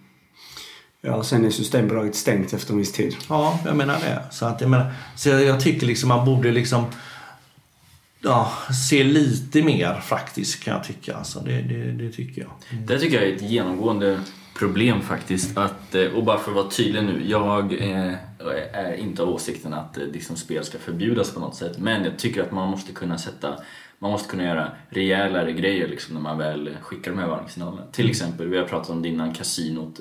Ja, 1.01 1.22
sen 1.22 1.44
är 1.44 1.51
Systembolaget 1.51 2.14
stängt 2.14 2.53
efter 2.53 2.72
en 2.72 2.78
viss 2.78 2.92
tid. 2.92 3.16
Ja, 3.28 3.61
jag 3.64 3.76
menar 3.76 4.01
det. 4.01 4.22
Så, 4.30 4.46
att, 4.46 4.61
jag, 4.61 4.70
menar, 4.70 4.92
så 5.16 5.28
jag 5.28 5.61
tycker 5.61 5.86
liksom 5.86 6.09
man 6.09 6.26
borde 6.26 6.51
liksom 6.51 6.84
ja, 8.20 8.53
se 8.88 9.05
lite 9.05 9.62
mer 9.62 9.94
faktiskt 9.94 10.64
kan 10.64 10.74
jag 10.74 10.84
tycka. 10.84 11.16
Alltså, 11.16 11.40
det, 11.40 11.62
det, 11.62 11.92
det 11.92 12.12
tycker 12.12 12.42
jag. 12.42 12.51
Mm. 12.70 12.86
Det 12.86 12.99
tycker 12.99 13.20
jag 13.20 13.30
är 13.30 13.36
ett 13.36 13.42
genomgående 13.42 14.20
problem 14.55 15.03
faktiskt. 15.03 15.59
Att, 15.59 15.94
eh, 15.94 16.05
och 16.05 16.24
bara 16.24 16.38
för 16.38 16.51
att 16.51 16.57
vara 16.57 16.70
tydlig 16.70 17.03
nu, 17.03 17.22
jag 17.26 17.72
eh, 17.72 18.14
är 18.72 18.94
inte 18.94 19.22
av 19.22 19.28
åsikten 19.28 19.74
att 19.74 19.99
liksom, 20.12 20.36
spel 20.36 20.64
ska 20.64 20.78
förbjudas 20.78 21.34
på 21.34 21.40
något 21.40 21.57
sätt. 21.57 21.78
Men 21.78 22.05
jag 22.05 22.18
tycker 22.18 22.42
att 22.42 22.53
man 22.53 22.68
måste 22.68 22.92
kunna 22.92 23.18
sätta 23.18 23.55
man 23.99 24.11
måste 24.11 24.28
kunna 24.28 24.44
göra 24.44 24.72
rejälare 24.88 25.53
grejer 25.53 25.88
liksom, 25.88 26.14
när 26.14 26.22
man 26.22 26.38
väl 26.38 26.76
skickar 26.82 27.11
de 27.11 27.18
här 27.18 27.28
varningssignalerna. 27.28 27.82
Till 27.92 28.05
mm. 28.05 28.11
exempel, 28.11 28.49
vi 28.49 28.59
har 28.59 28.64
pratat 28.64 28.90
om 28.90 29.05
innan 29.05 29.34
kasinot, 29.34 30.01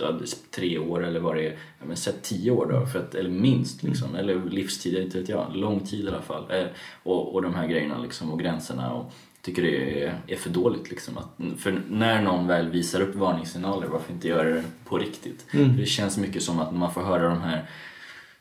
tre 0.52 0.78
år 0.78 1.06
eller 1.06 1.20
vad 1.20 1.36
det 1.36 1.48
är. 1.48 1.52
Ja, 1.52 1.86
men 1.86 1.98
sätt 1.98 2.24
tio 2.24 2.52
år 2.52 2.66
då, 2.66 2.86
för 2.86 3.00
att, 3.00 3.16
eller 3.16 3.30
minst. 3.30 3.84
Liksom, 3.84 4.10
mm. 4.10 4.20
Eller 4.20 4.50
livstid, 4.50 4.98
inte 4.98 5.20
vet 5.20 5.30
jag. 5.30 5.56
Lång 5.56 5.80
tid 5.80 6.06
i 6.06 6.08
alla 6.08 6.22
fall. 6.22 6.52
Eh, 6.52 6.66
och, 7.04 7.36
och 7.36 7.42
de 7.42 7.56
här 7.56 7.68
grejerna 7.68 7.98
liksom, 7.98 8.32
och 8.32 8.40
gränserna. 8.40 8.94
Och, 8.94 9.14
tycker 9.48 9.62
det 9.62 10.04
är, 10.04 10.22
är 10.28 10.36
för 10.36 10.50
dåligt. 10.50 10.90
Liksom. 10.90 11.18
Att, 11.18 11.60
för 11.60 11.82
när 11.90 12.22
någon 12.22 12.48
väl 12.48 12.70
visar 12.70 13.02
upp 13.02 13.16
varningssignaler, 13.16 13.88
varför 13.88 14.14
inte 14.14 14.28
göra 14.28 14.50
det 14.50 14.64
på 14.86 14.98
riktigt? 14.98 15.46
Mm. 15.52 15.78
Det 15.78 15.86
känns 15.86 16.18
mycket 16.18 16.44
som 16.44 16.60
att 16.60 16.76
man 16.76 16.94
får 16.94 17.02
höra 17.02 17.30
de 17.30 17.42
här 17.42 17.70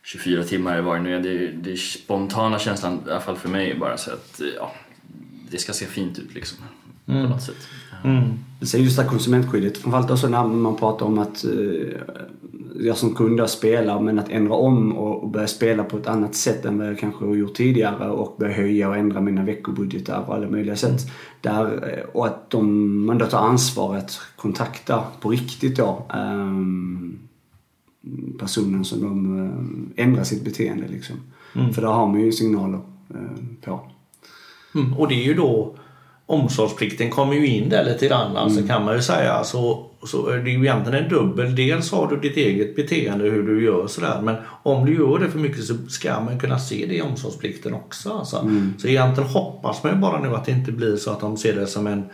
24 0.02 0.44
timmar 0.44 0.80
var 0.80 0.96
det 0.96 1.02
nu 1.02 1.16
är, 1.16 1.20
det, 1.20 1.48
det 1.48 1.76
spontana 1.76 2.59
känslan, 2.59 3.02
i 3.07 3.11
alla 3.11 3.20
fall 3.20 3.36
för 3.36 3.48
mig, 3.48 3.74
bara 3.74 3.96
så 3.96 4.11
att 4.11 4.40
ja, 4.57 4.72
det 5.51 5.59
ska 5.59 5.72
se 5.72 5.86
fint 5.86 6.18
ut 6.18 6.34
liksom. 6.34 6.59
Mm. 7.07 7.22
På 7.22 7.28
något 7.28 7.42
sätt. 7.42 7.68
Mm. 8.05 8.22
Så 8.62 8.78
just 8.78 8.97
det 8.97 9.03
här 9.03 9.11
konsumentskyddet, 9.11 9.78
framförallt 9.78 10.11
också 10.11 10.28
när 10.28 10.44
man 10.47 10.76
pratar 10.76 11.07
om 11.07 11.18
att 11.18 11.44
uh, 11.44 11.92
jag 12.80 12.97
som 12.97 13.14
kund 13.14 13.51
spelar 13.51 14.01
men 14.01 14.18
att 14.18 14.28
ändra 14.28 14.55
om 14.55 14.92
och, 14.92 15.22
och 15.22 15.30
börja 15.30 15.47
spela 15.47 15.84
på 15.84 15.97
ett 15.97 16.07
annat 16.07 16.34
sätt 16.34 16.64
än 16.64 16.78
vad 16.78 16.88
jag 16.88 16.99
kanske 16.99 17.24
har 17.24 17.34
gjort 17.34 17.55
tidigare 17.55 18.11
och 18.11 18.36
börja 18.38 18.55
höja 18.55 18.88
och 18.88 18.97
ändra 18.97 19.20
mina 19.20 19.44
veckobudgetar 19.44 20.22
på 20.22 20.32
alla 20.32 20.49
möjliga 20.49 20.76
sätt. 20.76 21.03
Mm. 21.03 21.14
Där, 21.40 21.92
eh, 21.99 22.05
och 22.05 22.26
att 22.26 22.51
de, 22.51 23.07
man 23.07 23.18
då 23.18 23.26
tar 23.26 23.38
ansvar 23.38 23.97
att 23.97 24.20
kontakta 24.36 25.05
på 25.20 25.30
riktigt 25.30 25.76
då 25.76 26.07
um, 26.14 27.18
personen 28.38 28.84
som 28.84 29.01
de 29.01 29.40
uh, 29.40 30.05
ändrar 30.05 30.24
sitt 30.24 30.44
beteende 30.44 30.88
liksom. 30.88 31.16
Mm. 31.55 31.72
För 31.72 31.82
där 31.82 31.88
har 31.88 32.07
man 32.07 32.20
ju 32.20 32.32
signaler 32.32 32.80
uh, 33.14 33.20
på. 33.64 33.80
Mm. 34.77 34.95
Och 34.95 35.09
det 35.09 35.14
är 35.14 35.24
ju 35.24 35.35
då 35.35 35.77
omsorgsplikten 36.27 37.11
kommer 37.11 37.35
ju 37.35 37.47
in 37.47 37.68
där 37.68 37.85
lite 37.85 38.07
grann 38.07 38.37
alltså 38.37 38.59
mm. 38.59 38.68
kan 38.68 38.85
man 38.85 38.95
ju 38.95 39.03
säga. 39.03 39.45
Så, 39.45 39.87
så 40.07 40.29
är 40.29 40.39
det 40.39 40.51
ju 40.51 40.59
egentligen 40.59 41.05
en 41.05 41.11
dubbel. 41.11 41.57
Dels 41.57 41.93
har 41.93 42.07
du 42.07 42.16
ditt 42.16 42.37
eget 42.37 42.77
beteende 42.77 43.24
hur 43.24 43.43
du 43.43 43.64
gör 43.64 43.87
sådär 43.87 44.20
men 44.22 44.37
om 44.62 44.87
du 44.87 44.95
gör 44.95 45.18
det 45.18 45.31
för 45.31 45.39
mycket 45.39 45.64
så 45.64 45.74
ska 45.89 46.20
man 46.20 46.41
kunna 46.41 46.59
se 46.59 46.87
det 46.89 46.95
i 46.95 47.03
omsorgsplikten 47.03 47.74
också. 47.74 48.11
Alltså. 48.11 48.39
Mm. 48.39 48.74
Så 48.79 48.89
egentligen 48.89 49.31
hoppas 49.31 49.83
man 49.83 49.93
ju 49.93 49.99
bara 49.99 50.20
nu 50.20 50.35
att 50.35 50.45
det 50.45 50.53
inte 50.53 50.72
blir 50.72 50.97
så 50.97 51.11
att 51.11 51.20
de 51.20 51.37
ser 51.37 51.57
det 51.57 51.66
som 51.66 51.87
en 51.87 52.05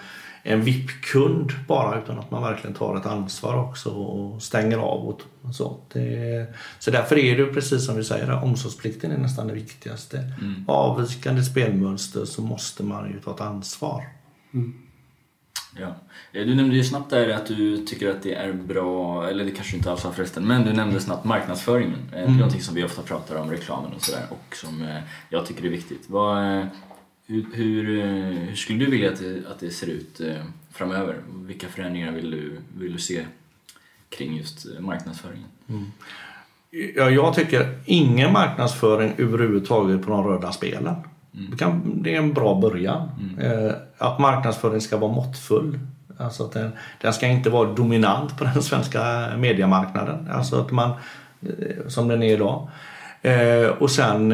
en 0.42 0.62
VIP-kund 0.62 1.52
bara 1.68 2.02
utan 2.02 2.18
att 2.18 2.30
man 2.30 2.42
verkligen 2.42 2.74
tar 2.74 2.96
ett 2.96 3.06
ansvar 3.06 3.54
också 3.56 3.90
och 3.90 4.42
stänger 4.42 4.78
av. 4.78 5.08
Och 5.08 5.22
så. 5.54 5.80
Det, 5.92 6.46
så 6.78 6.90
därför 6.90 7.18
är 7.18 7.36
det 7.36 7.46
precis 7.46 7.86
som 7.86 7.96
vi 7.96 8.04
säger, 8.04 8.44
omsorgsplikten 8.44 9.12
är 9.12 9.18
nästan 9.18 9.46
det 9.46 9.54
viktigaste. 9.54 10.18
Mm. 10.40 10.64
Avvikande 10.68 11.42
spelmönster 11.42 12.24
så 12.24 12.42
måste 12.42 12.82
man 12.82 13.10
ju 13.10 13.20
ta 13.20 13.34
ett 13.34 13.40
ansvar. 13.40 14.04
Mm. 14.54 14.74
Ja. 15.78 15.94
Eh, 16.32 16.46
du 16.46 16.54
nämnde 16.54 16.76
ju 16.76 16.84
snabbt 16.84 17.10
där 17.10 17.28
att 17.28 17.46
du 17.46 17.86
tycker 17.86 18.10
att 18.10 18.22
det 18.22 18.34
är 18.34 18.52
bra, 18.52 19.28
eller 19.28 19.44
det 19.44 19.50
kanske 19.50 19.76
inte 19.76 19.90
alls 19.90 20.04
var 20.04 20.12
förresten, 20.12 20.46
men 20.46 20.64
du 20.64 20.72
nämnde 20.72 21.00
snabbt 21.00 21.24
marknadsföringen. 21.24 21.98
Eh, 22.12 22.18
mm. 22.18 22.26
Det 22.26 22.36
är 22.36 22.38
någonting 22.38 22.62
som 22.62 22.74
vi 22.74 22.84
ofta 22.84 23.02
pratar 23.02 23.36
om, 23.36 23.50
reklamen 23.50 23.92
och 23.92 24.02
sådär, 24.02 24.26
och 24.30 24.56
som 24.56 24.82
eh, 24.82 24.98
jag 25.28 25.46
tycker 25.46 25.64
är 25.64 25.68
viktigt. 25.68 26.04
Vad, 26.06 26.66
hur, 27.32 27.46
hur, 27.52 27.98
eh, 27.98 28.06
hur, 28.48 28.56
skulle 28.56 28.84
du 28.84 28.90
vilja 28.90 29.12
att 29.12 29.18
det, 29.18 29.42
att 29.50 29.60
det 29.60 29.70
ser 29.70 29.86
ut 29.86 30.20
eh, 30.20 30.34
framöver? 30.72 31.16
Vilka 31.34 31.68
förändringar 31.68 32.12
vill 32.12 32.30
du, 32.30 32.58
vill 32.78 32.92
du 32.92 32.98
se 32.98 33.24
kring 34.08 34.36
just 34.36 34.66
eh, 34.66 34.80
marknadsföringen? 34.80 35.48
Mm. 35.68 35.84
Ja, 36.96 37.10
jag 37.10 37.34
tycker 37.34 37.78
ingen 37.84 38.32
marknadsföring 38.32 39.14
överhuvudtaget 39.18 40.02
på 40.02 40.10
de 40.10 40.28
röda 40.28 40.52
spelen. 40.52 40.94
Mm. 41.34 42.02
Det, 42.02 42.14
är 42.14 42.18
en 42.18 42.32
bra 42.32 42.60
början. 42.60 43.08
Mm. 43.20 43.74
att 43.98 44.18
marknadsföring 44.18 44.80
ska 44.80 44.96
vara 44.96 45.12
måttfull 45.12 45.78
Alltså 46.18 46.44
att 46.44 46.52
den, 46.52 46.72
den 47.00 47.12
ska 47.12 47.26
inte 47.26 47.50
vara 47.50 47.72
dominant 47.72 48.38
på 48.38 48.44
den 48.44 48.62
svenska 48.62 49.32
mediemarknaden. 49.36 50.28
Alltså 50.32 50.60
att 50.60 50.70
man, 50.70 50.90
som 51.86 52.08
den 52.08 52.22
är 52.22 52.32
idag. 52.32 52.68
Och 53.78 53.90
sen 53.90 54.32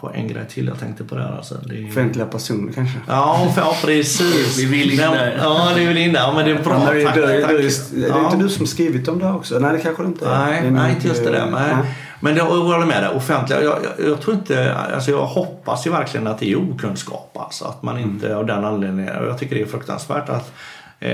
var 0.00 0.12
en 0.12 0.28
grej 0.28 0.44
till 0.48 0.66
jag 0.66 0.78
tänkte 0.78 1.04
på 1.04 1.14
där 1.14 1.36
alltså. 1.36 1.54
Det 1.54 1.78
är... 1.78 1.88
Offentliga 1.88 2.26
personer 2.26 2.72
kanske? 2.72 2.98
Ja, 3.08 3.52
ja 3.56 3.76
precis. 3.84 4.58
Vi 4.58 4.64
vill 4.64 4.90
in 4.90 4.96
där. 4.96 5.38
Ja, 5.42 5.70
det 5.76 5.86
vill 5.86 5.98
in 5.98 6.12
där. 6.12 6.20
Ja, 6.20 6.32
men 6.32 6.44
det 6.44 6.50
är 6.50 6.62
bra. 6.62 6.82
Ja, 6.86 6.92
det, 6.92 7.04
tack, 7.04 7.14
det, 7.14 7.42
tack. 7.42 7.50
Det, 7.50 8.00
det 8.00 8.08
är 8.08 8.24
inte 8.24 8.36
du 8.36 8.48
som 8.48 8.66
skrivit 8.66 9.08
om 9.08 9.18
det 9.18 9.30
också? 9.30 9.58
Nej, 9.58 9.72
det 9.72 9.78
kanske 9.78 10.02
det 10.02 10.06
inte 10.06 10.26
är. 10.26 10.38
Nej, 10.38 10.70
nej 10.70 10.92
inte 10.94 11.08
just 11.08 11.24
det 11.24 11.30
där. 11.30 11.50
Nej. 11.50 11.76
Men 12.20 12.34
det, 12.34 12.38
jag 12.38 12.46
håller 12.46 12.86
med 12.86 13.02
dig. 13.02 13.10
Offentliga, 13.16 13.62
jag, 13.62 13.78
jag, 13.84 14.08
jag, 14.08 14.20
tror 14.20 14.36
inte, 14.36 14.74
alltså 14.74 15.10
jag 15.10 15.26
hoppas 15.26 15.86
ju 15.86 15.90
verkligen 15.90 16.26
att 16.26 16.38
det 16.38 16.52
är 16.52 16.56
okunskap. 16.56 17.36
Alltså, 17.40 17.64
att 17.64 17.82
man 17.82 17.98
inte 17.98 18.26
mm. 18.26 18.38
av 18.38 18.46
den 18.46 18.64
anledningen, 18.64 19.14
jag 19.14 19.38
tycker 19.38 19.56
det 19.56 19.62
är 19.62 19.66
fruktansvärt 19.66 20.28
att 20.28 20.52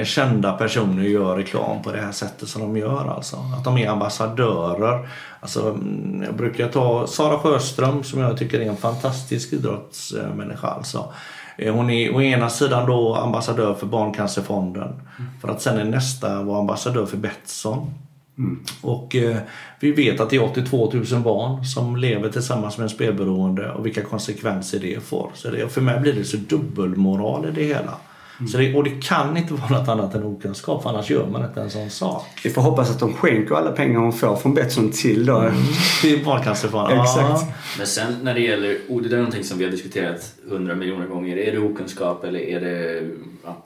kända 0.04 0.52
personer 0.52 1.02
gör 1.02 1.36
reklam 1.36 1.82
på 1.82 1.92
det 1.92 2.00
här 2.00 2.12
sättet 2.12 2.48
som 2.48 2.62
de 2.62 2.76
gör. 2.76 3.14
Alltså. 3.16 3.36
Att 3.36 3.64
de 3.64 3.78
är 3.78 3.88
ambassadörer. 3.88 5.08
Alltså, 5.40 5.68
mm, 5.68 6.22
jag 6.22 6.34
brukar 6.34 6.68
ta 6.68 7.06
Sara 7.06 7.38
Sjöström 7.38 8.02
som 8.02 8.20
jag 8.20 8.36
tycker 8.36 8.60
är 8.60 8.68
en 8.68 8.76
fantastisk 8.76 9.52
idrottsmänniska. 9.52 10.66
Alltså. 10.66 11.12
Eh, 11.56 11.74
hon 11.74 11.90
är 11.90 12.14
å 12.14 12.22
ena 12.22 12.50
sidan 12.50 12.86
då 12.86 13.14
ambassadör 13.14 13.74
för 13.74 13.86
Barncancerfonden 13.86 14.88
mm. 14.88 15.30
för 15.40 15.48
att 15.48 15.62
sen 15.62 15.78
är 15.78 15.84
nästa 15.84 16.42
vara 16.42 16.58
ambassadör 16.58 17.06
för 17.06 17.16
Betsson. 17.16 17.90
Mm. 18.38 18.64
Och 18.82 19.16
eh, 19.16 19.36
vi 19.80 19.92
vet 19.92 20.20
att 20.20 20.30
det 20.30 20.36
är 20.36 20.44
82 20.44 20.92
000 20.92 21.22
barn 21.22 21.64
som 21.64 21.96
lever 21.96 22.28
tillsammans 22.28 22.78
med 22.78 22.84
en 22.84 22.90
spelberoende 22.90 23.70
och 23.70 23.86
vilka 23.86 24.02
konsekvenser 24.02 24.78
det 24.80 25.04
får. 25.04 25.30
Så 25.34 25.50
det, 25.50 25.68
för 25.68 25.80
mig 25.80 26.00
blir 26.00 26.12
det 26.12 26.24
så 26.24 26.36
dubbelmoral 26.36 27.46
i 27.46 27.50
det 27.50 27.64
hela. 27.64 27.94
Mm. 28.38 28.48
Så 28.48 28.58
det, 28.58 28.74
och 28.74 28.84
det 28.84 29.02
kan 29.02 29.36
inte 29.36 29.54
vara 29.54 29.68
något 29.68 29.88
annat 29.88 30.14
än 30.14 30.24
okunskap 30.24 30.82
för 30.82 30.90
annars 30.90 31.10
gör 31.10 31.26
man 31.26 31.44
inte 31.44 31.60
en 31.60 31.70
sån 31.70 31.90
sak. 31.90 32.26
Vi 32.44 32.50
får 32.50 32.62
hoppas 32.62 32.90
att 32.90 33.00
de 33.00 33.12
skänker 33.12 33.54
alla 33.54 33.72
pengar 33.72 34.00
hon 34.00 34.12
får 34.12 34.36
från 34.36 34.54
Betsson 34.54 34.90
till 34.90 35.26
då. 35.26 35.38
Mm. 35.38 35.62
till 36.00 36.24
Barncancerfonden. 36.24 37.00
Exakt. 37.02 37.44
Men 37.78 37.86
sen 37.86 38.18
när 38.22 38.34
det 38.34 38.40
gäller, 38.40 38.78
och 38.88 39.02
det 39.02 39.08
där 39.08 39.16
är 39.16 39.20
någonting 39.20 39.44
som 39.44 39.58
vi 39.58 39.64
har 39.64 39.70
diskuterat 39.70 40.34
hundra 40.48 40.74
miljoner 40.74 41.06
gånger. 41.06 41.36
Är 41.36 41.52
det 41.52 41.58
okunskap 41.58 42.24
eller 42.24 42.40
är 42.40 42.60
det 42.60 43.10
ja, 43.44 43.56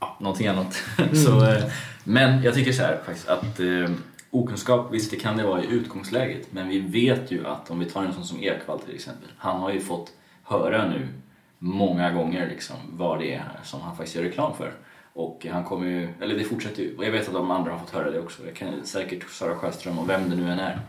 ja, 0.00 0.16
någonting 0.20 0.46
annat? 0.46 0.82
Mm. 0.98 1.16
så, 1.16 1.44
eh, 1.44 1.64
men 2.04 2.42
jag 2.42 2.54
tycker 2.54 2.72
så 2.72 2.82
här 2.82 2.98
faktiskt 3.06 3.28
att 3.28 3.60
eh, 3.60 3.90
okunskap, 4.30 4.88
visst 4.92 5.10
det 5.10 5.16
kan 5.16 5.36
det 5.36 5.44
vara 5.44 5.62
i 5.62 5.66
utgångsläget 5.66 6.46
men 6.50 6.68
vi 6.68 6.78
vet 6.78 7.30
ju 7.30 7.46
att 7.46 7.70
om 7.70 7.78
vi 7.78 7.86
tar 7.86 8.04
en 8.04 8.14
sån 8.14 8.24
som 8.24 8.42
Ekvall 8.42 8.78
till 8.78 8.94
exempel. 8.94 9.28
Han 9.38 9.60
har 9.60 9.72
ju 9.72 9.80
fått 9.80 10.12
höra 10.42 10.88
nu 10.88 11.08
många 11.62 12.10
gånger 12.10 12.48
liksom 12.48 12.76
vad 12.90 13.18
det 13.18 13.34
är 13.34 13.60
som 13.62 13.80
han 13.80 13.96
faktiskt 13.96 14.16
gör 14.16 14.22
reklam 14.22 14.56
för. 14.56 14.72
Och 15.12 15.46
han 15.50 15.64
kommer 15.64 15.86
ju, 15.86 16.08
eller 16.20 16.34
det 16.34 16.44
fortsätter 16.44 16.82
ju, 16.82 16.96
och 16.96 17.04
jag 17.04 17.12
vet 17.12 17.28
att 17.28 17.34
de 17.34 17.50
andra 17.50 17.72
har 17.72 17.78
fått 17.78 17.90
höra 17.90 18.10
det 18.10 18.20
också. 18.20 18.46
Jag 18.46 18.54
kan 18.54 18.86
säkert 18.86 19.30
Sara 19.30 19.54
Sjöström 19.54 19.98
och 19.98 20.08
vem 20.08 20.30
det 20.30 20.36
nu 20.36 20.50
än 20.50 20.58
är, 20.58 20.80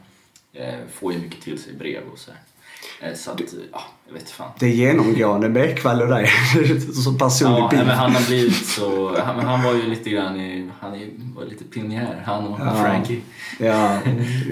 eh, 0.54 0.88
får 0.92 1.14
ju 1.14 1.20
mycket 1.20 1.42
till 1.42 1.62
sig 1.62 1.74
brev 1.74 2.04
och 2.12 2.20
så 2.20 2.32
här. 2.32 3.10
Eh, 3.10 3.16
så 3.16 3.32
att, 3.32 3.42
ja, 3.72 3.82
jag 4.12 4.20
vet 4.20 4.30
fan. 4.30 4.51
Det 4.59 4.66
är 4.66 4.70
genomgående 4.70 5.49
med 5.49 5.70
Ekvall 5.70 6.01
och 6.01 6.07
dig 6.07 6.28
som 7.03 7.18
personlig 7.18 7.59
ja, 7.59 7.70
bild. 7.70 7.86
men 7.86 7.97
han 7.97 8.12
har 8.12 8.28
blivit 8.28 8.66
så, 8.66 9.18
han, 9.22 9.39
han 9.39 9.64
var 9.64 9.74
ju 9.74 9.88
lite 9.88 10.09
grann 10.09 10.39
i, 10.39 10.70
han 10.80 10.91
var 11.36 11.45
lite 11.45 11.64
pionjär, 11.64 12.24
han 12.26 12.47
och 12.47 12.59
ja. 12.59 12.76
Frankie. 12.76 13.22
Ja. 13.59 13.99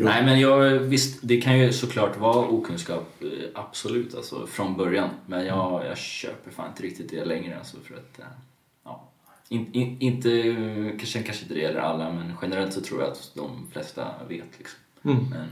Nej 0.03 0.25
men 0.25 0.39
jag, 0.39 0.69
visst, 0.79 1.19
det 1.21 1.41
kan 1.41 1.59
ju 1.59 1.73
såklart 1.73 2.17
vara 2.17 2.47
okunskap, 2.47 3.13
eh, 3.21 3.27
absolut 3.53 4.15
alltså 4.15 4.47
från 4.47 4.77
början. 4.77 5.09
Men 5.25 5.45
jag, 5.45 5.85
jag 5.85 5.97
köper 5.97 6.51
fan 6.51 6.67
inte 6.69 6.83
riktigt 6.83 7.09
det 7.09 7.25
längre 7.25 7.57
alltså 7.57 7.77
för 7.83 7.93
att, 7.95 8.19
eh, 8.19 8.25
ja. 8.83 9.09
In, 9.49 9.73
in, 9.73 9.97
inte, 9.99 10.29
kanske, 10.97 11.23
kanske 11.23 11.43
inte 11.43 11.53
det 11.53 11.61
gäller 11.61 11.79
alla 11.79 12.11
men 12.11 12.33
generellt 12.41 12.73
så 12.73 12.81
tror 12.81 13.01
jag 13.01 13.11
att 13.11 13.31
de 13.35 13.67
flesta 13.71 14.07
vet 14.29 14.57
liksom. 14.57 14.79
Mm. 15.03 15.25
Men. 15.29 15.47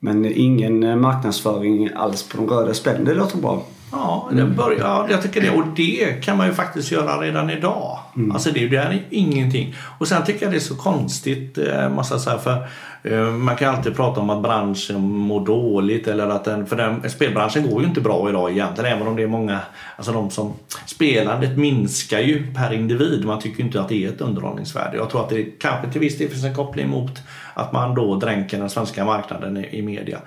Men 0.00 0.24
ingen 0.24 0.82
eh, 0.82 0.96
marknadsföring 0.96 1.90
alls 1.96 2.28
på 2.28 2.36
de 2.36 2.48
röda 2.48 2.74
spelen. 2.74 3.04
Det 3.04 3.14
låter 3.14 3.38
bra. 3.38 3.62
Ja, 3.92 4.28
det 4.32 4.44
börjar, 4.44 5.06
jag 5.10 5.22
tycker 5.22 5.40
det. 5.40 5.50
Och 5.50 5.64
det 5.76 6.24
kan 6.24 6.36
man 6.36 6.46
ju 6.46 6.52
faktiskt 6.52 6.90
göra 6.90 7.20
redan 7.20 7.50
idag. 7.50 7.98
Mm. 8.16 8.32
Alltså 8.32 8.50
det, 8.50 8.68
det 8.68 8.76
är 8.76 9.02
ingenting. 9.10 9.74
Och 9.98 10.08
sen 10.08 10.24
tycker 10.24 10.42
jag 10.42 10.52
det 10.52 10.58
är 10.58 10.60
så 10.60 10.76
konstigt, 10.76 11.58
eh, 11.58 11.88
måste 11.88 12.14
jag 12.14 12.20
säga. 12.20 12.38
För 12.38 12.66
eh, 13.02 13.30
man 13.30 13.56
kan 13.56 13.74
alltid 13.74 13.96
prata 13.96 14.20
om 14.20 14.30
att 14.30 14.42
branschen 14.42 15.00
mår 15.00 15.46
dåligt. 15.46 16.08
Eller 16.08 16.26
att 16.26 16.44
den, 16.44 16.66
för 16.66 16.76
den, 16.76 17.10
spelbranschen 17.10 17.70
går 17.70 17.82
ju 17.82 17.88
inte 17.88 18.00
bra 18.00 18.28
idag 18.28 18.50
egentligen. 18.50 18.92
Även 18.92 19.08
om 19.08 19.16
det 19.16 19.22
är 19.22 19.26
många, 19.26 19.60
alltså 19.96 20.12
de 20.12 20.30
som... 20.30 20.52
Spelandet 20.86 21.58
minskar 21.58 22.20
ju 22.20 22.52
per 22.54 22.74
individ. 22.74 23.24
Man 23.24 23.40
tycker 23.40 23.64
inte 23.64 23.80
att 23.80 23.88
det 23.88 24.04
är 24.04 24.08
ett 24.08 24.20
underhållningsvärde. 24.20 24.96
Jag 24.96 25.10
tror 25.10 25.20
att 25.20 25.28
det 25.28 25.42
kanske 25.42 25.92
till 25.92 26.00
viss 26.00 26.18
del 26.18 26.28
finns 26.28 26.44
en 26.44 26.54
koppling 26.54 26.88
mot 26.88 27.22
att 27.58 27.72
man 27.72 27.94
då 27.94 28.16
dränker 28.16 28.58
den 28.58 28.70
svenska 28.70 29.04
marknaden 29.04 29.56
i, 29.56 29.78
i 29.78 29.82
media. 29.82 30.18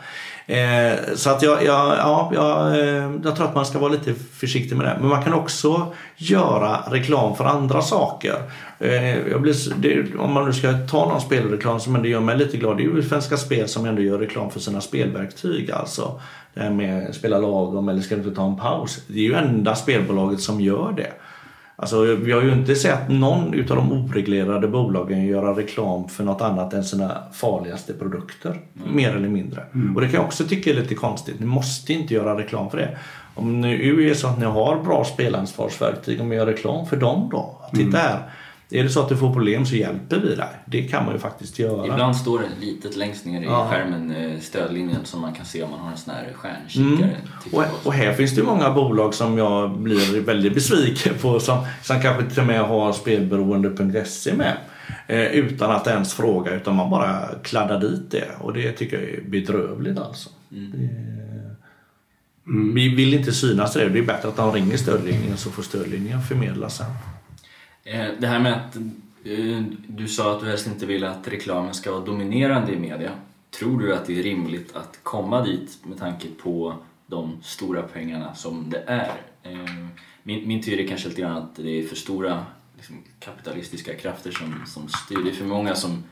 Eh, 0.46 0.94
så 1.16 1.30
att 1.30 1.42
jag, 1.42 1.66
jag, 1.66 1.98
ja, 1.98 2.32
jag, 2.34 2.80
eh, 2.80 3.12
jag 3.24 3.36
tror 3.36 3.46
att 3.46 3.56
man 3.56 3.66
ska 3.66 3.80
vara 3.80 3.92
lite 3.92 4.14
försiktig 4.14 4.76
med 4.76 4.86
det. 4.86 4.98
Men 5.00 5.10
man 5.10 5.24
kan 5.24 5.34
också 5.34 5.94
göra 6.18 6.78
reklam 6.92 7.36
för 7.36 7.46
andra 7.46 7.82
saker. 7.82 8.36
Eh, 8.80 9.40
blir, 9.40 9.74
det, 9.82 10.18
om 10.18 10.34
man 10.34 10.46
nu 10.46 10.54
ska 10.54 10.74
ta 10.74 11.10
någon 11.10 11.22
spelreklam 11.22 11.80
som 11.80 11.96
ändå 11.96 12.08
gör 12.08 12.20
mig 12.20 12.38
lite 12.38 12.58
glad. 12.58 12.78
Det 12.78 12.84
är 12.84 12.96
ju 12.96 13.04
Svenska 13.04 13.38
Spel 13.38 13.68
som 13.68 13.86
ändå 13.86 14.02
gör 14.02 14.20
reklam 14.20 14.52
för 14.52 14.60
sina 14.60 14.82
spelverktyg. 14.82 15.72
Alltså 15.72 16.20
det 16.54 16.62
här 16.62 16.70
med 16.70 17.16
spela 17.16 17.38
lagom 17.38 17.90
eller 17.90 18.02
ska 18.02 18.16
du 18.16 18.22
inte 18.22 18.36
ta 18.36 18.46
en 18.46 18.58
paus. 18.58 19.02
Det 19.08 19.20
är 19.20 19.24
ju 19.24 19.34
enda 19.34 19.76
spelbolaget 19.76 20.42
som 20.42 20.62
gör 20.62 20.94
det. 20.98 21.14
Alltså, 21.82 22.16
vi 22.16 22.32
har 22.32 22.42
ju 22.42 22.54
inte 22.54 22.76
sett 22.76 23.10
någon 23.10 23.54
utav 23.54 23.78
de 23.78 23.92
oreglerade 23.92 24.68
bolagen 24.68 25.26
göra 25.26 25.58
reklam 25.58 26.10
för 26.10 26.24
något 26.24 26.42
annat 26.42 26.74
än 26.74 26.84
sina 26.84 27.18
farligaste 27.34 27.94
produkter. 27.94 28.50
Mm. 28.50 28.96
Mer 28.96 29.16
eller 29.16 29.30
mindre. 29.30 29.64
Mm. 29.74 29.96
Och 29.96 30.02
det 30.02 30.08
kan 30.08 30.16
jag 30.16 30.26
också 30.26 30.44
tycka 30.44 30.70
är 30.70 30.74
lite 30.74 30.96
konstigt. 30.96 31.40
Ni 31.40 31.46
måste 31.46 31.94
inte 31.94 32.14
göra 32.14 32.40
reklam 32.40 32.70
för 32.70 32.78
det. 32.78 32.98
Om 33.36 33.62
nu 33.62 34.10
är 34.10 34.14
så 34.14 34.28
att 34.28 34.40
ni 34.40 34.46
har 34.46 34.84
bra 34.84 35.04
spelansvarsverktyg, 35.04 36.22
om 36.22 36.32
gör 36.32 36.46
reklam 36.46 36.86
för 36.86 36.98
dem 36.98 37.30
då. 37.32 37.62
Titta 37.72 37.84
mm. 37.84 37.94
här. 37.94 38.20
Är 38.72 38.84
det 38.84 38.90
så 38.90 39.02
att 39.02 39.10
du 39.10 39.18
får 39.18 39.34
problem 39.34 39.66
så 39.66 39.76
hjälper 39.76 40.20
vi 40.20 40.36
dig. 40.36 40.50
Det 40.66 40.82
kan 40.82 41.06
man 41.06 41.14
ju 41.14 41.20
faktiskt 41.20 41.60
göra. 41.60 41.86
Ibland 41.86 42.16
står 42.16 42.40
det 42.40 42.66
litet 42.66 42.96
längst 42.96 43.26
ner 43.26 43.42
i 43.42 43.46
ja. 43.46 43.68
skärmen, 43.72 44.12
eh, 44.12 44.40
stödlinjen, 44.40 45.06
som 45.06 45.22
man 45.22 45.34
kan 45.34 45.46
se 45.46 45.64
om 45.64 45.72
man 45.72 45.80
har 45.80 45.92
en 45.92 45.98
sån 45.98 46.14
här 46.14 46.34
stjärnkikare. 46.34 47.10
Mm. 47.10 47.16
Och, 47.52 47.88
och, 47.88 47.94
här 47.94 48.14
finns 48.14 48.36
det 48.36 48.44
många 48.44 48.72
bolag 48.72 49.14
som 49.14 49.38
jag 49.38 49.78
blir 49.78 50.22
väldigt 50.22 50.54
besviken 50.54 51.14
på 51.22 51.40
som, 51.40 51.66
som 51.82 52.02
kanske 52.02 52.30
till 52.30 52.40
och 52.40 52.48
med 52.48 52.62
har 52.62 52.94
spelberoende.se 52.94 54.34
med. 54.34 54.58
Eh, 55.08 55.26
utan 55.26 55.72
att 55.72 55.88
ens 55.88 56.14
fråga, 56.14 56.56
utan 56.56 56.76
man 56.76 56.90
bara 56.90 57.28
kladdar 57.44 57.80
dit 57.80 58.12
det. 58.12 58.30
Och 58.40 58.54
det 58.54 58.72
tycker 58.72 59.00
jag 59.00 59.10
är 59.10 59.22
bedrövligt 59.22 59.98
alltså. 59.98 60.30
Mm. 60.52 60.72
Det, 60.72 60.78
mm. 62.48 62.76
Vi 62.76 62.96
vill 62.96 63.14
inte 63.14 63.32
synas 63.32 63.74
det. 63.74 63.90
Det 63.90 64.00
är 64.00 64.04
bättre 64.04 64.30
att 64.30 64.38
de 64.38 64.52
ringer 64.52 64.78
stödlinjen 64.78 65.38
så 65.38 65.50
får 65.50 65.64
stödlinjen 65.64 66.22
förmedla 66.22 66.70
sen. 66.70 66.86
Eh, 67.84 68.08
det 68.20 68.28
här 68.28 68.40
med 68.40 68.54
att 68.54 68.76
eh, 69.24 69.64
du 69.88 70.08
sa 70.08 70.36
att 70.36 70.40
du 70.40 70.48
helst 70.48 70.68
inte 70.68 70.86
vill 70.86 71.04
att 71.04 71.28
reklamen 71.28 71.74
ska 71.74 71.92
vara 71.92 72.06
dominerande 72.06 72.74
i 72.74 72.80
media. 72.80 73.12
Tror 73.60 73.80
du 73.80 73.96
att 73.96 74.06
det 74.06 74.20
är 74.20 74.24
rimligt 74.24 74.76
att 74.76 75.00
komma 75.04 75.46
dit 75.46 75.80
med 75.84 76.00
tanke 76.00 76.28
på 76.44 76.76
de 77.08 77.38
stora 77.44 77.82
pengarna 77.82 78.36
som 78.36 78.70
det 78.70 78.84
är? 78.88 79.22
Eh, 79.44 79.88
min, 80.24 80.48
min 80.48 80.62
teori 80.62 80.84
är 80.84 80.88
kanske 80.88 81.10
lite 81.10 81.22
grann 81.22 81.38
att 81.38 81.56
det 81.56 81.80
är 81.80 81.84
för 81.84 81.96
stora 81.96 82.46
liksom, 82.76 82.96
kapitalistiska 83.20 83.96
krafter 83.96 84.32
som, 84.32 84.56
som 84.66 84.88
styr. 84.88 85.18
Det 85.24 85.30
är 85.30 85.34
för 85.34 85.46
många 85.46 85.76
som 85.76 86.04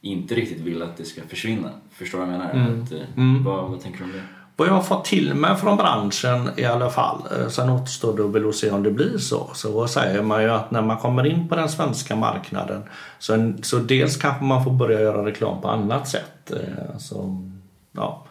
inte 0.00 0.34
riktigt 0.34 0.60
vill 0.60 0.82
att 0.82 0.96
det 0.96 1.04
ska 1.04 1.22
försvinna. 1.22 1.70
Förstår 1.90 2.18
du 2.18 2.24
vad 2.24 2.34
jag 2.34 2.38
menar? 2.38 2.54
Mm. 2.54 2.82
Att, 2.82 2.92
mm. 3.16 3.44
Vad, 3.44 3.70
vad 3.70 3.80
tänker 3.80 3.98
du 3.98 4.04
om 4.04 4.12
det? 4.12 4.22
Vad 4.56 4.68
jag 4.68 4.72
har 4.72 4.82
fått 4.82 5.04
till 5.04 5.34
mig 5.34 5.56
från 5.56 5.76
branschen 5.76 6.50
i 6.56 6.64
alla 6.64 6.90
fall, 6.90 7.22
eh, 7.38 7.48
sen 7.48 7.70
återstår 7.70 8.16
det 8.16 8.22
väl 8.22 8.48
att 8.48 8.54
se 8.54 8.70
om 8.70 8.82
det 8.82 8.90
blir 8.90 9.18
så, 9.18 9.50
så 9.54 9.88
säger 9.88 10.22
man 10.22 10.42
ju 10.42 10.50
att 10.50 10.70
när 10.70 10.82
man 10.82 10.96
kommer 10.96 11.26
in 11.26 11.48
på 11.48 11.56
den 11.56 11.68
svenska 11.68 12.16
marknaden 12.16 12.82
så, 13.18 13.52
så 13.62 13.76
dels 13.76 14.16
kanske 14.16 14.44
man 14.44 14.64
får 14.64 14.70
börja 14.70 15.00
göra 15.00 15.26
reklam 15.26 15.60
på 15.60 15.68
annat 15.68 16.08
sätt. 16.08 16.50
Eh, 16.50 16.98
så, 16.98 17.42
ja 17.92 18.24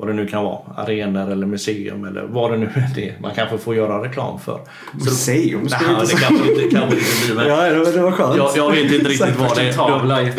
vad 0.00 0.08
det 0.08 0.14
nu 0.14 0.26
kan 0.26 0.44
vara, 0.44 0.58
arenor 0.76 1.32
eller 1.32 1.46
museum 1.46 2.04
eller 2.04 2.22
vad 2.22 2.50
det 2.50 2.56
nu 2.56 2.66
är 2.96 3.20
man 3.20 3.34
kanske 3.34 3.58
får 3.58 3.74
göra 3.74 4.04
reklam 4.04 4.40
för. 4.40 4.60
Museum? 4.92 5.68
Så, 5.68 5.76
nej, 5.76 6.06
det 6.06 6.16
kanske 6.16 6.48
inte, 6.48 6.76
kanske 6.76 6.96
inte 6.96 7.26
blir. 7.26 7.34
Men 7.34 7.48
ja, 7.48 7.62
det 7.92 8.00
var 8.00 8.12
skönt. 8.12 8.36
Jag, 8.36 8.50
jag 8.56 8.70
vet 8.70 8.92
inte 8.92 9.08
riktigt 9.08 9.36
vad 9.36 9.56
det 9.56 9.68
är. 9.68 9.72
tavla 9.72 10.22
i 10.22 10.26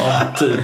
ja, 0.00 0.22
typ. 0.38 0.60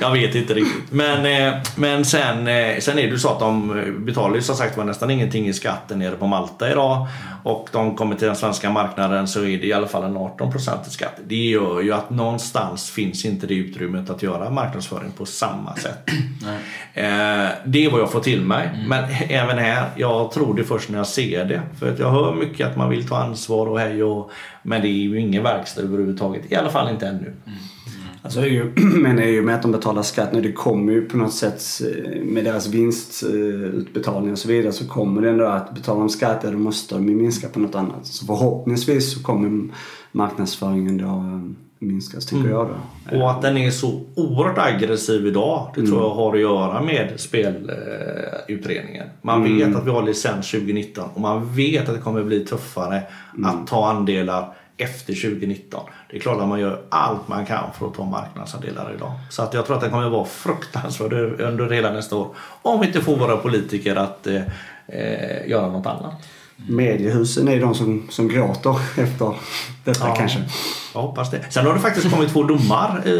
Jag 0.00 0.12
vet 0.12 0.34
inte 0.34 0.54
riktigt. 0.54 0.92
Men, 0.92 1.46
eh, 1.48 1.54
men 1.76 2.04
sen, 2.04 2.48
eh, 2.48 2.78
sen 2.78 2.98
är 2.98 3.02
det 3.02 3.08
ju 3.08 3.18
så 3.18 3.28
att 3.28 3.40
de 3.40 3.82
betalar 3.98 4.34
ju 4.34 4.42
som 4.42 4.56
sagt 4.56 4.76
var 4.76 4.84
nästan 4.84 5.10
ingenting 5.10 5.48
i 5.48 5.52
skatten 5.52 5.98
nere 5.98 6.16
på 6.16 6.26
Malta 6.26 6.70
idag. 6.70 7.06
Och 7.44 7.68
de 7.72 7.96
kommer 7.96 8.16
till 8.16 8.26
den 8.26 8.36
svenska 8.36 8.70
marknaden 8.70 9.28
så 9.28 9.40
är 9.40 9.58
det 9.58 9.66
i 9.66 9.72
alla 9.72 9.86
fall 9.86 10.04
en 10.04 10.16
18 10.16 10.52
i 10.86 10.90
skatt. 10.90 11.20
Det 11.26 11.34
gör 11.34 11.80
ju 11.80 11.92
att 11.92 12.10
någonstans 12.10 12.90
finns 12.90 13.24
inte 13.24 13.46
det 13.46 13.54
utrymmet 13.54 14.10
att 14.10 14.22
göra 14.22 14.50
marknadsföring 14.50 15.12
på 15.12 15.26
samma 15.26 15.76
sätt. 15.76 16.10
Eh, 16.94 17.48
det 17.64 17.84
är 17.84 17.90
vad 17.90 18.00
jag 18.00 18.12
får 18.12 18.20
till 18.20 18.42
mig. 18.44 18.86
Men 18.88 19.04
även 19.28 19.58
här, 19.58 19.90
jag 19.96 20.32
tror 20.32 20.54
det 20.54 20.64
först 20.64 20.88
när 20.88 20.98
jag 20.98 21.06
ser 21.06 21.44
det. 21.44 21.62
För 21.78 21.92
att 21.92 21.98
jag 21.98 22.10
hör 22.10 22.34
mycket 22.34 22.66
att 22.66 22.76
man 22.76 22.90
vill 22.90 23.08
ta 23.08 23.16
ansvar 23.16 23.66
och 23.66 23.78
hej 23.78 24.02
och... 24.02 24.30
Men 24.62 24.82
det 24.82 24.88
är 24.88 24.90
ju 24.90 25.20
ingen 25.20 25.42
verkstad 25.42 25.82
överhuvudtaget. 25.82 26.52
I 26.52 26.54
alla 26.54 26.70
fall 26.70 26.90
inte 26.90 27.06
ännu. 27.06 27.34
Alltså 28.22 28.40
är 28.40 28.46
ju, 28.46 28.72
men 28.76 29.18
är 29.18 29.28
ju 29.28 29.42
med 29.42 29.54
att 29.54 29.62
de 29.62 29.72
betalar 29.72 30.02
skatt 30.02 30.32
nu, 30.32 30.40
det 30.40 30.52
kommer 30.52 30.92
ju 30.92 31.08
på 31.08 31.16
något 31.16 31.34
sätt 31.34 31.62
eh, 31.80 32.22
med 32.22 32.44
deras 32.44 32.68
vinstutbetalning 32.68 34.32
och 34.32 34.38
så 34.38 34.48
vidare 34.48 34.72
så 34.72 34.88
kommer 34.88 35.22
det 35.22 35.30
ändå 35.30 35.46
att 35.46 35.74
betalar 35.74 36.00
de 36.00 36.08
skatt, 36.08 36.42
då 36.42 36.58
måste 36.58 36.94
de 36.94 37.08
ju 37.08 37.14
minska 37.14 37.48
på 37.48 37.60
något 37.60 37.74
annat. 37.74 38.06
Så 38.06 38.26
förhoppningsvis 38.26 39.14
så 39.14 39.22
kommer 39.22 39.70
marknadsföringen 40.12 40.98
då 40.98 41.04
eh, 41.04 41.71
minskas 41.82 42.26
tycker 42.26 42.48
jag 42.48 42.68
då. 42.68 43.18
Och 43.18 43.30
att 43.30 43.42
den 43.42 43.56
är 43.56 43.70
så 43.70 44.00
oerhört 44.14 44.58
aggressiv 44.58 45.26
idag, 45.26 45.72
det 45.74 45.86
tror 45.86 46.02
jag 46.02 46.10
har 46.10 46.34
att 46.34 46.40
göra 46.40 46.82
med 46.82 47.12
spelutredningen. 47.16 49.06
Man 49.22 49.58
vet 49.58 49.76
att 49.76 49.86
vi 49.86 49.90
har 49.90 50.02
licens 50.02 50.50
2019 50.50 51.10
och 51.14 51.20
man 51.20 51.54
vet 51.54 51.88
att 51.88 51.94
det 51.94 52.00
kommer 52.00 52.24
bli 52.24 52.44
tuffare 52.44 53.02
att 53.44 53.66
ta 53.66 53.90
andelar 53.90 54.54
efter 54.76 55.14
2019. 55.14 55.80
Det 56.10 56.16
är 56.16 56.20
klart 56.20 56.40
att 56.40 56.48
man 56.48 56.60
gör 56.60 56.82
allt 56.88 57.28
man 57.28 57.46
kan 57.46 57.72
för 57.78 57.86
att 57.86 57.94
ta 57.94 58.04
marknadsandelar 58.04 58.94
idag. 58.96 59.12
Så 59.30 59.42
att 59.42 59.54
jag 59.54 59.66
tror 59.66 59.76
att 59.76 59.82
det 59.82 59.88
kommer 59.88 60.06
att 60.06 60.12
vara 60.12 60.24
fruktansvärt 60.24 61.12
under 61.40 61.70
hela 61.70 61.92
nästa 61.92 62.16
år. 62.16 62.28
Om 62.62 62.80
vi 62.80 62.86
inte 62.86 63.00
får 63.00 63.16
våra 63.16 63.36
politiker 63.36 63.96
att 63.96 64.26
eh, 64.26 64.42
eh, 64.86 65.48
göra 65.50 65.68
något 65.68 65.86
annat. 65.86 66.14
Mediehusen 66.56 67.48
är 67.48 67.52
ju 67.54 67.60
de 67.60 67.74
som, 67.74 68.06
som 68.10 68.28
gråter 68.28 68.76
efter 68.96 69.34
detta 69.84 70.08
Ja. 70.08 70.14
kanske. 70.14 70.38
Jag 70.94 71.02
hoppas 71.02 71.30
det. 71.30 71.44
Sen 71.50 71.66
har 71.66 71.74
det 71.74 71.80
faktiskt 71.80 72.10
kommit 72.10 72.30
två 72.32 72.42
domar 72.42 73.02
i, 73.06 73.10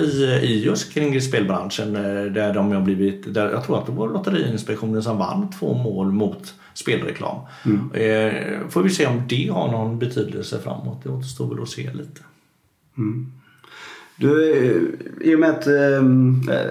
i 0.43 0.64
just 0.64 0.93
kring 0.95 1.20
spelbranschen. 1.20 1.97
eh, 1.97 2.03
Där 2.33 2.55
de 2.55 2.72
har 2.72 2.80
blivit, 2.80 3.35
där 3.35 3.51
jag 3.51 3.64
tror 3.66 3.78
att 3.78 3.87
det 3.87 3.93
var 3.93 4.09
Lotteriinspektionen 4.09 5.03
som 5.03 5.18
vann 5.18 5.51
två 5.59 5.74
mål 5.74 6.12
mot 6.12 6.55
spelreklam. 6.74 7.37
Eh, 7.95 8.33
får 8.68 8.83
vi 8.83 8.91
se 8.91 9.07
om 9.07 9.22
det 9.28 9.49
har 9.53 9.68
någon 9.72 9.99
betydelse 9.99 10.59
framåt. 10.61 11.01
Det 11.03 11.09
återstår 11.11 11.55
väl 11.55 11.62
att 11.62 11.68
se 11.68 11.91
lite. 11.93 12.20
Du, 14.16 14.52
eh, 14.52 15.28
i 15.28 15.34
och 15.34 15.40
med 15.40 15.50
att 15.50 15.66
eh, 15.66 15.96
eh 16.54 16.70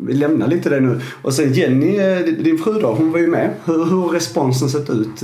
vi 0.00 0.12
lämnar 0.12 0.48
lite 0.48 0.70
det 0.70 0.80
nu. 0.80 1.00
Och 1.22 1.34
sen 1.34 1.52
Jenny, 1.52 1.96
eh, 1.96 2.18
din 2.18 2.58
fru 2.58 2.80
då, 2.80 2.94
hon 2.94 3.12
var 3.12 3.18
ju 3.18 3.26
med. 3.26 3.50
Hur 3.64 3.84
hur 3.84 4.00
har 4.00 4.08
responsen 4.08 4.68
sett 4.68 4.90
ut 4.90 5.22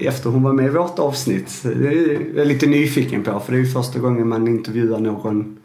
efter 0.00 0.30
hon 0.30 0.42
var 0.42 0.52
med 0.52 0.66
i 0.66 0.68
vårt 0.68 0.98
avsnitt? 0.98 1.62
Det 1.62 1.88
är 1.88 2.18
jag 2.36 2.46
lite 2.46 2.66
nyfiken 2.66 3.22
på 3.22 3.40
för 3.40 3.52
det 3.52 3.58
är 3.58 3.62
ju 3.62 3.70
första 3.70 3.98
gången 3.98 4.28
man 4.28 4.48
intervjuar 4.48 5.00
någon, 5.00 5.56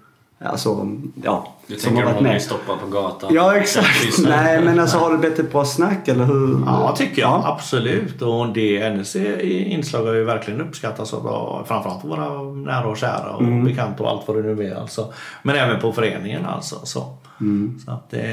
alltså, 0.43 0.87
ja, 1.23 1.53
Du 1.67 1.75
som 1.75 1.95
har 1.95 2.03
tänker 2.03 2.07
om 2.17 2.23
varit 2.23 2.33
med. 2.33 2.41
stoppad 2.41 2.79
på 2.79 2.87
gatan? 2.87 3.33
Ja, 3.33 3.55
exakt. 3.55 4.19
Nej, 4.27 4.61
men 4.61 4.79
alltså 4.79 4.97
har 4.97 5.11
det 5.11 5.17
blivit 5.17 5.39
ett 5.39 5.51
bra 5.51 5.65
snack 5.65 6.07
eller 6.07 6.25
hur? 6.25 6.63
Ja, 6.65 6.95
tycker 6.97 7.21
jag. 7.21 7.29
Ja. 7.31 7.47
Absolut. 7.47 8.21
Och 8.21 8.49
det 8.49 8.79
hennes 8.79 9.15
inslag 9.15 10.05
har 10.05 10.13
ju 10.13 10.23
verkligen 10.23 10.61
uppskattats 10.61 11.13
av 11.13 11.63
framförallt 11.67 12.05
våra 12.05 12.41
nära 12.43 12.87
och 12.87 12.97
kära 12.97 13.35
och 13.35 13.43
bekanta 13.43 14.03
och 14.03 14.09
allt 14.09 14.27
vad 14.27 14.37
det 14.37 14.55
nu 14.55 14.71
är. 14.71 14.75
Alltså. 14.75 15.13
Men 15.43 15.55
även 15.55 15.79
på 15.79 15.91
föreningen 15.91 16.45
alltså. 16.45 16.75
Så, 16.83 17.17
så 17.85 17.91
att 17.91 18.09
det, 18.09 18.27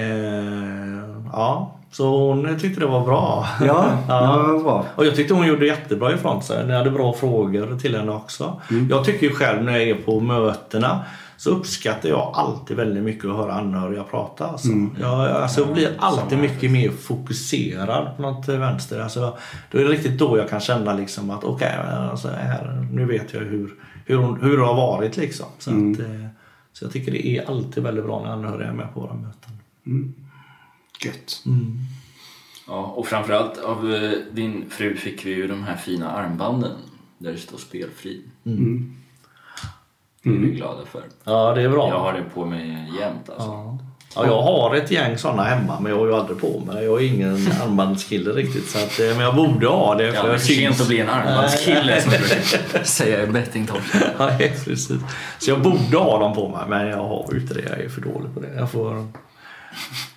ja. 1.33 1.73
Så 1.93 2.07
hon 2.29 2.59
tyckte 2.61 2.81
det 2.81 2.87
var 2.87 3.01
bra. 3.05 3.47
Ja, 3.61 3.87
ja. 4.09 4.45
vad 4.49 4.63
bra. 4.63 4.85
Och 4.97 5.07
jag 5.07 5.17
tyckte 5.17 5.35
hon 5.35 5.47
gjorde 5.47 5.67
jättebra 5.67 6.13
ifrån 6.13 6.43
sig. 6.43 6.67
Ni 6.67 6.73
hade 6.75 6.91
bra 6.91 7.13
frågor 7.13 7.79
till 7.81 7.97
henne 7.97 8.13
också. 8.13 8.61
Jag 8.91 9.05
tycker 9.05 9.27
ju 9.27 9.35
själv 9.35 9.65
när 9.65 9.73
jag 9.73 9.83
är 9.83 9.95
på 9.95 10.21
mötena 10.21 11.01
så 11.43 11.51
uppskattar 11.51 12.09
jag 12.09 12.33
alltid 12.35 12.77
väldigt 12.77 13.03
mycket 13.03 13.25
att 13.25 13.37
höra 13.37 13.53
anhöriga 13.53 14.05
prata. 14.05 14.47
Alltså. 14.47 14.69
Jag, 15.01 15.31
alltså, 15.31 15.61
jag 15.61 15.73
blir 15.73 15.95
alltid 15.99 16.39
mycket 16.39 16.71
mer 16.71 16.91
fokuserad 16.91 18.17
på 18.17 18.23
något 18.23 18.49
vänster. 18.49 19.01
Alltså, 19.01 19.39
då 19.71 19.79
är 19.79 19.85
det 19.85 19.91
riktigt 19.91 20.19
då 20.19 20.39
jag 20.39 20.49
kan 20.49 20.61
känna 20.61 20.95
liksom 20.95 21.31
att 21.31 21.45
okej, 21.45 21.73
alltså, 22.11 22.29
här, 22.29 22.89
nu 22.93 23.05
vet 23.05 23.33
jag 23.33 23.41
hur, 23.41 23.75
hur, 24.07 24.37
hur 24.43 24.57
det 24.57 24.65
har 24.65 24.75
varit. 24.75 25.17
Liksom. 25.17 25.47
Så, 25.59 25.71
att, 25.71 26.01
eh, 26.01 26.27
så 26.73 26.85
jag 26.85 26.93
tycker 26.93 27.13
det 27.13 27.27
är 27.27 27.49
alltid 27.49 27.83
väldigt 27.83 28.05
bra 28.05 28.23
när 28.23 28.31
anhöriga 28.31 28.69
är 28.69 28.73
med 28.73 28.95
på 28.95 29.01
våra 29.01 29.15
möten. 29.15 29.51
Gött. 31.05 31.43
Ja, 32.67 32.95
och 32.97 33.07
framförallt 33.07 33.59
av 33.59 33.95
eh, 33.95 34.13
din 34.33 34.71
fru 34.71 34.97
fick 34.97 35.27
vi 35.27 35.31
ju 35.31 35.47
de 35.47 35.63
här 35.63 35.77
fina 35.77 36.11
armbanden 36.11 36.73
där 37.19 37.33
det 37.33 37.39
står 37.39 37.59
spelfri. 37.59 38.23
Det 40.23 40.31
är 40.31 40.33
vi 40.39 40.51
glada 40.51 40.85
för. 40.87 41.03
Ja, 41.25 41.55
det 41.55 41.63
är 41.63 41.69
bra. 41.69 41.89
Jag 41.89 41.99
har 41.99 42.13
det 42.13 42.23
på 42.35 42.45
mig 42.47 42.69
jämt 43.01 43.29
alltså. 43.31 43.49
Ja. 43.49 43.79
Ja, 44.15 44.27
jag 44.27 44.43
har 44.43 44.75
ett 44.75 44.91
gäng 44.91 45.19
sådana 45.19 45.43
hemma 45.43 45.81
men 45.81 45.93
jag 45.93 45.99
har 45.99 46.07
ju 46.07 46.15
aldrig 46.15 46.41
på 46.41 46.61
mig 46.67 46.85
Jag 46.85 47.03
är 47.03 47.07
ingen 47.07 47.35
armbandskille 47.63 48.31
riktigt. 48.31 48.69
Så 48.71 48.79
att, 48.79 49.01
eh, 49.01 49.07
men 49.07 49.19
jag 49.19 49.37
borde 49.37 49.67
ha 49.69 49.95
det. 49.95 50.05
Ja, 50.07 50.21
för 50.23 50.29
det 50.29 50.35
är 50.35 50.39
sent 50.39 50.59
syns. 50.77 50.81
att 50.81 50.89
bli 50.89 51.01
en 51.01 51.09
armbandskille 51.09 52.01
som 52.03 52.13
jag 52.13 52.21
brukar 52.21 52.85
säga 52.85 53.23
i 53.23 53.27
bettingtorsk. 53.27 53.95
Ja, 54.19 54.31
precis. 54.39 54.89
Så 55.39 55.51
jag 55.51 55.63
borde 55.63 55.97
ha 55.99 56.19
dem 56.19 56.35
på 56.35 56.49
mig 56.49 56.61
men 56.69 56.87
jag 56.87 56.97
har 57.09 57.29
ju 57.33 57.41
inte 57.41 57.55
det. 57.55 57.63
Jag 57.69 57.81
är 57.81 57.89
för 57.89 58.01
dålig 58.01 58.35
på 58.35 58.41
det. 58.41 58.55
Jag 58.57 58.71
får 58.71 59.07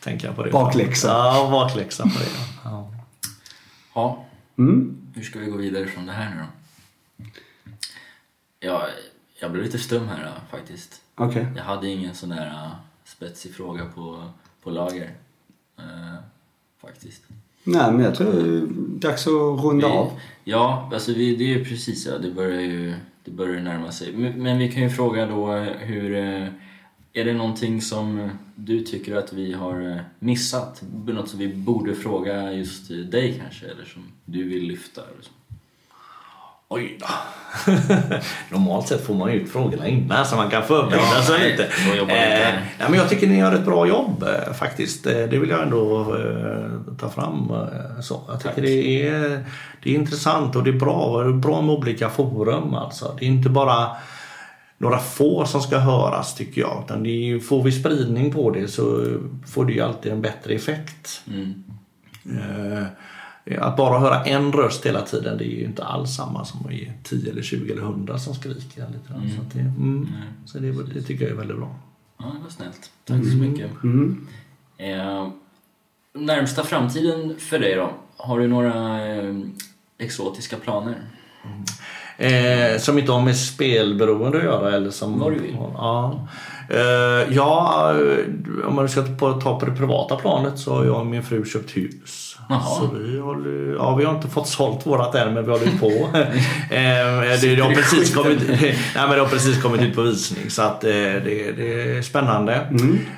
tänka 0.03 0.33
på 0.33 0.43
det. 0.43 0.51
Bakläxa. 0.51 1.07
Ja, 1.07 1.47
bakläxa 1.51 2.03
på 2.03 2.09
det. 2.19 2.25
Ja. 2.63 2.91
Ja, 3.95 4.25
Mm. 4.57 4.97
hur 5.15 5.23
ska 5.23 5.39
vi 5.39 5.45
gå 5.45 5.57
vidare 5.57 5.85
från 5.87 6.05
det 6.05 6.11
här 6.13 6.29
nu 6.35 6.41
då? 6.41 7.25
Ja, 8.59 8.81
jag 9.39 9.51
blev 9.51 9.63
lite 9.63 9.79
stum 9.79 10.07
här 10.07 10.23
då, 10.23 10.57
faktiskt. 10.57 11.01
Okej. 11.15 11.47
Jag 11.55 11.63
hade 11.63 11.87
ingen 11.87 12.15
sån 12.15 12.29
där 12.29 12.45
uh, 12.47 12.71
spetsig 13.05 13.53
fråga 13.55 13.85
på, 13.85 14.23
på 14.63 14.69
lager. 14.69 15.11
eh, 15.77 16.15
faktiskt. 16.81 17.23
Nej, 17.63 17.91
men 17.91 18.05
jag 18.05 18.15
tror 18.15 18.33
det 18.33 18.39
är 18.57 18.67
dags 18.99 19.27
att 19.27 19.33
runda 19.63 19.87
av. 19.87 20.11
Vi, 20.43 20.51
ja, 20.51 20.89
alltså 20.93 21.13
vi, 21.13 21.35
det 21.35 21.43
är 21.43 21.57
ju 21.57 21.65
precis 21.65 22.05
ja. 22.05 22.17
Det 22.17 22.31
börjar 22.31 22.61
ju 22.61 22.93
det 23.23 23.31
börjar 23.31 23.61
närma 23.61 23.91
sig. 23.91 24.13
Men, 24.13 24.43
men 24.43 24.57
vi 24.57 24.71
kan 24.71 24.83
ju 24.83 24.89
fråga 24.89 25.25
då 25.25 25.51
hur... 25.79 26.15
eh, 26.15 26.47
Är 27.13 27.25
det 27.25 27.33
någonting 27.33 27.81
som 27.81 28.29
du 28.55 28.83
tycker 28.83 29.15
att 29.15 29.33
vi 29.33 29.53
har 29.53 29.91
eh, 29.91 29.97
missat? 30.19 30.83
Något 31.07 31.29
som 31.29 31.39
vi 31.39 31.47
borde 31.55 31.95
fråga 31.95 32.53
just 32.53 32.87
dig 32.89 33.39
kanske? 33.41 33.65
Eller 33.65 33.85
som 33.85 34.03
du 34.25 34.43
vill 34.43 34.63
lyfta? 34.67 35.01
Eller 35.01 35.21
så? 35.21 35.31
Oj 36.69 36.97
då. 36.99 37.05
Normalt 38.49 38.87
sett 38.87 39.05
får 39.05 39.13
man 39.13 39.33
ju 39.33 39.41
ut 39.41 39.51
frågorna 39.51 39.87
innan 39.87 40.25
så 40.25 40.35
man 40.35 40.49
kan 40.49 40.63
förbereda 40.63 41.01
Ja, 41.15 41.21
sig 41.23 41.39
nej, 41.39 41.51
lite. 41.51 41.63
Eh, 42.13 42.53
ja, 42.79 42.89
men 42.89 42.93
jag 42.99 43.09
tycker 43.09 43.27
ni 43.27 43.37
gör 43.37 43.53
ett 43.55 43.65
bra 43.65 43.87
jobb 43.87 44.23
eh, 44.23 44.53
faktiskt. 44.53 45.07
Eh, 45.07 45.13
Det 45.13 45.37
vill 45.39 45.49
jag 45.49 45.61
ändå 45.63 46.01
eh, 46.15 46.95
ta 46.99 47.09
fram. 47.09 47.51
eh, 47.51 48.01
Så. 48.01 48.21
Jag 48.27 48.39
tycker 48.39 48.53
Tack. 48.55 48.63
det 48.63 49.07
är, 49.07 49.43
det 49.83 49.89
är 49.89 49.95
intressant 49.95 50.55
och 50.55 50.63
det 50.63 50.69
är 50.69 50.79
bra. 50.79 51.23
Det 51.23 51.29
är 51.29 51.33
bra 51.33 51.61
med 51.61 51.75
olika 51.75 52.09
forum. 52.09 52.73
Alltså. 52.73 53.15
Det 53.19 53.25
är 53.25 53.29
inte 53.29 53.49
bara 53.49 53.87
några 54.77 54.99
få 54.99 55.45
som 55.45 55.61
ska 55.61 55.77
höras 55.77 56.35
tycker 56.35 56.61
jag. 56.61 56.83
Utan 56.85 57.05
är, 57.05 57.39
får 57.39 57.63
vi 57.63 57.71
spridning 57.71 58.31
på 58.33 58.49
det 58.51 58.67
så 58.67 59.05
får 59.47 59.65
det 59.65 59.73
ju 59.73 59.81
alltid 59.81 60.11
en 60.11 60.21
bättre 60.21 60.53
effekt. 60.53 61.21
Mm. 61.27 61.63
Att 63.59 63.77
bara 63.77 63.99
höra 63.99 64.23
en 64.23 64.51
röst 64.51 64.85
hela 64.85 65.01
tiden 65.01 65.37
det 65.37 65.43
är 65.43 65.57
ju 65.57 65.63
inte 65.65 65.83
alls 65.83 66.15
samma 66.15 66.45
som 66.45 66.65
att 66.65 66.73
ge 66.73 66.91
10 67.03 67.31
eller 67.31 67.41
20 67.41 67.71
eller 67.71 67.81
100 67.81 68.17
som 68.19 68.35
skriker. 68.35 68.87
Lite 68.87 69.13
grann. 69.13 69.31
Så, 69.35 69.41
att 69.41 69.53
det, 69.53 69.59
mm, 69.59 70.07
så 70.45 70.59
det, 70.59 70.71
det 70.93 71.01
tycker 71.01 71.23
jag 71.23 71.31
är 71.31 71.37
väldigt 71.37 71.57
bra. 71.57 71.75
Ja, 72.17 72.25
det 72.25 72.43
var 72.43 72.49
snällt. 72.49 72.91
Tack 73.03 73.25
så 73.31 73.37
mycket. 73.37 73.83
Mm. 73.83 74.27
Eh, 74.77 75.27
närmsta 76.13 76.63
framtiden 76.63 77.35
för 77.39 77.59
dig 77.59 77.75
då? 77.75 77.91
Har 78.17 78.39
du 78.39 78.47
några 78.47 79.05
eh, 79.07 79.35
exotiska 79.97 80.57
planer? 80.57 80.95
Eh, 82.17 82.79
som 82.79 82.99
inte 82.99 83.11
har 83.11 83.21
med 83.21 83.37
spelberoende 83.37 84.37
att 84.37 84.43
göra 84.43 84.75
eller 84.75 84.91
som... 84.91 85.19
Vad 85.19 85.31
du 85.31 85.39
vill. 85.39 85.57
Ja. 85.73 86.27
Eh, 86.69 87.35
ja, 87.35 87.93
eh, 87.93 88.67
om 88.67 88.75
man 88.75 88.89
ska 88.89 89.01
ta 89.43 89.59
på 89.59 89.65
det 89.65 89.71
privata 89.71 90.15
planet 90.15 90.59
så 90.59 90.73
har 90.73 90.85
jag 90.85 90.99
och 90.99 91.05
min 91.05 91.23
fru 91.23 91.45
köpt 91.45 91.77
hus. 91.77 92.37
Jaha. 92.49 92.61
Så 92.61 92.89
vi, 92.95 93.19
håller, 93.19 93.75
ja, 93.75 93.95
vi 93.95 94.05
har 94.05 94.15
inte 94.15 94.27
fått 94.27 94.47
sålt 94.47 94.87
vårat 94.87 95.15
än 95.15 95.33
men 95.33 95.45
vi 95.45 95.51
håller 95.51 95.79
på. 95.79 95.87
eh, 96.17 97.41
det, 97.41 97.55
det, 97.55 97.61
har 97.61 97.73
precis 97.73 98.15
kommit, 98.15 98.39
nej, 98.49 98.77
men 98.95 99.09
det 99.09 99.19
har 99.19 99.27
precis 99.27 99.61
kommit 99.61 99.81
ut 99.81 99.95
på 99.95 100.01
visning 100.01 100.49
så 100.49 100.61
att, 100.61 100.81
det, 100.81 101.19
det 101.19 101.97
är 101.97 102.01
spännande. 102.01 102.67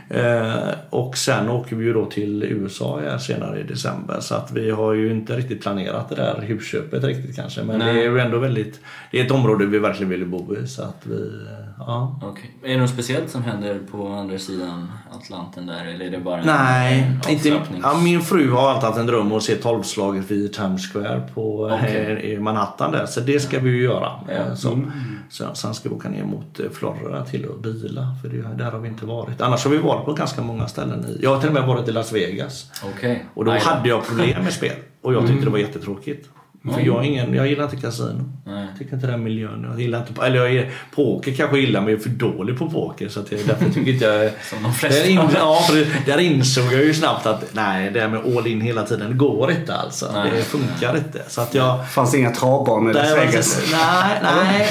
Eh, 0.10 0.74
och 0.90 1.18
sen 1.18 1.50
åker 1.50 1.76
vi 1.76 1.86
ju 1.86 1.94
då 1.94 2.06
till 2.06 2.44
USA 2.44 3.00
här 3.00 3.18
senare 3.18 3.60
i 3.60 3.64
december 3.64 4.20
så 4.20 4.36
att 4.36 4.52
vi 4.52 4.72
har 4.72 4.94
ju 4.94 5.12
inte 5.12 5.38
riktigt 5.38 5.62
planerat 5.62 6.10
det 6.10 6.16
där 6.16 6.42
husköpet 6.42 7.04
riktigt 7.04 7.36
kanske 7.36 7.64
men 7.64 7.80
Nej. 7.80 7.94
det 7.94 8.02
är 8.02 8.04
ju 8.04 8.20
ändå 8.20 8.38
väldigt 8.38 8.80
det 9.12 9.20
är 9.20 9.26
ett 9.26 9.32
område 9.32 9.66
vi 9.66 9.80
verkligen 9.80 10.10
vill 10.10 10.26
bo 10.26 10.56
i 10.56 10.68
så 10.68 10.82
att 10.82 11.02
vi 11.04 11.32
ja. 11.80 12.20
Okej. 12.24 12.56
Är 12.64 12.74
det 12.74 12.78
något 12.82 12.90
speciellt 12.90 13.30
som 13.30 13.44
händer 13.44 13.80
på 13.92 14.08
andra 14.08 14.40
sidan 14.40 14.92
Atlanten 15.12 15.66
där 15.66 15.86
eller 15.86 16.06
är 16.06 16.12
det 16.12 16.20
bara 16.20 16.40
en 16.40 16.46
Nej, 16.46 17.12
en 17.26 17.32
inte, 17.32 17.62
ja, 17.84 18.00
min 18.04 18.22
fru 18.22 18.52
har 18.52 18.70
alltid 18.70 18.84
haft 18.84 19.00
en 19.00 19.06
dröm 19.06 19.32
att 19.32 19.44
se 19.44 19.56
tolvslaget 19.56 20.32
vid 20.32 20.54
Times 20.54 20.94
Square 20.94 21.30
på 21.34 21.70
eh, 21.84 22.12
i 22.20 22.40
Manhattan 22.40 22.92
där. 22.92 23.06
Så 23.06 23.20
det 23.20 23.40
ska 23.40 23.60
vi 23.60 23.70
ju 23.70 23.84
göra. 23.84 24.12
Ja. 24.28 24.34
Eh, 24.34 24.54
Så, 24.56 24.82
så, 25.30 25.56
sen 25.56 25.74
ska 25.74 25.90
vi 25.90 25.96
åka 25.96 26.10
ner 26.10 26.24
mot 26.24 26.60
eh, 26.60 26.66
Florida 26.74 27.26
till 27.26 27.46
och 27.46 27.60
bila. 27.60 28.16
För 28.22 28.30
det, 28.30 28.64
där 28.64 28.72
har 28.72 28.80
vi 28.80 28.88
inte 28.88 29.06
varit. 29.06 29.42
Annars 29.42 29.64
har 29.64 29.72
vi 29.72 29.78
varit 29.78 30.06
på 30.06 30.14
ganska 30.14 30.42
många 30.42 30.68
ställen. 30.68 31.06
I, 31.06 31.20
jag 31.24 31.30
har 31.30 31.40
till 31.40 31.48
och 31.48 31.54
med 31.54 31.68
varit 31.68 31.88
i 31.88 31.92
Las 31.92 32.14
Vegas. 32.14 32.72
Okej. 32.96 33.26
Och 33.34 33.46
då 33.46 33.52
Aj 33.52 33.60
hade 33.60 33.90
jag 33.90 34.08
problem 34.08 34.44
med 34.44 34.54
spel. 34.54 34.76
Och 35.02 35.14
jag 35.14 35.28
tyckte 35.28 35.46
det 35.46 35.52
var 35.52 35.58
jättetråkigt. 35.58 36.30
För 36.74 36.82
jag, 36.82 37.06
ingen, 37.06 37.34
jag 37.34 37.48
gillar 37.48 37.64
inte 37.64 37.76
kasino. 37.76 38.32
Nej. 38.46 38.66
Jag 38.70 38.80
tycker 38.80 38.96
inte 38.96 39.08
den 39.08 39.24
miljön. 39.24 39.68
Jag 39.72 39.82
gillar 39.82 40.00
inte, 40.08 40.26
eller 40.26 40.36
jag 40.38 40.56
är, 40.56 40.72
poker 40.96 41.34
kanske 41.34 41.58
jag 41.58 41.66
gillar 41.66 41.82
men 41.82 41.90
jag 41.90 42.00
är 42.00 42.04
för 42.04 42.10
dålig 42.10 42.60
på 42.60 42.70
poker. 42.70 43.10
Så 43.10 43.20
att 43.20 43.32
jag, 43.32 43.40
därför 43.48 43.66
tycker 43.66 43.92
inte 43.92 44.06
jag... 44.06 44.32
Som 44.50 44.64
de 44.64 44.74
flesta. 44.74 45.04
Där, 45.04 45.10
in, 45.10 45.20
ja, 45.36 45.60
för 45.70 45.76
det- 45.76 45.88
där 46.06 46.18
insåg 46.18 46.64
jag 46.74 46.84
ju 46.84 46.94
snabbt 46.94 47.26
att 47.26 47.54
nej, 47.54 47.92
det 47.92 48.00
här 48.00 48.08
med 48.08 48.20
all 48.38 48.48
in 48.48 48.62
hela 48.62 48.84
tiden 48.84 49.10
det 49.12 49.18
går 49.18 49.52
inte 49.52 49.76
alltså. 49.76 50.12
Nej. 50.14 50.32
Det 50.36 50.44
funkar 50.44 50.98
inte. 50.98 51.22
Så 51.28 51.42
att 51.42 51.54
jag... 51.54 51.90
Fanns 51.90 52.16
inga 52.16 52.32
travbanor 52.32 52.92
i 52.92 52.94
Las 52.94 53.10
Nej, 53.16 53.26
Vegas? 53.28 53.62
nej, 53.72 54.20
nej, 54.24 54.70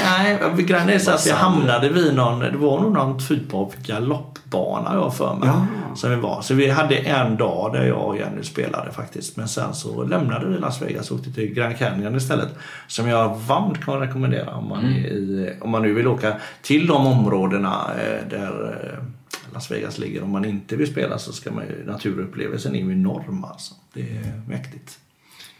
nej. 0.56 0.64
Grejen 0.64 0.88
är 0.90 0.98
så 0.98 1.10
att 1.10 1.26
jag 1.26 1.36
hamnade 1.36 1.88
vid 1.88 2.14
någon, 2.14 2.38
det 2.38 2.56
var 2.56 2.80
nog 2.80 2.92
någon 2.94 3.18
typ 3.28 3.54
av 3.54 3.72
galoppbana 4.56 4.94
jag 4.94 5.14
för 5.14 5.34
mig. 5.34 5.48
Ja. 5.48 5.66
Som 5.94 6.10
vi 6.10 6.16
var. 6.16 6.42
Så 6.42 6.54
vi 6.54 6.70
hade 6.70 6.96
en 6.96 7.36
dag 7.36 7.72
där 7.72 7.84
jag 7.84 8.08
och 8.08 8.16
Jenny 8.16 8.42
spelade 8.42 8.92
faktiskt. 8.92 9.36
Men 9.36 9.48
sen 9.48 9.74
så 9.74 10.04
lämnade 10.04 10.46
vi 10.46 10.58
Las 10.58 10.82
Vegas 10.82 11.10
och 11.10 11.18
åkte 11.18 11.32
till 11.32 11.54
Grand 11.54 11.78
Canyon 11.78 12.16
istället. 12.16 12.48
Som 12.86 13.08
jag 13.08 13.36
varmt 13.36 13.84
kan 13.84 14.00
rekommendera 14.00 14.54
om 14.54 14.68
man, 14.68 14.84
är 14.84 15.06
i, 15.06 15.56
om 15.60 15.70
man 15.70 15.82
nu 15.82 15.94
vill 15.94 16.06
åka 16.06 16.36
till 16.62 16.86
de 16.86 17.06
områdena 17.06 17.90
eh, 17.98 18.28
där 18.30 18.80
eh, 18.82 19.04
Las 19.54 19.70
Vegas 19.70 19.98
ligger. 19.98 20.22
Om 20.22 20.30
man 20.30 20.44
inte 20.44 20.76
vill 20.76 20.86
spela 20.86 21.18
så 21.18 21.32
ska 21.32 21.50
man 21.50 21.64
ju, 21.64 21.86
naturupplevelsen 21.86 22.74
är 22.74 22.78
ju 22.78 22.92
enorm 22.92 23.44
alltså. 23.44 23.74
Det 23.92 24.00
är 24.00 24.42
mäktigt. 24.48 24.98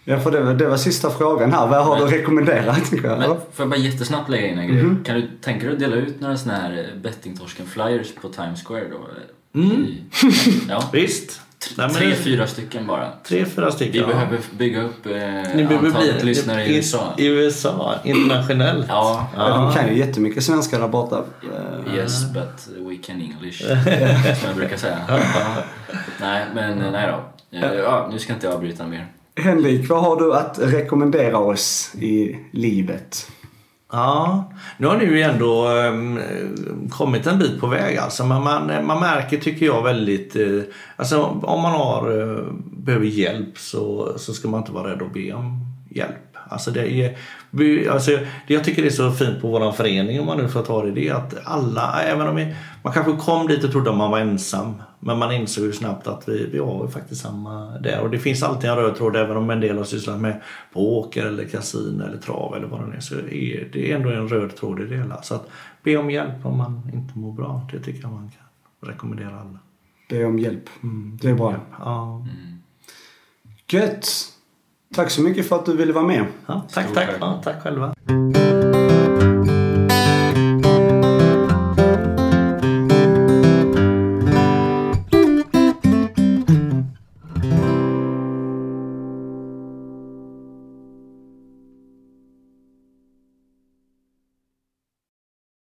Ja, 0.08 0.20
för 0.20 0.30
det, 0.30 0.40
var- 0.40 0.54
det 0.54 0.66
var 0.68 0.76
sista 0.76 1.10
frågan 1.10 1.52
här. 1.52 1.66
Vad 1.66 1.84
har 1.84 1.98
Men- 1.98 2.08
du 2.10 2.16
rekommenderat? 2.18 2.92
Men 3.02 3.20
får 3.22 3.36
jag 3.58 3.68
bara 3.68 3.76
jättesnabbt 3.76 4.28
lägga 4.30 4.46
in 4.46 4.58
en 4.58 4.68
grej? 4.68 4.82
Mhm. 4.82 5.04
Kan 5.04 5.14
du 5.14 5.28
tänka 5.40 5.64
dig 5.66 5.72
att 5.74 5.80
dela 5.80 5.96
ut 5.96 6.20
några 6.20 6.36
såna 6.36 6.54
här 6.54 6.78
eh, 6.94 7.00
bettingtorsken-flyers 7.02 8.14
på 8.22 8.28
Times 8.28 8.64
Square 8.64 8.84
då? 8.90 9.08
Mm. 9.60 9.70
I, 9.82 10.04
ja, 10.68 10.82
Visst? 10.92 11.40
Nej, 11.76 11.90
tre, 11.90 12.06
det- 12.08 12.14
fyra 12.14 12.46
stycken 12.46 12.86
bara. 12.86 13.08
Tre, 13.28 13.44
fyra 13.44 13.70
stycken. 13.72 13.92
Vi 13.92 13.98
ja. 13.98 14.06
behöver 14.06 14.38
bygga 14.58 14.82
upp 14.82 15.06
eh, 15.06 15.12
Ni 15.12 15.64
behöver 15.64 15.86
antalet 15.86 16.16
bli 16.20 16.24
lyssnare 16.24 16.64
i 16.66 16.76
USA. 16.76 17.14
I 17.18 17.26
USA, 17.26 17.94
internationellt. 18.04 18.86
Ja, 18.88 19.28
Ja. 19.36 19.48
De 19.48 19.72
kan 19.74 19.88
ju 19.88 19.98
jättemycket 19.98 20.44
svenska 20.44 20.78
där 20.78 20.88
borta. 20.88 21.24
Eh, 21.88 21.94
yes 21.96 22.32
but 22.32 22.68
we 22.88 22.96
can 22.96 23.20
English. 23.20 23.58
som 24.40 24.46
jag 24.48 24.56
brukar 24.56 24.76
säga. 24.76 24.98
Nej, 26.20 26.44
men 26.54 26.82
eh, 26.82 26.90
nej 26.92 27.12
då. 27.12 27.20
Ja, 27.58 28.08
nu 28.12 28.18
ska 28.18 28.32
inte 28.32 28.46
jag 28.46 28.54
avbryta 28.54 28.86
mer. 28.86 29.06
Henrik, 29.36 29.88
vad 29.90 30.02
har 30.02 30.16
du 30.16 30.34
att 30.34 30.58
rekommendera 30.62 31.38
oss 31.38 31.92
i 31.94 32.36
livet? 32.52 33.30
Ja, 33.92 34.52
nu 34.78 34.86
har 34.86 34.96
ni 34.96 35.04
ju 35.04 35.22
ändå 35.22 35.68
um, 35.68 36.18
kommit 36.90 37.26
en 37.26 37.38
bit 37.38 37.60
på 37.60 37.66
väg 37.66 37.96
alltså. 37.98 38.24
Men 38.26 38.42
man, 38.42 38.86
man 38.86 39.00
märker, 39.00 39.38
tycker 39.38 39.66
jag, 39.66 39.82
väldigt... 39.82 40.36
eh, 40.36 40.60
alltså 40.96 41.22
om 41.42 41.62
man 41.62 41.72
har, 41.72 42.20
eh, 42.20 42.44
behöver 42.76 43.06
hjälp 43.06 43.58
så, 43.58 44.12
så 44.18 44.32
ska 44.34 44.48
man 44.48 44.60
inte 44.60 44.72
vara 44.72 44.90
rädd 44.92 45.02
att 45.02 45.12
be 45.14 45.32
om 45.32 45.60
hjälp. 45.90 46.16
Alltså 46.48 46.70
det 46.70 46.92
är, 46.92 47.16
vi- 47.50 47.88
alltså 47.88 48.10
det 48.46 48.54
jag 48.54 48.64
tycker 48.64 48.82
det 48.82 48.88
är 48.88 48.92
så 48.92 49.10
fint 49.10 49.40
på 49.42 49.48
vår 49.48 49.72
förening, 49.72 50.20
om 50.20 50.26
man 50.26 50.38
nu 50.38 50.48
får 50.48 50.62
ta 50.62 50.82
det, 50.84 50.90
det 50.90 51.08
är 51.08 51.14
att 51.14 51.34
alla, 51.44 52.02
även 52.02 52.28
om 52.28 52.36
vi, 52.36 52.54
man 52.82 52.92
kanske 52.92 53.12
kom 53.12 53.46
dit 53.46 53.64
och 53.64 53.70
trodde 53.72 53.90
att 53.90 53.96
man 53.96 54.10
var 54.10 54.18
ensam, 54.18 54.74
men 55.00 55.18
man 55.18 55.32
insåg 55.32 55.64
ju 55.64 55.72
snabbt 55.72 56.06
att 56.06 56.28
vi, 56.28 56.46
vi 56.52 56.58
har 56.58 56.84
ju 56.84 56.90
faktiskt 56.90 57.22
samma 57.22 57.78
där. 57.78 58.00
Och 58.00 58.10
det 58.10 58.18
finns 58.18 58.42
alltid 58.42 58.70
en 58.70 58.76
röd 58.76 58.96
tråd, 58.96 59.16
även 59.16 59.36
om 59.36 59.50
en 59.50 59.60
del 59.60 59.76
har 59.78 59.84
sysslat 59.84 60.20
med 60.20 60.40
poker 60.72 61.26
eller 61.26 61.44
kasino 61.44 62.04
eller 62.04 62.18
trav 62.18 62.54
eller 62.56 62.66
vad 62.66 62.90
det 62.90 62.96
är, 62.96 63.00
så 63.00 63.14
är 63.14 63.68
det 63.72 63.92
ändå 63.92 64.10
en 64.10 64.28
röd 64.28 64.56
tråd 64.56 64.80
i 64.80 64.84
det 64.84 64.96
hela. 64.96 65.22
Så 65.22 65.34
att 65.34 65.48
be 65.82 65.96
om 65.96 66.10
hjälp 66.10 66.46
om 66.46 66.58
man 66.58 66.90
inte 66.94 67.18
mår 67.18 67.32
bra, 67.32 67.68
det 67.72 67.80
tycker 67.80 68.02
jag 68.02 68.12
man 68.12 68.30
kan 68.30 68.88
rekommendera 68.90 69.40
alla. 69.40 69.58
Be 70.10 70.24
om 70.24 70.38
hjälp. 70.38 70.68
Det 71.20 71.28
är 71.30 71.34
bra. 71.34 71.54
Ja. 71.78 72.26
Gött! 73.70 74.06
Tack 74.94 75.10
så 75.10 75.22
mycket 75.22 75.48
för 75.48 75.56
att 75.56 75.66
du 75.66 75.76
ville 75.76 75.92
vara 75.92 76.06
med. 76.06 76.26
Ja, 76.46 76.62
tack, 76.72 76.84
Stort 76.84 76.96
tack. 76.96 77.06
tack. 77.06 77.16
Ja, 77.20 77.40
tack 77.44 77.62
själva. 77.62 77.94